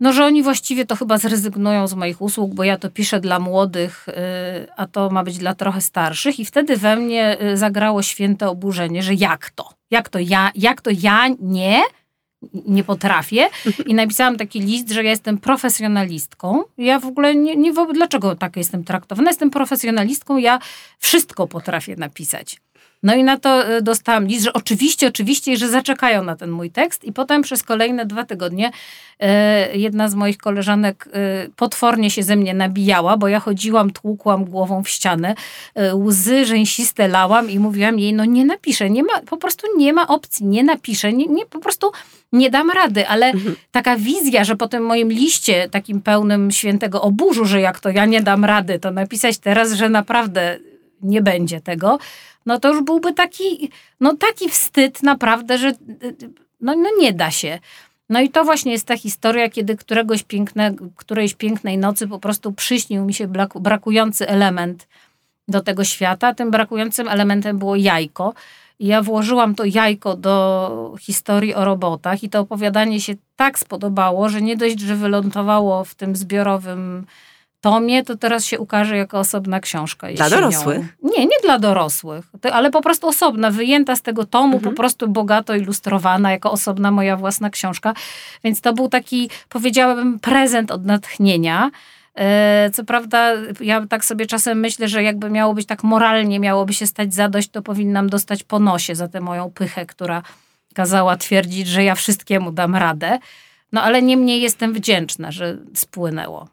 no, 0.00 0.12
że 0.12 0.24
oni 0.24 0.42
właściwie 0.42 0.86
to 0.86 0.96
chyba 0.96 1.18
zrezygnują 1.18 1.88
z 1.88 1.94
moich 1.94 2.22
usług, 2.22 2.54
bo 2.54 2.64
ja 2.64 2.78
to 2.78 2.90
piszę 2.90 3.20
dla 3.20 3.38
młodych, 3.38 4.08
y, 4.08 4.12
a 4.76 4.86
to 4.86 5.10
ma 5.10 5.24
być 5.24 5.38
dla 5.38 5.54
trochę 5.54 5.80
starszych. 5.80 6.40
I 6.40 6.44
wtedy 6.44 6.76
we 6.76 6.96
mnie 6.96 7.36
y, 7.42 7.56
zagrało 7.56 8.02
święte 8.02 8.48
oburzenie, 8.48 9.02
że 9.02 9.14
jak 9.14 9.50
to? 9.50 9.70
Jak 9.90 10.08
to 10.08 10.18
ja, 10.18 10.50
jak 10.54 10.80
to 10.80 10.90
ja 11.02 11.28
nie? 11.40 11.82
Nie 12.66 12.84
potrafię. 12.84 13.48
I 13.86 13.94
napisałam 13.94 14.36
taki 14.36 14.60
list, 14.60 14.90
że 14.90 15.04
ja 15.04 15.10
jestem 15.10 15.38
profesjonalistką. 15.38 16.62
Ja 16.78 16.98
w 16.98 17.06
ogóle 17.06 17.34
nie, 17.34 17.56
nie 17.56 17.72
dlaczego 17.94 18.36
tak 18.36 18.56
jestem 18.56 18.84
traktowana? 18.84 19.30
Jestem 19.30 19.50
profesjonalistką, 19.50 20.36
ja 20.36 20.58
wszystko 20.98 21.46
potrafię 21.46 21.96
napisać. 21.96 22.60
No 23.02 23.14
i 23.14 23.24
na 23.24 23.38
to 23.38 23.66
e, 23.66 23.82
dostałam 23.82 24.26
list, 24.26 24.44
że 24.44 24.52
oczywiście, 24.52 25.08
oczywiście, 25.08 25.56
że 25.56 25.68
zaczekają 25.68 26.24
na 26.24 26.36
ten 26.36 26.50
mój 26.50 26.70
tekst. 26.70 27.04
I 27.04 27.12
potem 27.12 27.42
przez 27.42 27.62
kolejne 27.62 28.06
dwa 28.06 28.24
tygodnie 28.24 28.70
e, 29.20 29.76
jedna 29.76 30.08
z 30.08 30.14
moich 30.14 30.38
koleżanek 30.38 31.08
e, 31.12 31.48
potwornie 31.56 32.10
się 32.10 32.22
ze 32.22 32.36
mnie 32.36 32.54
nabijała, 32.54 33.16
bo 33.16 33.28
ja 33.28 33.40
chodziłam, 33.40 33.90
tłukłam 33.90 34.44
głową 34.44 34.82
w 34.82 34.88
ścianę, 34.88 35.34
łzy 35.94 36.46
rzęsiste 36.46 37.08
lałam 37.08 37.50
i 37.50 37.58
mówiłam 37.58 37.98
jej, 37.98 38.12
no 38.12 38.24
nie 38.24 38.44
napiszę, 38.44 38.90
nie 38.90 39.02
ma, 39.02 39.20
po 39.26 39.36
prostu 39.36 39.66
nie 39.76 39.92
ma 39.92 40.08
opcji, 40.08 40.46
nie 40.46 40.64
napiszę, 40.64 41.12
nie, 41.12 41.26
nie 41.26 41.46
po 41.46 41.58
prostu 41.58 41.92
nie 42.32 42.50
dam 42.50 42.70
rady, 42.70 43.08
ale 43.08 43.26
mhm. 43.26 43.56
taka 43.70 43.96
wizja, 43.96 44.44
że 44.44 44.56
po 44.56 44.68
tym 44.68 44.82
moim 44.82 45.12
liście 45.12 45.68
takim 45.68 46.00
pełnym 46.00 46.50
świętego 46.50 47.02
oburzu, 47.02 47.44
że 47.44 47.60
jak 47.60 47.80
to 47.80 47.90
ja 47.90 48.06
nie 48.06 48.22
dam 48.22 48.44
rady, 48.44 48.78
to 48.78 48.90
napisać 48.90 49.38
teraz, 49.38 49.72
że 49.72 49.88
naprawdę 49.88 50.58
nie 51.02 51.22
będzie 51.22 51.60
tego, 51.60 51.98
no 52.46 52.60
to 52.60 52.68
już 52.68 52.82
byłby 52.82 53.12
taki, 53.12 53.70
no 54.00 54.16
taki 54.16 54.48
wstyd 54.48 55.02
naprawdę, 55.02 55.58
że 55.58 55.72
no, 56.60 56.76
no 56.76 56.88
nie 56.98 57.12
da 57.12 57.30
się. 57.30 57.58
No 58.08 58.20
i 58.20 58.30
to 58.30 58.44
właśnie 58.44 58.72
jest 58.72 58.86
ta 58.86 58.96
historia, 58.96 59.48
kiedy 59.48 59.76
któregoś 59.76 60.22
piękne, 60.22 60.74
którejś 60.96 61.34
pięknej 61.34 61.78
nocy 61.78 62.08
po 62.08 62.18
prostu 62.18 62.52
przyśnił 62.52 63.04
mi 63.04 63.14
się 63.14 63.28
brakujący 63.60 64.28
element 64.28 64.88
do 65.48 65.60
tego 65.60 65.84
świata. 65.84 66.34
Tym 66.34 66.50
brakującym 66.50 67.08
elementem 67.08 67.58
było 67.58 67.76
jajko. 67.76 68.34
I 68.78 68.86
ja 68.86 69.02
włożyłam 69.02 69.54
to 69.54 69.64
jajko 69.64 70.16
do 70.16 70.94
historii 71.00 71.54
o 71.54 71.64
robotach 71.64 72.22
i 72.22 72.28
to 72.28 72.40
opowiadanie 72.40 73.00
się 73.00 73.14
tak 73.36 73.58
spodobało, 73.58 74.28
że 74.28 74.42
nie 74.42 74.56
dość, 74.56 74.80
że 74.80 74.96
wylądowało 74.96 75.84
w 75.84 75.94
tym 75.94 76.16
zbiorowym 76.16 77.06
tomie, 77.62 78.04
to 78.04 78.16
teraz 78.16 78.44
się 78.44 78.58
ukaże 78.58 78.96
jako 78.96 79.18
osobna 79.18 79.60
książka. 79.60 80.08
Dla 80.12 80.30
dorosłych? 80.30 80.96
Nie, 81.02 81.24
nie 81.26 81.36
dla 81.42 81.58
dorosłych, 81.58 82.24
ale 82.52 82.70
po 82.70 82.80
prostu 82.82 83.08
osobna, 83.08 83.50
wyjęta 83.50 83.96
z 83.96 84.02
tego 84.02 84.26
tomu, 84.26 84.54
mhm. 84.56 84.62
po 84.62 84.76
prostu 84.76 85.08
bogato 85.08 85.54
ilustrowana, 85.54 86.30
jako 86.30 86.50
osobna 86.50 86.90
moja 86.90 87.16
własna 87.16 87.50
książka. 87.50 87.94
Więc 88.44 88.60
to 88.60 88.72
był 88.72 88.88
taki, 88.88 89.30
powiedziałabym, 89.48 90.20
prezent 90.20 90.70
od 90.70 90.84
natchnienia. 90.84 91.70
E, 92.18 92.70
co 92.72 92.84
prawda, 92.84 93.32
ja 93.60 93.86
tak 93.86 94.04
sobie 94.04 94.26
czasem 94.26 94.60
myślę, 94.60 94.88
że 94.88 95.02
jakby 95.02 95.30
miało 95.30 95.54
być 95.54 95.66
tak 95.66 95.84
moralnie, 95.84 96.40
miałoby 96.40 96.74
się 96.74 96.86
stać 96.86 97.14
zadość, 97.14 97.48
to 97.48 97.62
powinnam 97.62 98.10
dostać 98.10 98.42
po 98.42 98.58
nosie 98.58 98.94
za 98.94 99.08
tę 99.08 99.20
moją 99.20 99.50
pychę, 99.50 99.86
która 99.86 100.22
kazała 100.74 101.16
twierdzić, 101.16 101.66
że 101.68 101.84
ja 101.84 101.94
wszystkiemu 101.94 102.52
dam 102.52 102.76
radę. 102.76 103.18
No 103.72 103.82
ale 103.82 104.02
niemniej 104.02 104.40
jestem 104.40 104.72
wdzięczna, 104.72 105.32
że 105.32 105.58
spłynęło 105.74 106.48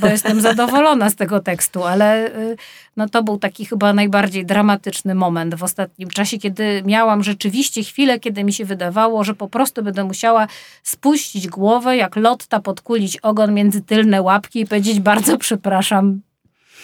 bo 0.00 0.06
jestem 0.06 0.40
zadowolona 0.40 1.10
z 1.10 1.16
tego 1.16 1.40
tekstu, 1.40 1.84
ale 1.84 2.26
y, 2.26 2.56
no 2.96 3.08
to 3.08 3.22
był 3.22 3.38
taki 3.38 3.64
chyba 3.64 3.92
najbardziej 3.92 4.46
dramatyczny 4.46 5.14
moment 5.14 5.54
w 5.54 5.62
ostatnim 5.62 6.08
czasie, 6.08 6.38
kiedy 6.38 6.82
miałam 6.86 7.22
rzeczywiście 7.22 7.84
chwilę, 7.84 8.20
kiedy 8.20 8.44
mi 8.44 8.52
się 8.52 8.64
wydawało, 8.64 9.24
że 9.24 9.34
po 9.34 9.48
prostu 9.48 9.82
będę 9.82 10.04
musiała 10.04 10.46
spuścić 10.82 11.48
głowę, 11.48 11.96
jak 11.96 12.16
lotta 12.16 12.60
podkulić 12.60 13.16
ogon 13.16 13.54
między 13.54 13.82
tylne 13.82 14.22
łapki 14.22 14.60
i 14.60 14.66
powiedzieć 14.66 15.00
bardzo 15.00 15.38
przepraszam, 15.38 16.20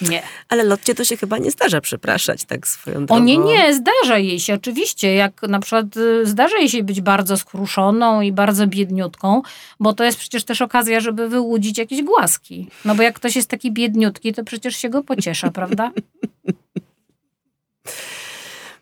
nie. 0.00 0.22
Ale 0.48 0.64
Lotcie 0.64 0.94
to 0.94 1.04
się 1.04 1.16
chyba 1.16 1.38
nie 1.38 1.50
zdarza 1.50 1.80
przepraszać 1.80 2.44
tak 2.44 2.68
swoją 2.68 3.06
drogą. 3.06 3.14
O 3.14 3.18
nie, 3.24 3.38
nie, 3.38 3.74
zdarza 3.74 4.18
jej 4.18 4.40
się 4.40 4.54
oczywiście. 4.54 5.14
Jak 5.14 5.42
na 5.42 5.60
przykład 5.60 5.96
y, 5.96 6.26
zdarza 6.26 6.58
jej 6.58 6.68
się 6.68 6.82
być 6.82 7.00
bardzo 7.00 7.36
skruszoną 7.36 8.20
i 8.20 8.32
bardzo 8.32 8.66
biedniutką, 8.66 9.42
bo 9.80 9.92
to 9.92 10.04
jest 10.04 10.18
przecież 10.18 10.44
też 10.44 10.62
okazja, 10.62 11.00
żeby 11.00 11.28
wyłudzić 11.28 11.78
jakieś 11.78 12.02
głaski. 12.02 12.68
No 12.84 12.94
bo 12.94 13.02
jak 13.02 13.14
ktoś 13.14 13.36
jest 13.36 13.50
taki 13.50 13.72
biedniutki, 13.72 14.32
to 14.34 14.44
przecież 14.44 14.76
się 14.76 14.88
go 14.88 15.02
pociesza, 15.02 15.50
prawda? 15.50 15.92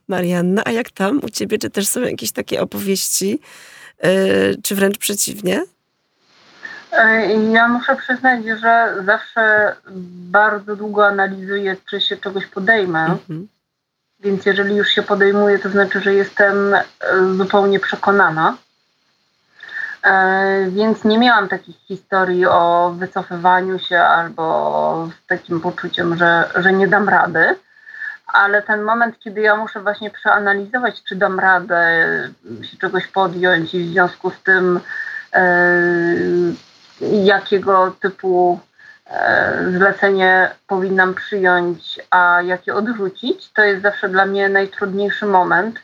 Marianna, 0.09 0.63
a 0.65 0.71
jak 0.71 0.91
tam 0.91 1.21
u 1.23 1.31
ciebie? 1.31 1.59
Czy 1.59 1.71
też 1.71 1.89
są 1.89 2.01
jakieś 2.01 2.33
takie 2.33 2.61
opowieści? 2.61 3.39
Yy, 4.03 4.11
czy 4.63 4.75
wręcz 4.75 4.99
przeciwnie? 4.99 5.63
E, 6.95 7.35
ja 7.53 7.69
muszę 7.69 7.97
przyznać, 7.97 8.41
że 8.61 8.95
zawsze 9.05 9.77
bardzo 10.31 10.77
długo 10.77 11.07
analizuję, 11.07 11.77
czy 11.87 12.01
się 12.01 12.17
czegoś 12.17 12.47
podejmę. 12.47 13.05
Mhm. 13.05 13.49
Więc 14.21 14.47
jeżeli 14.47 14.77
już 14.77 14.89
się 14.89 15.03
podejmuję, 15.03 15.59
to 15.59 15.69
znaczy, 15.69 16.01
że 16.01 16.15
jestem 16.15 16.75
e, 16.75 16.85
zupełnie 17.37 17.81
przekonana. 17.81 18.57
E, 20.03 20.67
więc 20.71 21.05
nie 21.05 21.19
miałam 21.19 21.49
takich 21.49 21.77
historii 21.77 22.47
o 22.47 22.95
wycofywaniu 22.99 23.79
się 23.79 24.01
albo 24.01 25.09
z 25.25 25.27
takim 25.27 25.61
poczuciem, 25.61 26.17
że, 26.17 26.51
że 26.57 26.73
nie 26.73 26.89
dam 26.89 27.09
rady. 27.09 27.57
Ale 28.27 28.63
ten 28.63 28.83
moment, 28.83 29.19
kiedy 29.19 29.41
ja 29.41 29.57
muszę 29.57 29.81
właśnie 29.81 30.11
przeanalizować, 30.11 31.03
czy 31.03 31.17
dam 31.17 31.41
radę 31.41 31.87
się 32.63 32.77
czegoś 32.77 33.07
podjąć 33.07 33.75
i 33.75 33.85
w 33.85 33.91
związku 33.91 34.31
z 34.31 34.43
tym 34.43 34.81
jakiego 37.01 37.97
typu 38.01 38.61
e, 39.07 39.71
zlecenie 39.71 40.51
powinnam 40.67 41.15
przyjąć, 41.15 42.01
a 42.11 42.43
jakie 42.43 42.75
odrzucić, 42.75 43.53
to 43.53 43.63
jest 43.63 43.83
zawsze 43.83 44.09
dla 44.09 44.27
mnie 44.27 44.49
najtrudniejszy 44.49 45.27
moment, 45.27 45.81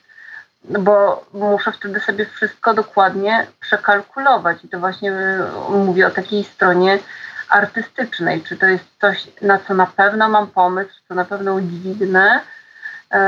bo 0.65 1.25
muszę 1.33 1.73
wtedy 1.73 2.01
sobie 2.01 2.27
wszystko 2.27 2.75
dokładnie 2.75 3.47
przekalkulować. 3.61 4.65
I 4.65 4.69
to 4.69 4.79
właśnie 4.79 5.13
e, 5.13 5.51
mówię 5.71 6.07
o 6.07 6.11
takiej 6.11 6.45
stronie 6.45 6.99
artystycznej. 7.49 8.43
Czy 8.43 8.57
to 8.57 8.67
jest 8.67 8.85
coś, 9.01 9.29
na 9.43 9.59
co 9.59 9.75
na 9.75 9.87
pewno 9.87 10.29
mam 10.29 10.47
pomysł, 10.47 10.93
co 11.09 11.15
na 11.15 11.25
pewno 11.25 11.55
udźwignę, 11.55 12.41
e, 13.13 13.19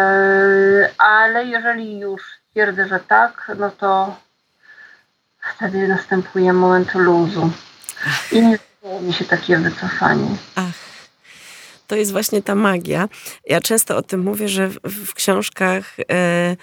ale 0.99 1.45
jeżeli 1.45 1.99
już 1.99 2.23
stwierdzę, 2.49 2.89
że 2.89 3.01
tak, 3.01 3.51
no 3.59 3.71
to 3.71 4.17
wtedy 5.43 5.89
następuje 5.89 6.53
moment 6.53 6.95
luzu. 6.95 7.51
I 8.33 8.43
nie 8.43 8.59
zdało 8.81 9.01
mi 9.01 9.13
się 9.13 9.25
takie 9.25 9.59
wycofanie. 9.59 10.37
Ach. 10.55 10.93
To 11.87 11.97
jest 11.97 12.13
właśnie 12.13 12.43
ta 12.43 12.55
magia. 12.55 13.09
Ja 13.47 13.61
często 13.61 13.97
o 13.97 14.03
tym 14.03 14.21
mówię, 14.21 14.49
że 14.49 14.69
w, 14.69 14.79
w 14.85 15.15
książkach, 15.15 15.97
e, 16.11 16.57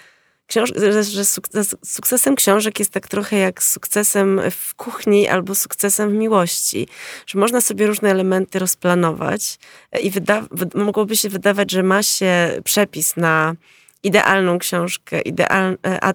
książ 0.48 0.72
że, 0.76 1.04
że 1.04 1.26
sukces, 1.26 1.76
sukcesem 1.86 2.36
książek 2.36 2.80
jest 2.80 2.92
tak 2.92 3.08
trochę 3.08 3.38
jak 3.38 3.64
sukcesem 3.64 4.42
w 4.52 4.76
kuchni 4.76 5.28
albo 5.28 5.56
sukcesem 5.56 6.10
w 6.10 6.14
miłości. 6.14 6.88
Że 7.28 7.40
można 7.40 7.62
sobie 7.62 7.88
różne 7.88 8.12
elementy 8.12 8.60
rozplanować 8.60 9.60
i 10.02 10.10
wyda 10.10 10.44
mogłoby 10.76 11.16
się 11.18 11.30
wydawać, 11.30 11.72
że 11.72 11.84
ma 11.84 12.04
się 12.04 12.62
przepis 12.64 13.18
na 13.18 13.56
idealną 14.04 14.60
książkę, 14.60 15.22
ideal, 15.22 15.78
e, 15.88 16.04
a, 16.04 16.14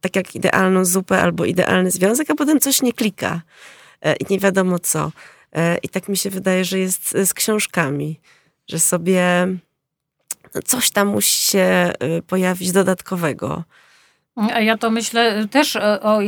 tak 0.00 0.16
jak 0.16 0.34
idealną 0.34 0.84
zupę 0.84 1.22
albo 1.22 1.44
idealny 1.44 1.90
związek, 1.90 2.30
a 2.30 2.34
potem 2.34 2.60
coś 2.60 2.82
nie 2.82 2.92
klika. 2.92 3.40
E, 4.02 4.16
i 4.16 4.26
nie 4.30 4.38
wiadomo 4.38 4.78
co. 4.78 5.12
E, 5.52 5.78
I 5.78 5.88
tak 5.88 6.08
mi 6.08 6.16
się 6.16 6.30
wydaje, 6.30 6.64
że 6.64 6.78
jest 6.78 7.10
z 7.24 7.34
książkami, 7.34 8.20
że 8.68 8.80
sobie 8.80 9.48
no, 10.54 10.62
coś 10.62 10.90
tam 10.90 11.08
musi 11.08 11.50
się 11.50 11.60
e, 11.60 11.92
pojawić 12.26 12.72
dodatkowego. 12.72 13.64
Ja 14.60 14.78
to 14.78 14.90
myślę 14.90 15.48
też 15.48 15.76
o, 15.76 16.02
o, 16.02 16.18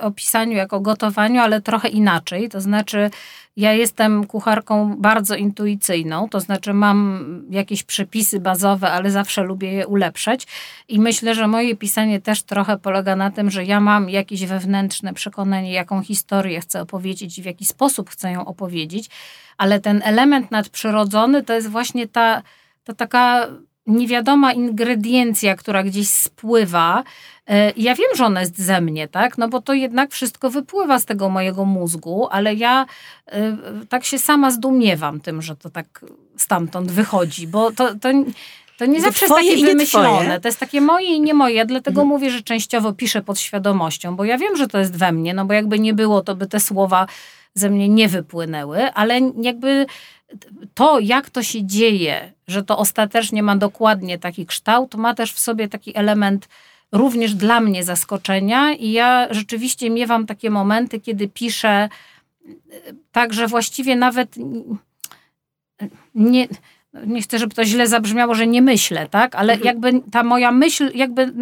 o, 0.00 0.10
pisaniu 0.10 0.56
jako 0.56 0.80
gotowaniu, 0.80 1.40
ale 1.40 1.60
trochę 1.60 1.88
inaczej. 1.88 2.48
To 2.48 2.60
znaczy, 2.60 3.10
ja 3.56 3.72
jestem 3.72 4.26
kucharką 4.26 4.96
bardzo 4.98 5.34
intuicyjną, 5.34 6.28
to 6.28 6.40
znaczy 6.40 6.74
mam 6.74 7.26
jakieś 7.50 7.82
przepisy 7.82 8.40
bazowe, 8.40 8.90
ale 8.90 9.10
zawsze 9.10 9.42
lubię 9.42 9.72
je 9.72 9.86
ulepszać. 9.86 10.46
I 10.88 11.00
myślę, 11.00 11.34
że 11.34 11.48
moje 11.48 11.76
pisanie 11.76 12.20
też 12.20 12.42
trochę 12.42 12.78
polega 12.78 13.16
na 13.16 13.30
tym, 13.30 13.50
że 13.50 13.64
ja 13.64 13.80
mam 13.80 14.10
jakieś 14.10 14.46
wewnętrzne 14.46 15.14
przekonanie, 15.14 15.72
jaką 15.72 16.02
historię 16.02 16.60
chcę 16.60 16.80
opowiedzieć 16.80 17.38
i 17.38 17.42
w 17.42 17.46
jaki 17.46 17.64
sposób 17.64 18.10
chcę 18.10 18.32
ją 18.32 18.44
opowiedzieć, 18.44 19.10
ale 19.58 19.80
ten 19.80 20.02
element 20.04 20.50
nadprzyrodzony 20.50 21.42
to 21.42 21.52
jest 21.52 21.68
właśnie 21.68 22.08
ta, 22.08 22.42
ta 22.84 22.94
taka 22.94 23.46
niewiadoma 23.86 24.52
ingrediencja, 24.52 25.56
która 25.56 25.82
gdzieś 25.82 26.08
spływa. 26.08 27.04
E, 27.48 27.72
ja 27.76 27.94
wiem, 27.94 28.08
że 28.16 28.24
ona 28.24 28.40
jest 28.40 28.58
ze 28.58 28.80
mnie, 28.80 29.08
tak? 29.08 29.38
No 29.38 29.48
bo 29.48 29.60
to 29.60 29.72
jednak 29.74 30.12
wszystko 30.12 30.50
wypływa 30.50 30.98
z 30.98 31.04
tego 31.04 31.28
mojego 31.28 31.64
mózgu, 31.64 32.28
ale 32.30 32.54
ja 32.54 32.86
e, 33.26 33.56
tak 33.88 34.04
się 34.04 34.18
sama 34.18 34.50
zdumiewam 34.50 35.20
tym, 35.20 35.42
że 35.42 35.56
to 35.56 35.70
tak 35.70 36.04
stamtąd 36.36 36.90
wychodzi, 36.90 37.46
bo 37.46 37.72
to, 37.72 37.94
to, 37.94 38.08
to 38.78 38.86
nie 38.86 38.96
to 38.96 39.02
zawsze 39.02 39.26
jest 39.26 39.34
takie 39.34 39.66
wymyślone. 39.66 40.40
To 40.40 40.48
jest 40.48 40.60
takie 40.60 40.80
moje 40.80 41.06
i 41.06 41.20
nie 41.20 41.34
moje. 41.34 41.66
Dlatego 41.66 42.00
mhm. 42.00 42.08
mówię, 42.08 42.30
że 42.30 42.42
częściowo 42.42 42.92
piszę 42.92 43.22
pod 43.22 43.40
świadomością, 43.40 44.16
bo 44.16 44.24
ja 44.24 44.38
wiem, 44.38 44.56
że 44.56 44.68
to 44.68 44.78
jest 44.78 44.96
we 44.96 45.12
mnie, 45.12 45.34
no 45.34 45.44
bo 45.44 45.54
jakby 45.54 45.78
nie 45.78 45.94
było, 45.94 46.22
to 46.22 46.36
by 46.36 46.46
te 46.46 46.60
słowa 46.60 47.06
ze 47.54 47.70
mnie 47.70 47.88
nie 47.88 48.08
wypłynęły, 48.08 48.92
ale 48.92 49.20
jakby 49.42 49.86
to, 50.74 51.00
jak 51.00 51.30
to 51.30 51.42
się 51.42 51.66
dzieje, 51.66 52.32
że 52.48 52.62
to 52.62 52.78
ostatecznie 52.78 53.42
ma 53.42 53.56
dokładnie 53.56 54.18
taki 54.18 54.46
kształt, 54.46 54.94
ma 54.94 55.14
też 55.14 55.32
w 55.32 55.38
sobie 55.38 55.68
taki 55.68 55.96
element 55.96 56.48
również 56.92 57.34
dla 57.34 57.60
mnie 57.60 57.84
zaskoczenia 57.84 58.72
i 58.72 58.92
ja 58.92 59.28
rzeczywiście 59.30 59.90
miewam 59.90 60.26
takie 60.26 60.50
momenty, 60.50 61.00
kiedy 61.00 61.28
piszę 61.28 61.68
e, 61.68 61.88
tak, 63.12 63.34
że 63.34 63.46
właściwie 63.46 63.96
nawet 63.96 64.36
nie, 66.14 66.48
nie 67.06 67.22
chcę, 67.22 67.38
żeby 67.38 67.54
to 67.54 67.64
źle 67.64 67.86
zabrzmiało, 67.86 68.34
że 68.34 68.46
nie 68.46 68.62
myślę, 68.62 69.08
tak? 69.08 69.34
Ale 69.34 69.52
mhm. 69.52 69.66
jakby 69.66 70.10
ta 70.10 70.22
moja 70.22 70.52
myśl 70.52 70.90
jakby 70.94 71.32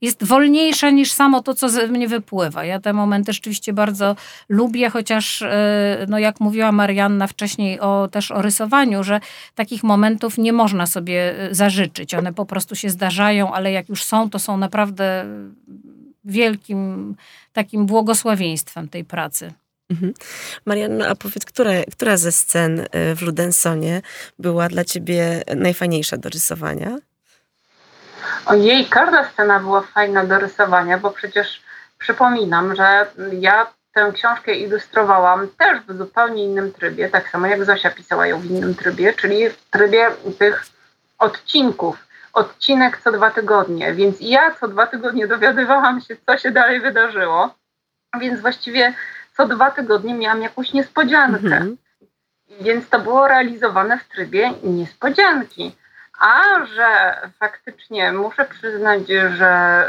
jest 0.00 0.24
wolniejsza 0.24 0.90
niż 0.90 1.12
samo 1.12 1.42
to, 1.42 1.54
co 1.54 1.68
ze 1.68 1.88
mnie 1.88 2.08
wypływa. 2.08 2.64
Ja 2.64 2.80
te 2.80 2.92
momenty 2.92 3.32
rzeczywiście 3.32 3.72
bardzo 3.72 4.16
lubię, 4.48 4.90
chociaż 4.90 5.42
e, 5.42 6.06
no 6.08 6.18
jak 6.18 6.40
mówiła 6.40 6.72
Marianna 6.72 7.26
wcześniej 7.26 7.80
o, 7.80 8.08
też 8.10 8.30
o 8.30 8.42
rysowaniu, 8.42 9.04
że 9.04 9.20
takich 9.54 9.84
momentów 9.84 10.38
nie 10.38 10.52
można 10.52 10.86
sobie 10.86 11.38
e, 11.38 11.54
zażyczyć. 11.54 12.14
One 12.14 12.32
po 12.32 12.46
prostu 12.46 12.76
się 12.76 12.90
zdarzają, 12.90 13.52
ale 13.52 13.72
jak 13.72 13.88
już 13.88 14.04
są, 14.04 14.30
to 14.30 14.38
są 14.38 14.56
naprawdę 14.56 15.24
wielkim 16.24 17.14
takim 17.52 17.86
błogosławieństwem 17.86 18.88
tej 18.88 19.04
pracy. 19.04 19.52
Mhm. 19.90 20.14
Marianno, 20.66 21.06
a 21.06 21.14
powiedz, 21.14 21.44
która, 21.44 21.70
która 21.92 22.16
ze 22.16 22.32
scen 22.32 22.80
y, 22.80 23.14
w 23.14 23.22
Ludensonie 23.22 24.02
była 24.38 24.68
dla 24.68 24.84
ciebie 24.84 25.42
najfajniejsza 25.56 26.16
do 26.16 26.28
rysowania? 26.28 26.98
Ojej, 28.46 28.86
każda 28.86 29.30
scena 29.30 29.60
była 29.60 29.82
fajna 29.82 30.24
do 30.24 30.38
rysowania, 30.38 30.98
bo 30.98 31.10
przecież 31.10 31.62
przypominam, 31.98 32.76
że 32.76 33.06
ja 33.32 33.66
tę 33.94 34.12
książkę 34.14 34.54
ilustrowałam 34.54 35.48
też 35.48 35.80
w 35.88 35.98
zupełnie 35.98 36.44
innym 36.44 36.72
trybie, 36.72 37.08
tak 37.08 37.30
samo 37.30 37.46
jak 37.46 37.64
Zosia 37.64 37.90
pisała 37.90 38.26
ją 38.26 38.40
w 38.40 38.44
innym 38.44 38.74
trybie, 38.74 39.14
czyli 39.14 39.50
w 39.50 39.64
trybie 39.70 40.06
tych 40.38 40.66
odcinków. 41.18 41.96
Odcinek 42.32 43.00
co 43.04 43.12
dwa 43.12 43.30
tygodnie, 43.30 43.94
więc 43.94 44.16
ja 44.20 44.54
co 44.60 44.68
dwa 44.68 44.86
tygodnie 44.86 45.26
dowiadywałam 45.26 46.00
się, 46.00 46.16
co 46.26 46.38
się 46.38 46.50
dalej 46.50 46.80
wydarzyło. 46.80 47.54
Więc 48.20 48.40
właściwie 48.40 48.94
co 49.38 49.48
dwa 49.48 49.70
tygodnie 49.70 50.14
miałam 50.14 50.42
jakąś 50.42 50.72
niespodziankę. 50.72 51.56
Mhm. 51.56 51.76
Więc 52.60 52.88
to 52.88 52.98
było 52.98 53.28
realizowane 53.28 53.98
w 53.98 54.08
trybie 54.08 54.52
niespodzianki. 54.62 55.76
A 56.20 56.64
że 56.64 57.16
faktycznie 57.38 58.12
muszę 58.12 58.44
przyznać, 58.44 59.02
że 59.08 59.84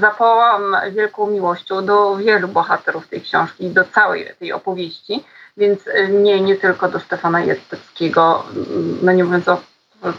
zapałam 0.00 0.76
wielką 0.90 1.30
miłością 1.30 1.86
do 1.86 2.16
wielu 2.16 2.48
bohaterów 2.48 3.08
tej 3.08 3.20
książki 3.20 3.64
i 3.64 3.70
do 3.70 3.84
całej 3.84 4.30
tej 4.38 4.52
opowieści, 4.52 5.24
więc 5.56 5.86
y, 5.86 6.08
nie, 6.08 6.40
nie 6.40 6.56
tylko 6.56 6.88
do 6.88 7.00
Stefana 7.00 7.40
Jaceckiego, 7.40 8.44
mm, 8.56 8.98
no 9.02 9.12
nie 9.12 9.24
mówiąc 9.24 9.48
o 9.48 9.60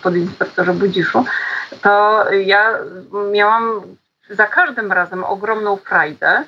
podinspektorze 0.04 0.74
Budziszu, 0.74 1.26
to 1.82 2.26
ja 2.32 2.74
miałam 3.32 3.82
za 4.30 4.48
każdym 4.48 4.92
razem 4.92 5.24
ogromną 5.24 5.78
frajdę, 5.78 6.44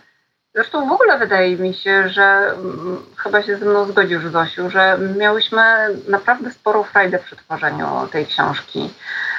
Zresztą 0.56 0.90
w 0.90 0.92
ogóle 0.92 1.20
wydaje 1.20 1.58
mi 1.58 1.74
się, 1.74 2.10
że 2.10 2.24
mm, 2.24 2.98
chyba 3.18 3.44
się 3.44 3.58
ze 3.58 3.66
mną 3.66 3.86
zgodzisz, 3.86 4.24
Zosiu, 4.24 4.70
że 4.70 4.98
miałyśmy 5.18 5.62
naprawdę 6.10 6.52
sporą 6.52 6.84
frajdę 6.84 7.20
przy 7.20 7.36
tworzeniu 7.36 7.88
tej 8.12 8.26
książki. 8.26 8.90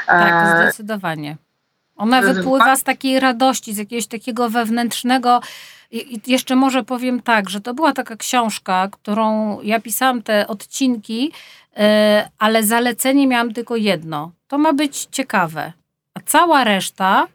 Tak, 0.07 0.47
e, 0.47 0.63
zdecydowanie. 0.63 1.37
Ona 1.97 2.23
wypływa 2.23 2.77
z 2.77 2.83
takiej 2.83 3.21
radości, 3.21 3.75
z 3.75 3.79
jakiegoś 3.79 4.07
takiego 4.07 4.51
wewnętrznego. 4.51 5.41
I 5.91 6.21
jeszcze 6.27 6.57
może 6.57 6.85
powiem 6.85 7.23
tak, 7.23 7.51
że 7.51 7.61
to 7.61 7.75
była 7.75 7.93
taka 7.93 8.17
książka, 8.17 8.89
którą 8.93 9.61
ja 9.61 9.81
pisałam 9.81 10.23
te 10.23 10.47
odcinki, 10.47 11.33
e, 11.77 12.29
ale 12.39 12.63
zalecenie 12.63 13.27
miałam 13.27 13.53
tylko 13.53 13.77
jedno. 13.77 14.33
To 14.49 14.59
ma 14.59 14.73
być 14.73 15.09
ciekawe. 15.11 15.73
A 16.15 16.21
cała 16.21 16.65
reszta 16.65 17.27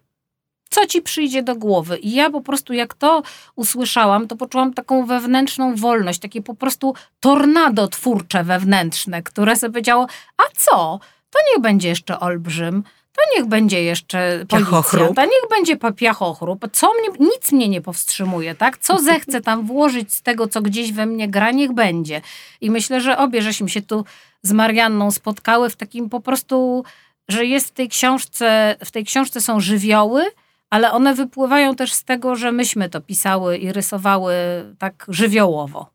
co 0.70 0.86
ci 0.86 1.02
przyjdzie 1.02 1.44
do 1.44 1.56
głowy. 1.56 1.98
I 1.98 2.12
ja 2.12 2.30
po 2.30 2.42
prostu 2.42 2.74
jak 2.74 2.94
to 2.94 3.24
usłyszałam, 3.56 4.28
to 4.28 4.36
poczułam 4.36 4.74
taką 4.74 5.06
wewnętrzną 5.06 5.76
wolność, 5.76 6.20
takie 6.20 6.42
po 6.42 6.56
prostu 6.56 6.94
tornado 7.20 7.88
twórcze 7.88 8.44
wewnętrzne, 8.44 9.24
które 9.24 9.56
sobie 9.56 9.74
powiedziało, 9.74 10.08
a 10.38 10.44
co? 10.56 11.00
To 11.30 11.40
niech 11.52 11.62
będzie 11.62 11.90
jeszcze 11.90 12.20
olbrzym, 12.20 12.84
to 13.14 13.22
niech 13.36 13.46
będzie 13.46 13.84
jeszcze 13.84 14.46
policja, 14.50 15.14
to 15.16 15.26
niech 15.26 15.50
będzie 15.50 15.78
piachochrób. 15.96 16.66
Co 16.72 16.88
mnie, 16.94 17.28
nic 17.28 17.52
mnie 17.52 17.70
nie 17.70 17.82
powstrzymuje, 17.82 18.56
tak? 18.56 18.78
Co 18.78 19.00
zechcę 19.10 19.42
tam 19.42 19.66
włożyć 19.66 20.14
z 20.14 20.22
tego, 20.22 20.48
co 20.48 20.62
gdzieś 20.62 20.92
we 20.92 21.06
mnie 21.06 21.28
gra, 21.28 21.52
niech 21.52 21.74
będzie. 21.74 22.22
I 22.62 22.72
myślę, 22.72 23.02
że 23.02 23.18
obie 23.18 23.42
żeśmy 23.42 23.70
się 23.70 23.82
tu 23.82 24.06
z 24.42 24.52
Marianną 24.52 25.12
spotkały 25.12 25.70
w 25.70 25.76
takim 25.76 26.10
po 26.10 26.20
prostu, 26.20 26.84
że 27.28 27.46
jest 27.46 27.68
w 27.68 27.72
tej 27.72 27.90
książce, 27.90 28.76
w 28.86 28.92
tej 28.92 29.06
książce 29.06 29.42
są 29.42 29.60
żywioły, 29.60 30.26
ale 30.70 30.92
one 30.92 31.16
wypływają 31.16 31.76
też 31.76 31.94
z 31.94 32.04
tego, 32.04 32.36
że 32.36 32.52
myśmy 32.52 32.90
to 32.90 33.02
pisały 33.02 33.58
i 33.58 33.72
rysowały 33.72 34.36
tak 34.80 35.06
żywiołowo. 35.08 35.90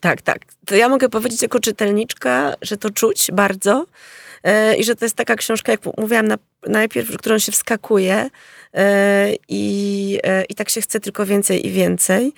Tak, 0.00 0.22
tak. 0.22 0.38
To 0.66 0.76
ja 0.76 0.88
mogę 0.88 1.08
powiedzieć 1.08 1.42
jako 1.42 1.60
czytelniczka, 1.60 2.54
że 2.62 2.76
to 2.76 2.90
czuć 2.90 3.30
bardzo 3.32 3.86
e, 4.42 4.76
i 4.76 4.84
że 4.84 4.94
to 4.96 5.04
jest 5.04 5.16
taka 5.16 5.36
książka, 5.36 5.72
jak 5.72 5.80
mówiłam 5.98 6.28
na, 6.28 6.38
najpierw, 6.66 7.16
którą 7.16 7.38
się 7.38 7.52
wskakuje 7.52 8.30
e, 8.74 9.34
i, 9.48 10.18
e, 10.22 10.44
i 10.44 10.54
tak 10.54 10.70
się 10.70 10.80
chce 10.80 11.00
tylko 11.00 11.26
więcej 11.26 11.66
i 11.66 11.70
więcej. 11.70 12.32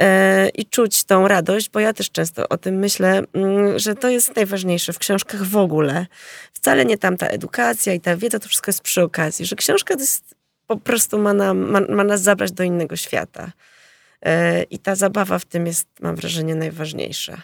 E, 0.00 0.48
i 0.48 0.66
czuć 0.66 1.04
tą 1.04 1.28
radość, 1.28 1.70
bo 1.70 1.80
ja 1.80 1.92
też 1.92 2.10
często 2.10 2.48
o 2.48 2.56
tym 2.58 2.74
myślę, 2.74 3.22
mm, 3.32 3.78
że 3.78 3.94
to 3.94 4.08
jest 4.08 4.36
najważniejsze 4.36 4.92
w 4.92 4.98
książkach 4.98 5.42
w 5.42 5.56
ogóle. 5.56 6.06
Wcale 6.52 6.84
nie 6.84 6.98
tam 6.98 7.16
ta 7.16 7.26
edukacja 7.26 7.94
i 7.94 8.00
ta 8.00 8.16
wiedza, 8.16 8.38
to 8.38 8.48
wszystko 8.48 8.68
jest 8.68 8.82
przy 8.82 9.02
okazji, 9.02 9.46
że 9.46 9.56
książka 9.56 9.94
to 9.94 10.00
jest, 10.00 10.34
po 10.66 10.76
prostu 10.76 11.18
ma, 11.18 11.32
nam, 11.32 11.58
ma, 11.58 11.80
ma 11.80 12.04
nas 12.04 12.22
zabrać 12.22 12.52
do 12.52 12.64
innego 12.64 12.96
świata. 12.96 13.52
E, 14.22 14.62
I 14.62 14.78
ta 14.78 14.94
zabawa 14.94 15.38
w 15.38 15.44
tym 15.44 15.66
jest, 15.66 15.86
mam 16.00 16.16
wrażenie, 16.16 16.54
najważniejsza. 16.54 17.42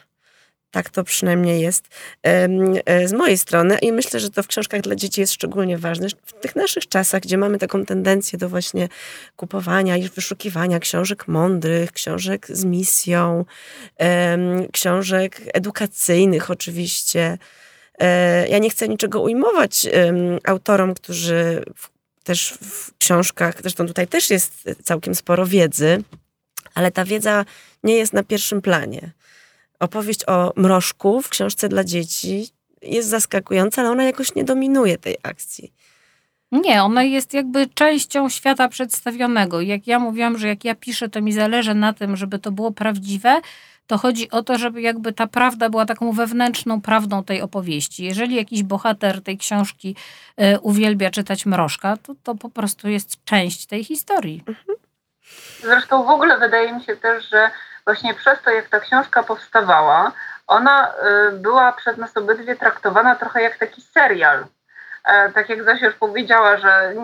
Tak 0.70 0.90
to 0.90 1.04
przynajmniej 1.04 1.60
jest 1.60 1.88
e, 2.22 3.08
z 3.08 3.12
mojej 3.12 3.38
strony 3.38 3.78
i 3.82 3.92
myślę, 3.92 4.20
że 4.20 4.30
to 4.30 4.42
w 4.42 4.46
książkach 4.46 4.80
dla 4.80 4.96
dzieci 4.96 5.20
jest 5.20 5.32
szczególnie 5.32 5.78
ważne. 5.78 6.08
W 6.26 6.32
tych 6.32 6.56
naszych 6.56 6.88
czasach, 6.88 7.22
gdzie 7.22 7.38
mamy 7.38 7.58
taką 7.58 7.84
tendencję 7.84 8.38
do 8.38 8.48
właśnie 8.48 8.88
kupowania 9.36 9.96
i 9.96 10.08
wyszukiwania 10.08 10.80
książek 10.80 11.28
mądrych, 11.28 11.92
książek 11.92 12.46
z 12.50 12.64
misją, 12.64 13.44
książek 14.72 15.40
edukacyjnych 15.54 16.50
oczywiście. 16.50 17.38
E, 17.98 18.48
ja 18.48 18.58
nie 18.58 18.70
chcę 18.70 18.88
niczego 18.88 19.20
ujmować 19.20 19.86
autorom, 20.44 20.94
którzy 20.94 21.64
też 22.24 22.58
w 22.62 22.98
książkach, 22.98 23.54
zresztą 23.60 23.86
tutaj 23.86 24.08
też 24.08 24.30
jest 24.30 24.64
całkiem 24.84 25.14
sporo 25.14 25.46
wiedzy, 25.46 26.02
ale 26.74 26.90
ta 26.90 27.04
wiedza 27.04 27.44
nie 27.82 27.96
jest 27.96 28.12
na 28.12 28.22
pierwszym 28.22 28.62
planie 28.62 29.12
opowieść 29.80 30.28
o 30.28 30.52
mrożku 30.56 31.22
w 31.22 31.28
książce 31.28 31.68
dla 31.68 31.84
dzieci 31.84 32.48
jest 32.82 33.08
zaskakująca, 33.08 33.82
ale 33.82 33.90
ona 33.90 34.04
jakoś 34.04 34.34
nie 34.34 34.44
dominuje 34.44 34.98
tej 34.98 35.16
akcji. 35.22 35.72
Nie, 36.52 36.82
ona 36.82 37.02
jest 37.02 37.34
jakby 37.34 37.66
częścią 37.66 38.28
świata 38.28 38.68
przedstawionego. 38.68 39.60
Jak 39.60 39.86
ja 39.86 39.98
mówiłam, 39.98 40.38
że 40.38 40.48
jak 40.48 40.64
ja 40.64 40.74
piszę, 40.74 41.08
to 41.08 41.22
mi 41.22 41.32
zależy 41.32 41.74
na 41.74 41.92
tym, 41.92 42.16
żeby 42.16 42.38
to 42.38 42.50
było 42.50 42.72
prawdziwe, 42.72 43.40
to 43.86 43.98
chodzi 43.98 44.30
o 44.30 44.42
to, 44.42 44.58
żeby 44.58 44.80
jakby 44.82 45.12
ta 45.12 45.26
prawda 45.26 45.70
była 45.70 45.86
taką 45.86 46.12
wewnętrzną 46.12 46.80
prawdą 46.80 47.24
tej 47.24 47.42
opowieści. 47.42 48.04
Jeżeli 48.04 48.34
jakiś 48.34 48.62
bohater 48.62 49.22
tej 49.22 49.38
książki 49.38 49.96
y, 50.40 50.60
uwielbia 50.60 51.10
czytać 51.10 51.46
mrożka, 51.46 51.96
to 51.96 52.14
to 52.22 52.34
po 52.34 52.50
prostu 52.50 52.88
jest 52.88 53.24
część 53.24 53.66
tej 53.66 53.84
historii. 53.84 54.42
Mhm. 54.46 54.78
Zresztą 55.60 56.04
w 56.04 56.08
ogóle 56.08 56.38
wydaje 56.38 56.72
mi 56.72 56.84
się 56.84 56.96
też, 56.96 57.30
że 57.30 57.50
właśnie 57.86 58.14
przez 58.14 58.42
to, 58.42 58.50
jak 58.50 58.68
ta 58.68 58.80
książka 58.80 59.22
powstawała, 59.22 60.12
ona 60.46 60.92
y, 61.28 61.32
była 61.32 61.72
przez 61.72 61.96
nas 61.96 62.16
obydwie 62.16 62.56
traktowana 62.56 63.14
trochę 63.14 63.42
jak 63.42 63.58
taki 63.58 63.82
serial. 63.82 64.44
E, 65.04 65.32
tak 65.32 65.48
jak 65.48 65.64
Zosia 65.64 65.86
już 65.86 65.94
powiedziała, 65.94 66.56
że 66.56 66.94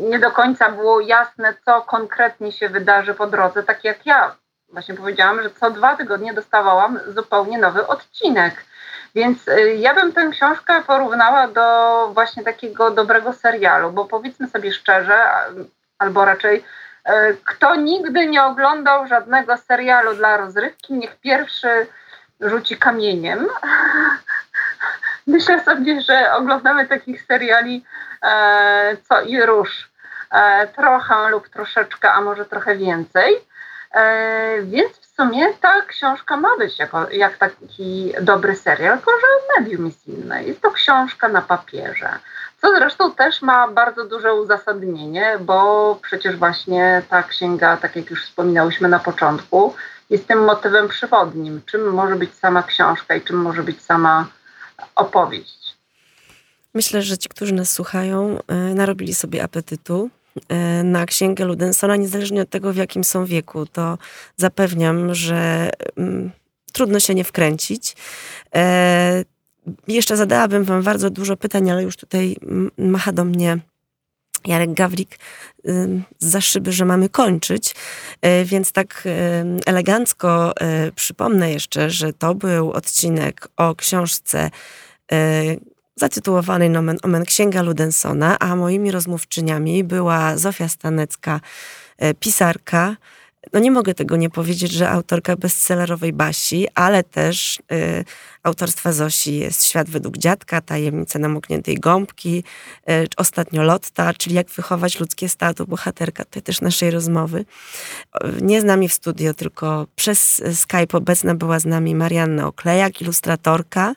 nie 0.00 0.18
do 0.18 0.30
końca 0.30 0.70
było 0.70 1.00
jasne, 1.00 1.54
co 1.64 1.82
konkretnie 1.82 2.52
się 2.52 2.68
wydarzy 2.68 3.14
po 3.14 3.26
drodze, 3.26 3.62
tak 3.62 3.84
jak 3.84 4.06
ja 4.06 4.36
właśnie 4.72 4.94
powiedziałam, 4.94 5.42
że 5.42 5.50
co 5.50 5.70
dwa 5.70 5.96
tygodnie 5.96 6.34
dostawałam 6.34 7.00
zupełnie 7.08 7.58
nowy 7.58 7.86
odcinek. 7.86 8.54
Więc 9.14 9.48
y, 9.48 9.74
ja 9.74 9.94
bym 9.94 10.12
tę 10.12 10.28
książkę 10.30 10.82
porównała 10.86 11.48
do 11.48 12.10
właśnie 12.14 12.44
takiego 12.44 12.90
dobrego 12.90 13.32
serialu, 13.32 13.92
bo 13.92 14.04
powiedzmy 14.04 14.48
sobie 14.48 14.72
szczerze, 14.72 15.22
albo 15.98 16.24
raczej 16.24 16.64
kto 17.44 17.76
nigdy 17.76 18.26
nie 18.26 18.44
oglądał 18.44 19.06
żadnego 19.06 19.56
serialu 19.56 20.14
dla 20.14 20.36
rozrywki, 20.36 20.94
niech 20.94 21.16
pierwszy 21.16 21.86
rzuci 22.40 22.76
kamieniem. 22.76 23.46
Myślę 25.26 25.64
sobie, 25.64 26.00
że 26.00 26.32
oglądamy 26.32 26.88
takich 26.88 27.22
seriali 27.22 27.84
e, 28.22 28.96
co 29.08 29.22
i 29.22 29.42
róż. 29.42 29.90
E, 30.30 30.66
trochę 30.66 31.28
lub 31.28 31.48
troszeczkę, 31.48 32.12
a 32.12 32.20
może 32.20 32.44
trochę 32.44 32.76
więcej. 32.76 33.34
E, 33.94 34.62
więc 34.62 35.03
w 35.14 35.16
sumie 35.16 35.54
ta 35.60 35.82
książka 35.82 36.36
ma 36.36 36.56
być 36.58 36.78
jako, 36.78 37.10
jak 37.10 37.38
taki 37.38 38.12
dobry 38.22 38.56
serial, 38.56 38.96
tylko 38.96 39.10
że 39.10 39.60
medium 39.60 39.86
jest 39.86 40.08
inne. 40.08 40.44
Jest 40.44 40.60
to 40.60 40.70
książka 40.70 41.28
na 41.28 41.42
papierze. 41.42 42.08
Co 42.62 42.76
zresztą 42.76 43.12
też 43.12 43.42
ma 43.42 43.68
bardzo 43.68 44.04
duże 44.04 44.34
uzasadnienie, 44.34 45.38
bo 45.40 45.98
przecież 46.02 46.36
właśnie 46.36 47.02
ta 47.10 47.22
księga, 47.22 47.76
tak 47.76 47.96
jak 47.96 48.10
już 48.10 48.24
wspominałyśmy 48.24 48.88
na 48.88 48.98
początku, 48.98 49.74
jest 50.10 50.26
tym 50.26 50.44
motywem 50.44 50.88
przewodnim. 50.88 51.60
Czym 51.66 51.94
może 51.94 52.16
być 52.16 52.34
sama 52.34 52.62
książka 52.62 53.14
i 53.14 53.22
czym 53.22 53.36
może 53.36 53.62
być 53.62 53.82
sama 53.82 54.26
opowieść. 54.94 55.76
Myślę, 56.74 57.02
że 57.02 57.18
ci, 57.18 57.28
którzy 57.28 57.54
nas 57.54 57.72
słuchają, 57.72 58.38
e, 58.48 58.54
narobili 58.54 59.14
sobie 59.14 59.42
apetytu 59.42 60.10
na 60.84 61.06
księgę 61.06 61.44
Ludensona, 61.44 61.96
niezależnie 61.96 62.42
od 62.42 62.50
tego, 62.50 62.72
w 62.72 62.76
jakim 62.76 63.04
są 63.04 63.24
wieku. 63.24 63.66
To 63.66 63.98
zapewniam, 64.36 65.14
że 65.14 65.70
mm, 65.96 66.30
trudno 66.72 67.00
się 67.00 67.14
nie 67.14 67.24
wkręcić. 67.24 67.96
E, 68.54 69.24
jeszcze 69.88 70.16
zadałabym 70.16 70.64
wam 70.64 70.82
bardzo 70.82 71.10
dużo 71.10 71.36
pytań, 71.36 71.70
ale 71.70 71.82
już 71.82 71.96
tutaj 71.96 72.36
macha 72.78 73.12
do 73.12 73.24
mnie 73.24 73.58
Jarek 74.46 74.74
Gawlik 74.74 75.18
za 76.18 76.40
szyby, 76.40 76.72
że 76.72 76.84
mamy 76.84 77.08
kończyć, 77.08 77.74
więc 78.44 78.72
tak 78.72 79.08
elegancko 79.66 80.52
przypomnę 80.94 81.52
jeszcze, 81.52 81.90
że 81.90 82.12
to 82.12 82.34
był 82.34 82.72
odcinek 82.72 83.48
o 83.56 83.74
książce 83.74 84.50
zatytułowanej 85.96 86.70
Nomen 86.70 86.98
Omen 87.02 87.24
Księga 87.24 87.62
Ludensona, 87.62 88.38
a 88.38 88.56
moimi 88.56 88.90
rozmówczyniami 88.90 89.84
była 89.84 90.36
Zofia 90.36 90.68
Stanecka, 90.68 91.40
e, 91.98 92.14
pisarka, 92.14 92.96
no 93.52 93.60
nie 93.60 93.70
mogę 93.70 93.94
tego 93.94 94.16
nie 94.16 94.30
powiedzieć, 94.30 94.72
że 94.72 94.90
autorka 94.90 95.36
bestsellerowej 95.36 96.12
Basi, 96.12 96.66
ale 96.74 97.02
też 97.02 97.58
y, 97.72 98.04
autorstwa 98.42 98.92
Zosi 98.92 99.38
jest 99.38 99.64
Świat 99.64 99.90
według 99.90 100.18
dziadka, 100.18 100.60
Tajemnice 100.60 101.18
namokniętej 101.18 101.76
gąbki, 101.76 102.44
y, 102.90 103.06
ostatnio 103.16 103.62
Lotta, 103.62 104.12
czyli 104.12 104.34
Jak 104.34 104.50
wychować 104.50 105.00
ludzkie 105.00 105.28
stado, 105.28 105.66
bohaterka 105.66 106.24
tutaj 106.24 106.42
też 106.42 106.60
naszej 106.60 106.90
rozmowy. 106.90 107.44
Nie 108.40 108.60
z 108.60 108.64
nami 108.64 108.88
w 108.88 108.94
studio, 108.94 109.34
tylko 109.34 109.86
przez 109.96 110.42
Skype 110.54 110.98
obecna 110.98 111.34
była 111.34 111.58
z 111.58 111.64
nami 111.64 111.94
Marianna 111.94 112.46
Oklejak, 112.46 113.00
ilustratorka, 113.00 113.94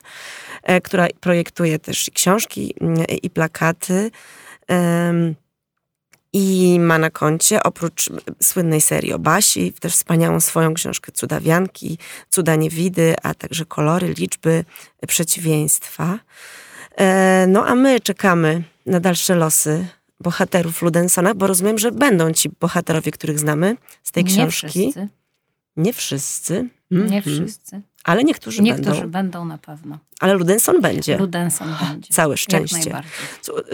y, 0.70 0.80
która 0.80 1.06
projektuje 1.20 1.78
też 1.78 2.08
i 2.08 2.12
książki, 2.12 2.74
y, 3.10 3.14
i 3.14 3.30
plakaty. 3.30 4.10
Y, 4.70 5.47
i 6.38 6.80
ma 6.80 6.98
na 6.98 7.10
koncie, 7.10 7.62
oprócz 7.62 8.10
słynnej 8.42 8.80
serii 8.80 9.12
o 9.12 9.18
Basi, 9.18 9.72
też 9.72 9.92
wspaniałą 9.92 10.40
swoją 10.40 10.74
książkę 10.74 11.12
Cudawianki, 11.12 11.98
Cuda 12.30 12.56
Niewidy, 12.56 13.14
a 13.22 13.34
także 13.34 13.64
kolory, 13.64 14.14
liczby, 14.18 14.64
przeciwieństwa. 15.06 16.18
E, 16.96 17.46
no 17.48 17.66
a 17.66 17.74
my 17.74 18.00
czekamy 18.00 18.62
na 18.86 19.00
dalsze 19.00 19.34
losy 19.34 19.86
bohaterów 20.20 20.82
Ludensona, 20.82 21.34
bo 21.34 21.46
rozumiem, 21.46 21.78
że 21.78 21.92
będą 21.92 22.32
ci 22.32 22.48
bohaterowie, 22.60 23.12
których 23.12 23.38
znamy 23.38 23.76
z 24.02 24.12
tej 24.12 24.24
książki. 24.24 24.86
Nie 24.86 24.92
wszyscy. 24.92 25.08
Nie 25.76 25.92
wszyscy. 25.92 26.68
Nie 26.90 27.16
mhm. 27.16 27.22
wszyscy. 27.22 27.82
Ale 28.08 28.24
niektórzy, 28.24 28.62
niektórzy 28.62 28.82
będą. 28.82 28.90
Niektórzy 28.90 29.12
będą 29.12 29.44
na 29.44 29.58
pewno. 29.58 29.98
Ale 30.20 30.34
Ludenson 30.34 30.80
będzie. 30.80 31.18
Ludenson 31.18 31.76
będzie. 31.80 32.14
Całe 32.14 32.36
szczęście. 32.36 33.02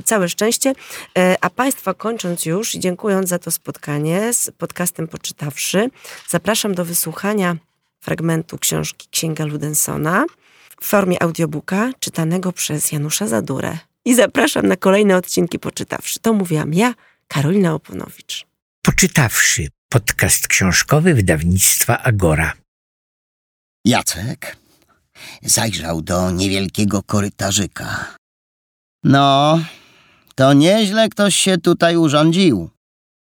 Całe 0.04 0.28
szczęście. 0.28 0.72
E, 1.18 1.36
a 1.40 1.50
Państwa 1.50 1.94
kończąc 1.94 2.46
już 2.46 2.74
i 2.74 2.80
dziękując 2.80 3.28
za 3.28 3.38
to 3.38 3.50
spotkanie 3.50 4.32
z 4.32 4.50
podcastem 4.58 5.08
Poczytawszy, 5.08 5.90
zapraszam 6.28 6.74
do 6.74 6.84
wysłuchania 6.84 7.56
fragmentu 8.00 8.58
książki 8.58 9.08
Księga 9.10 9.44
Ludensona 9.44 10.24
w 10.80 10.86
formie 10.86 11.22
audiobooka 11.22 11.90
czytanego 12.00 12.52
przez 12.52 12.92
Janusza 12.92 13.26
Zadurę. 13.26 13.78
I 14.04 14.14
zapraszam 14.14 14.66
na 14.66 14.76
kolejne 14.76 15.16
odcinki 15.16 15.58
Poczytawszy. 15.58 16.18
To 16.20 16.32
mówiłam 16.32 16.74
ja, 16.74 16.94
Karolina 17.28 17.74
Oponowicz. 17.74 18.46
Poczytawszy. 18.82 19.68
Podcast 19.88 20.48
książkowy 20.48 21.14
wydawnictwa 21.14 22.02
Agora. 22.02 22.63
Jacek 23.86 24.56
zajrzał 25.42 26.02
do 26.02 26.30
niewielkiego 26.30 27.02
korytarzyka. 27.02 28.16
No, 29.04 29.58
to 30.34 30.52
nieźle 30.52 31.08
ktoś 31.08 31.36
się 31.36 31.58
tutaj 31.58 31.96
urządził. 31.96 32.70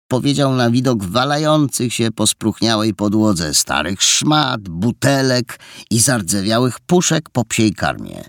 Powiedział 0.08 0.54
na 0.54 0.70
widok 0.70 1.04
walających 1.04 1.94
się 1.94 2.10
po 2.10 2.26
spruchniałej 2.26 2.94
podłodze 2.94 3.54
starych 3.54 4.02
szmat, 4.02 4.68
butelek 4.68 5.58
i 5.90 6.00
zardzewiałych 6.00 6.80
puszek 6.80 7.30
po 7.30 7.44
psiej 7.44 7.74
karmie. 7.74 8.24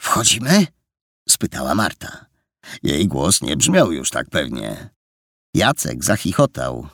Wchodzimy? 0.00 0.66
spytała 1.28 1.74
Marta. 1.74 2.26
Jej 2.82 3.08
głos 3.08 3.42
nie 3.42 3.56
brzmiał 3.56 3.92
już 3.92 4.10
tak 4.10 4.30
pewnie. 4.30 4.90
Jacek 5.54 6.04
zachichotał. 6.04 6.88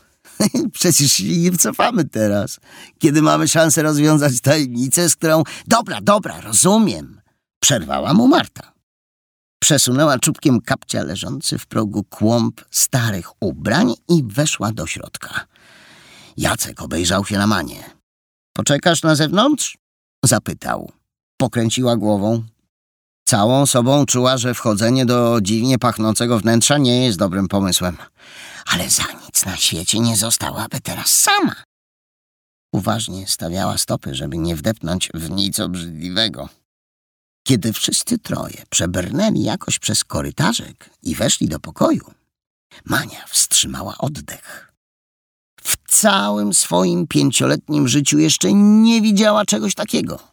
Przecież 0.73 1.13
się 1.13 1.25
nie 1.25 1.53
wcofamy 1.53 2.05
teraz, 2.05 2.61
kiedy 2.99 3.23
mamy 3.23 3.49
szansę 3.49 3.83
rozwiązać 3.83 4.41
tajemnicę, 4.41 5.09
z 5.09 5.17
którą... 5.17 5.43
Dobra, 5.67 6.01
dobra, 6.01 6.41
rozumiem. 6.41 7.21
Przerwała 7.63 8.15
mu 8.15 8.29
Marta. 8.29 8.73
Przesunęła 9.63 10.19
czubkiem 10.19 10.61
kapcia 10.61 11.03
leżący 11.03 11.59
w 11.59 11.67
progu 11.67 12.05
kłąb 12.05 12.61
starych 12.71 13.43
ubrań 13.43 13.95
i 14.09 14.23
weszła 14.27 14.73
do 14.73 14.87
środka. 14.87 15.47
Jacek 16.37 16.83
obejrzał 16.83 17.25
się 17.25 17.39
na 17.39 17.47
Manię. 17.47 17.85
Poczekasz 18.53 19.03
na 19.03 19.15
zewnątrz? 19.15 19.79
Zapytał. 20.25 20.93
Pokręciła 21.37 21.97
głową. 21.97 22.45
Całą 23.33 23.67
sobą 23.67 24.07
czuła, 24.07 24.39
że 24.39 24.55
wchodzenie 24.55 25.07
do 25.07 25.39
dziwnie 25.43 25.79
pachnącego 25.79 26.39
wnętrza 26.39 26.79
nie 26.79 27.05
jest 27.05 27.19
dobrym 27.19 27.49
pomysłem 27.49 27.97
ale 28.67 28.91
za 28.91 29.03
nic 29.27 29.47
na 29.47 29.57
świecie 29.57 30.01
nie 30.01 30.17
zostałaby 30.17 30.81
teraz 30.81 31.19
sama. 31.19 31.55
Uważnie 32.73 33.27
stawiała 33.27 33.79
stopy, 33.79 34.15
żeby 34.15 34.39
nie 34.39 34.57
wdepnąć 34.57 35.11
w 35.15 35.31
nic 35.31 35.61
obrzydliwego. 35.61 36.49
Kiedy 37.47 37.73
wszyscy 37.73 38.19
troje 38.19 38.63
przebrnęli 38.71 39.43
jakoś 39.43 39.79
przez 39.79 40.05
korytarzek 40.05 40.91
i 41.03 41.15
weszli 41.15 41.49
do 41.49 41.61
pokoju, 41.61 42.05
Mania 42.85 43.25
wstrzymała 43.29 43.99
oddech. 43.99 44.73
W 45.63 45.77
całym 45.89 46.55
swoim 46.55 47.07
pięcioletnim 47.07 47.89
życiu 47.89 48.19
jeszcze 48.19 48.53
nie 48.53 49.01
widziała 49.01 49.45
czegoś 49.45 49.75
takiego. 49.75 50.32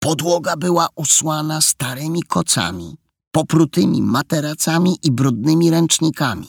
Podłoga 0.00 0.56
była 0.56 0.88
usłana 0.94 1.60
starymi 1.60 2.22
kocami, 2.22 2.96
poprutymi 3.32 4.02
materacami 4.02 4.98
i 5.02 5.10
brudnymi 5.10 5.70
ręcznikami. 5.70 6.48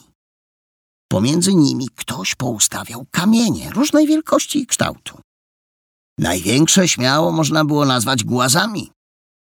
Pomiędzy 1.12 1.54
nimi 1.54 1.88
ktoś 1.96 2.36
poustawiał 2.36 3.06
kamienie 3.12 3.72
różnej 3.72 4.08
wielkości 4.08 4.60
i 4.60 4.68
kształtu. 4.68 5.22
Największe 6.18 6.88
śmiało 6.88 7.32
można 7.32 7.66
było 7.66 7.86
nazwać 7.86 8.24
głazami. 8.24 8.92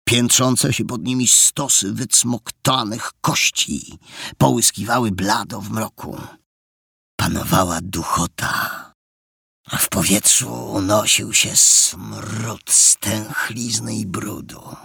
Piętrzące 0.08 0.74
się 0.74 0.86
pod 0.86 1.04
nimi 1.04 1.28
stosy 1.28 1.94
wycmoktanych 1.94 3.12
kości 3.22 3.98
połyskiwały 4.38 5.12
blado 5.12 5.62
w 5.62 5.72
mroku. 5.72 6.18
Panowała 7.20 7.80
duchota, 7.82 8.79
w 9.78 9.90
powietrzu 9.90 10.72
unosił 10.72 11.34
się 11.34 11.56
smród 11.56 12.70
stęchlizny 12.70 13.96
i 13.96 14.06
brudu. 14.06 14.76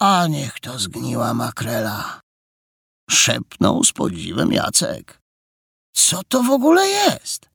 A 0.00 0.26
niech 0.26 0.60
to 0.60 0.78
zgniła 0.78 1.34
makrela, 1.34 2.20
szepnął 3.10 3.84
z 3.84 3.92
podziwem 3.92 4.52
Jacek. 4.52 5.20
Co 5.94 6.22
to 6.28 6.42
w 6.42 6.50
ogóle 6.50 6.88
jest? 6.88 7.50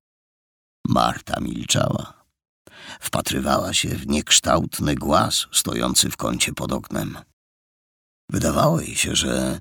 Marta 0.88 1.40
milczała. 1.40 2.26
Wpatrywała 3.00 3.74
się 3.74 3.90
w 3.90 4.08
niekształtny 4.08 4.96
głaz 4.96 5.46
stojący 5.52 6.10
w 6.10 6.18
kącie 6.18 6.54
pod 6.54 6.72
oknem. 6.72 7.18
Wydawało 8.30 8.82
jej 8.82 8.96
się, 8.96 9.16
że 9.16 9.60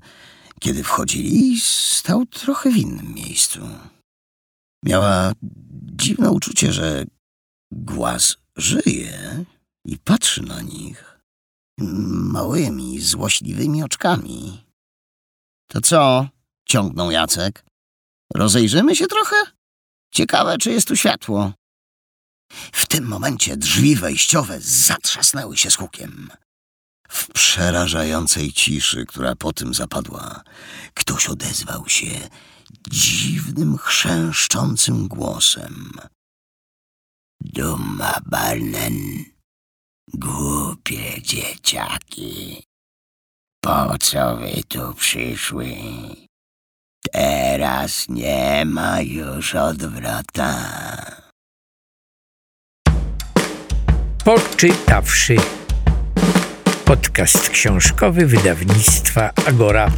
kiedy 0.59 0.83
wchodzili, 0.83 1.61
stał 1.61 2.25
trochę 2.25 2.71
w 2.71 2.77
innym 2.77 3.13
miejscu. 3.13 3.59
Miała 4.85 5.31
dziwne 5.95 6.31
uczucie, 6.31 6.73
że 6.73 7.05
głaz 7.71 8.37
żyje 8.55 9.45
i 9.85 9.97
patrzy 9.97 10.43
na 10.43 10.61
nich 10.61 11.19
małymi, 11.77 13.01
złośliwymi 13.01 13.83
oczkami. 13.83 14.63
To 15.67 15.81
co? 15.81 16.27
ciągnął 16.65 17.11
Jacek. 17.11 17.65
Rozejrzymy 18.33 18.95
się 18.95 19.07
trochę? 19.07 19.35
Ciekawe, 20.13 20.57
czy 20.57 20.71
jest 20.71 20.87
tu 20.87 20.95
światło. 20.95 21.53
W 22.51 22.85
tym 22.85 23.05
momencie 23.05 23.57
drzwi 23.57 23.95
wejściowe 23.95 24.61
zatrzasnęły 24.61 25.57
się 25.57 25.71
z 25.71 25.75
hukiem. 25.75 26.29
W 27.09 27.27
przerażającej 27.33 28.53
ciszy, 28.53 29.05
która 29.05 29.35
po 29.35 29.53
tym 29.53 29.73
zapadła, 29.73 30.43
ktoś 30.93 31.29
odezwał 31.29 31.89
się 31.89 32.29
dziwnym, 32.89 33.77
chrzęszczącym 33.77 35.07
głosem. 35.07 35.91
Duma 37.41 38.19
Barnen, 38.25 39.25
głupie 40.13 41.21
dzieciaki, 41.21 42.63
po 43.63 43.97
co 43.97 44.37
wy 44.37 44.63
tu 44.67 44.93
przyszły? 44.93 45.67
Teraz 47.11 48.09
nie 48.09 48.63
ma 48.65 49.01
już 49.01 49.55
odwrota. 49.55 50.55
Poczytawszy. 54.25 55.35
Podcast 56.85 57.49
książkowy 57.49 58.25
wydawnictwa 58.25 59.31
Agora. 59.47 59.91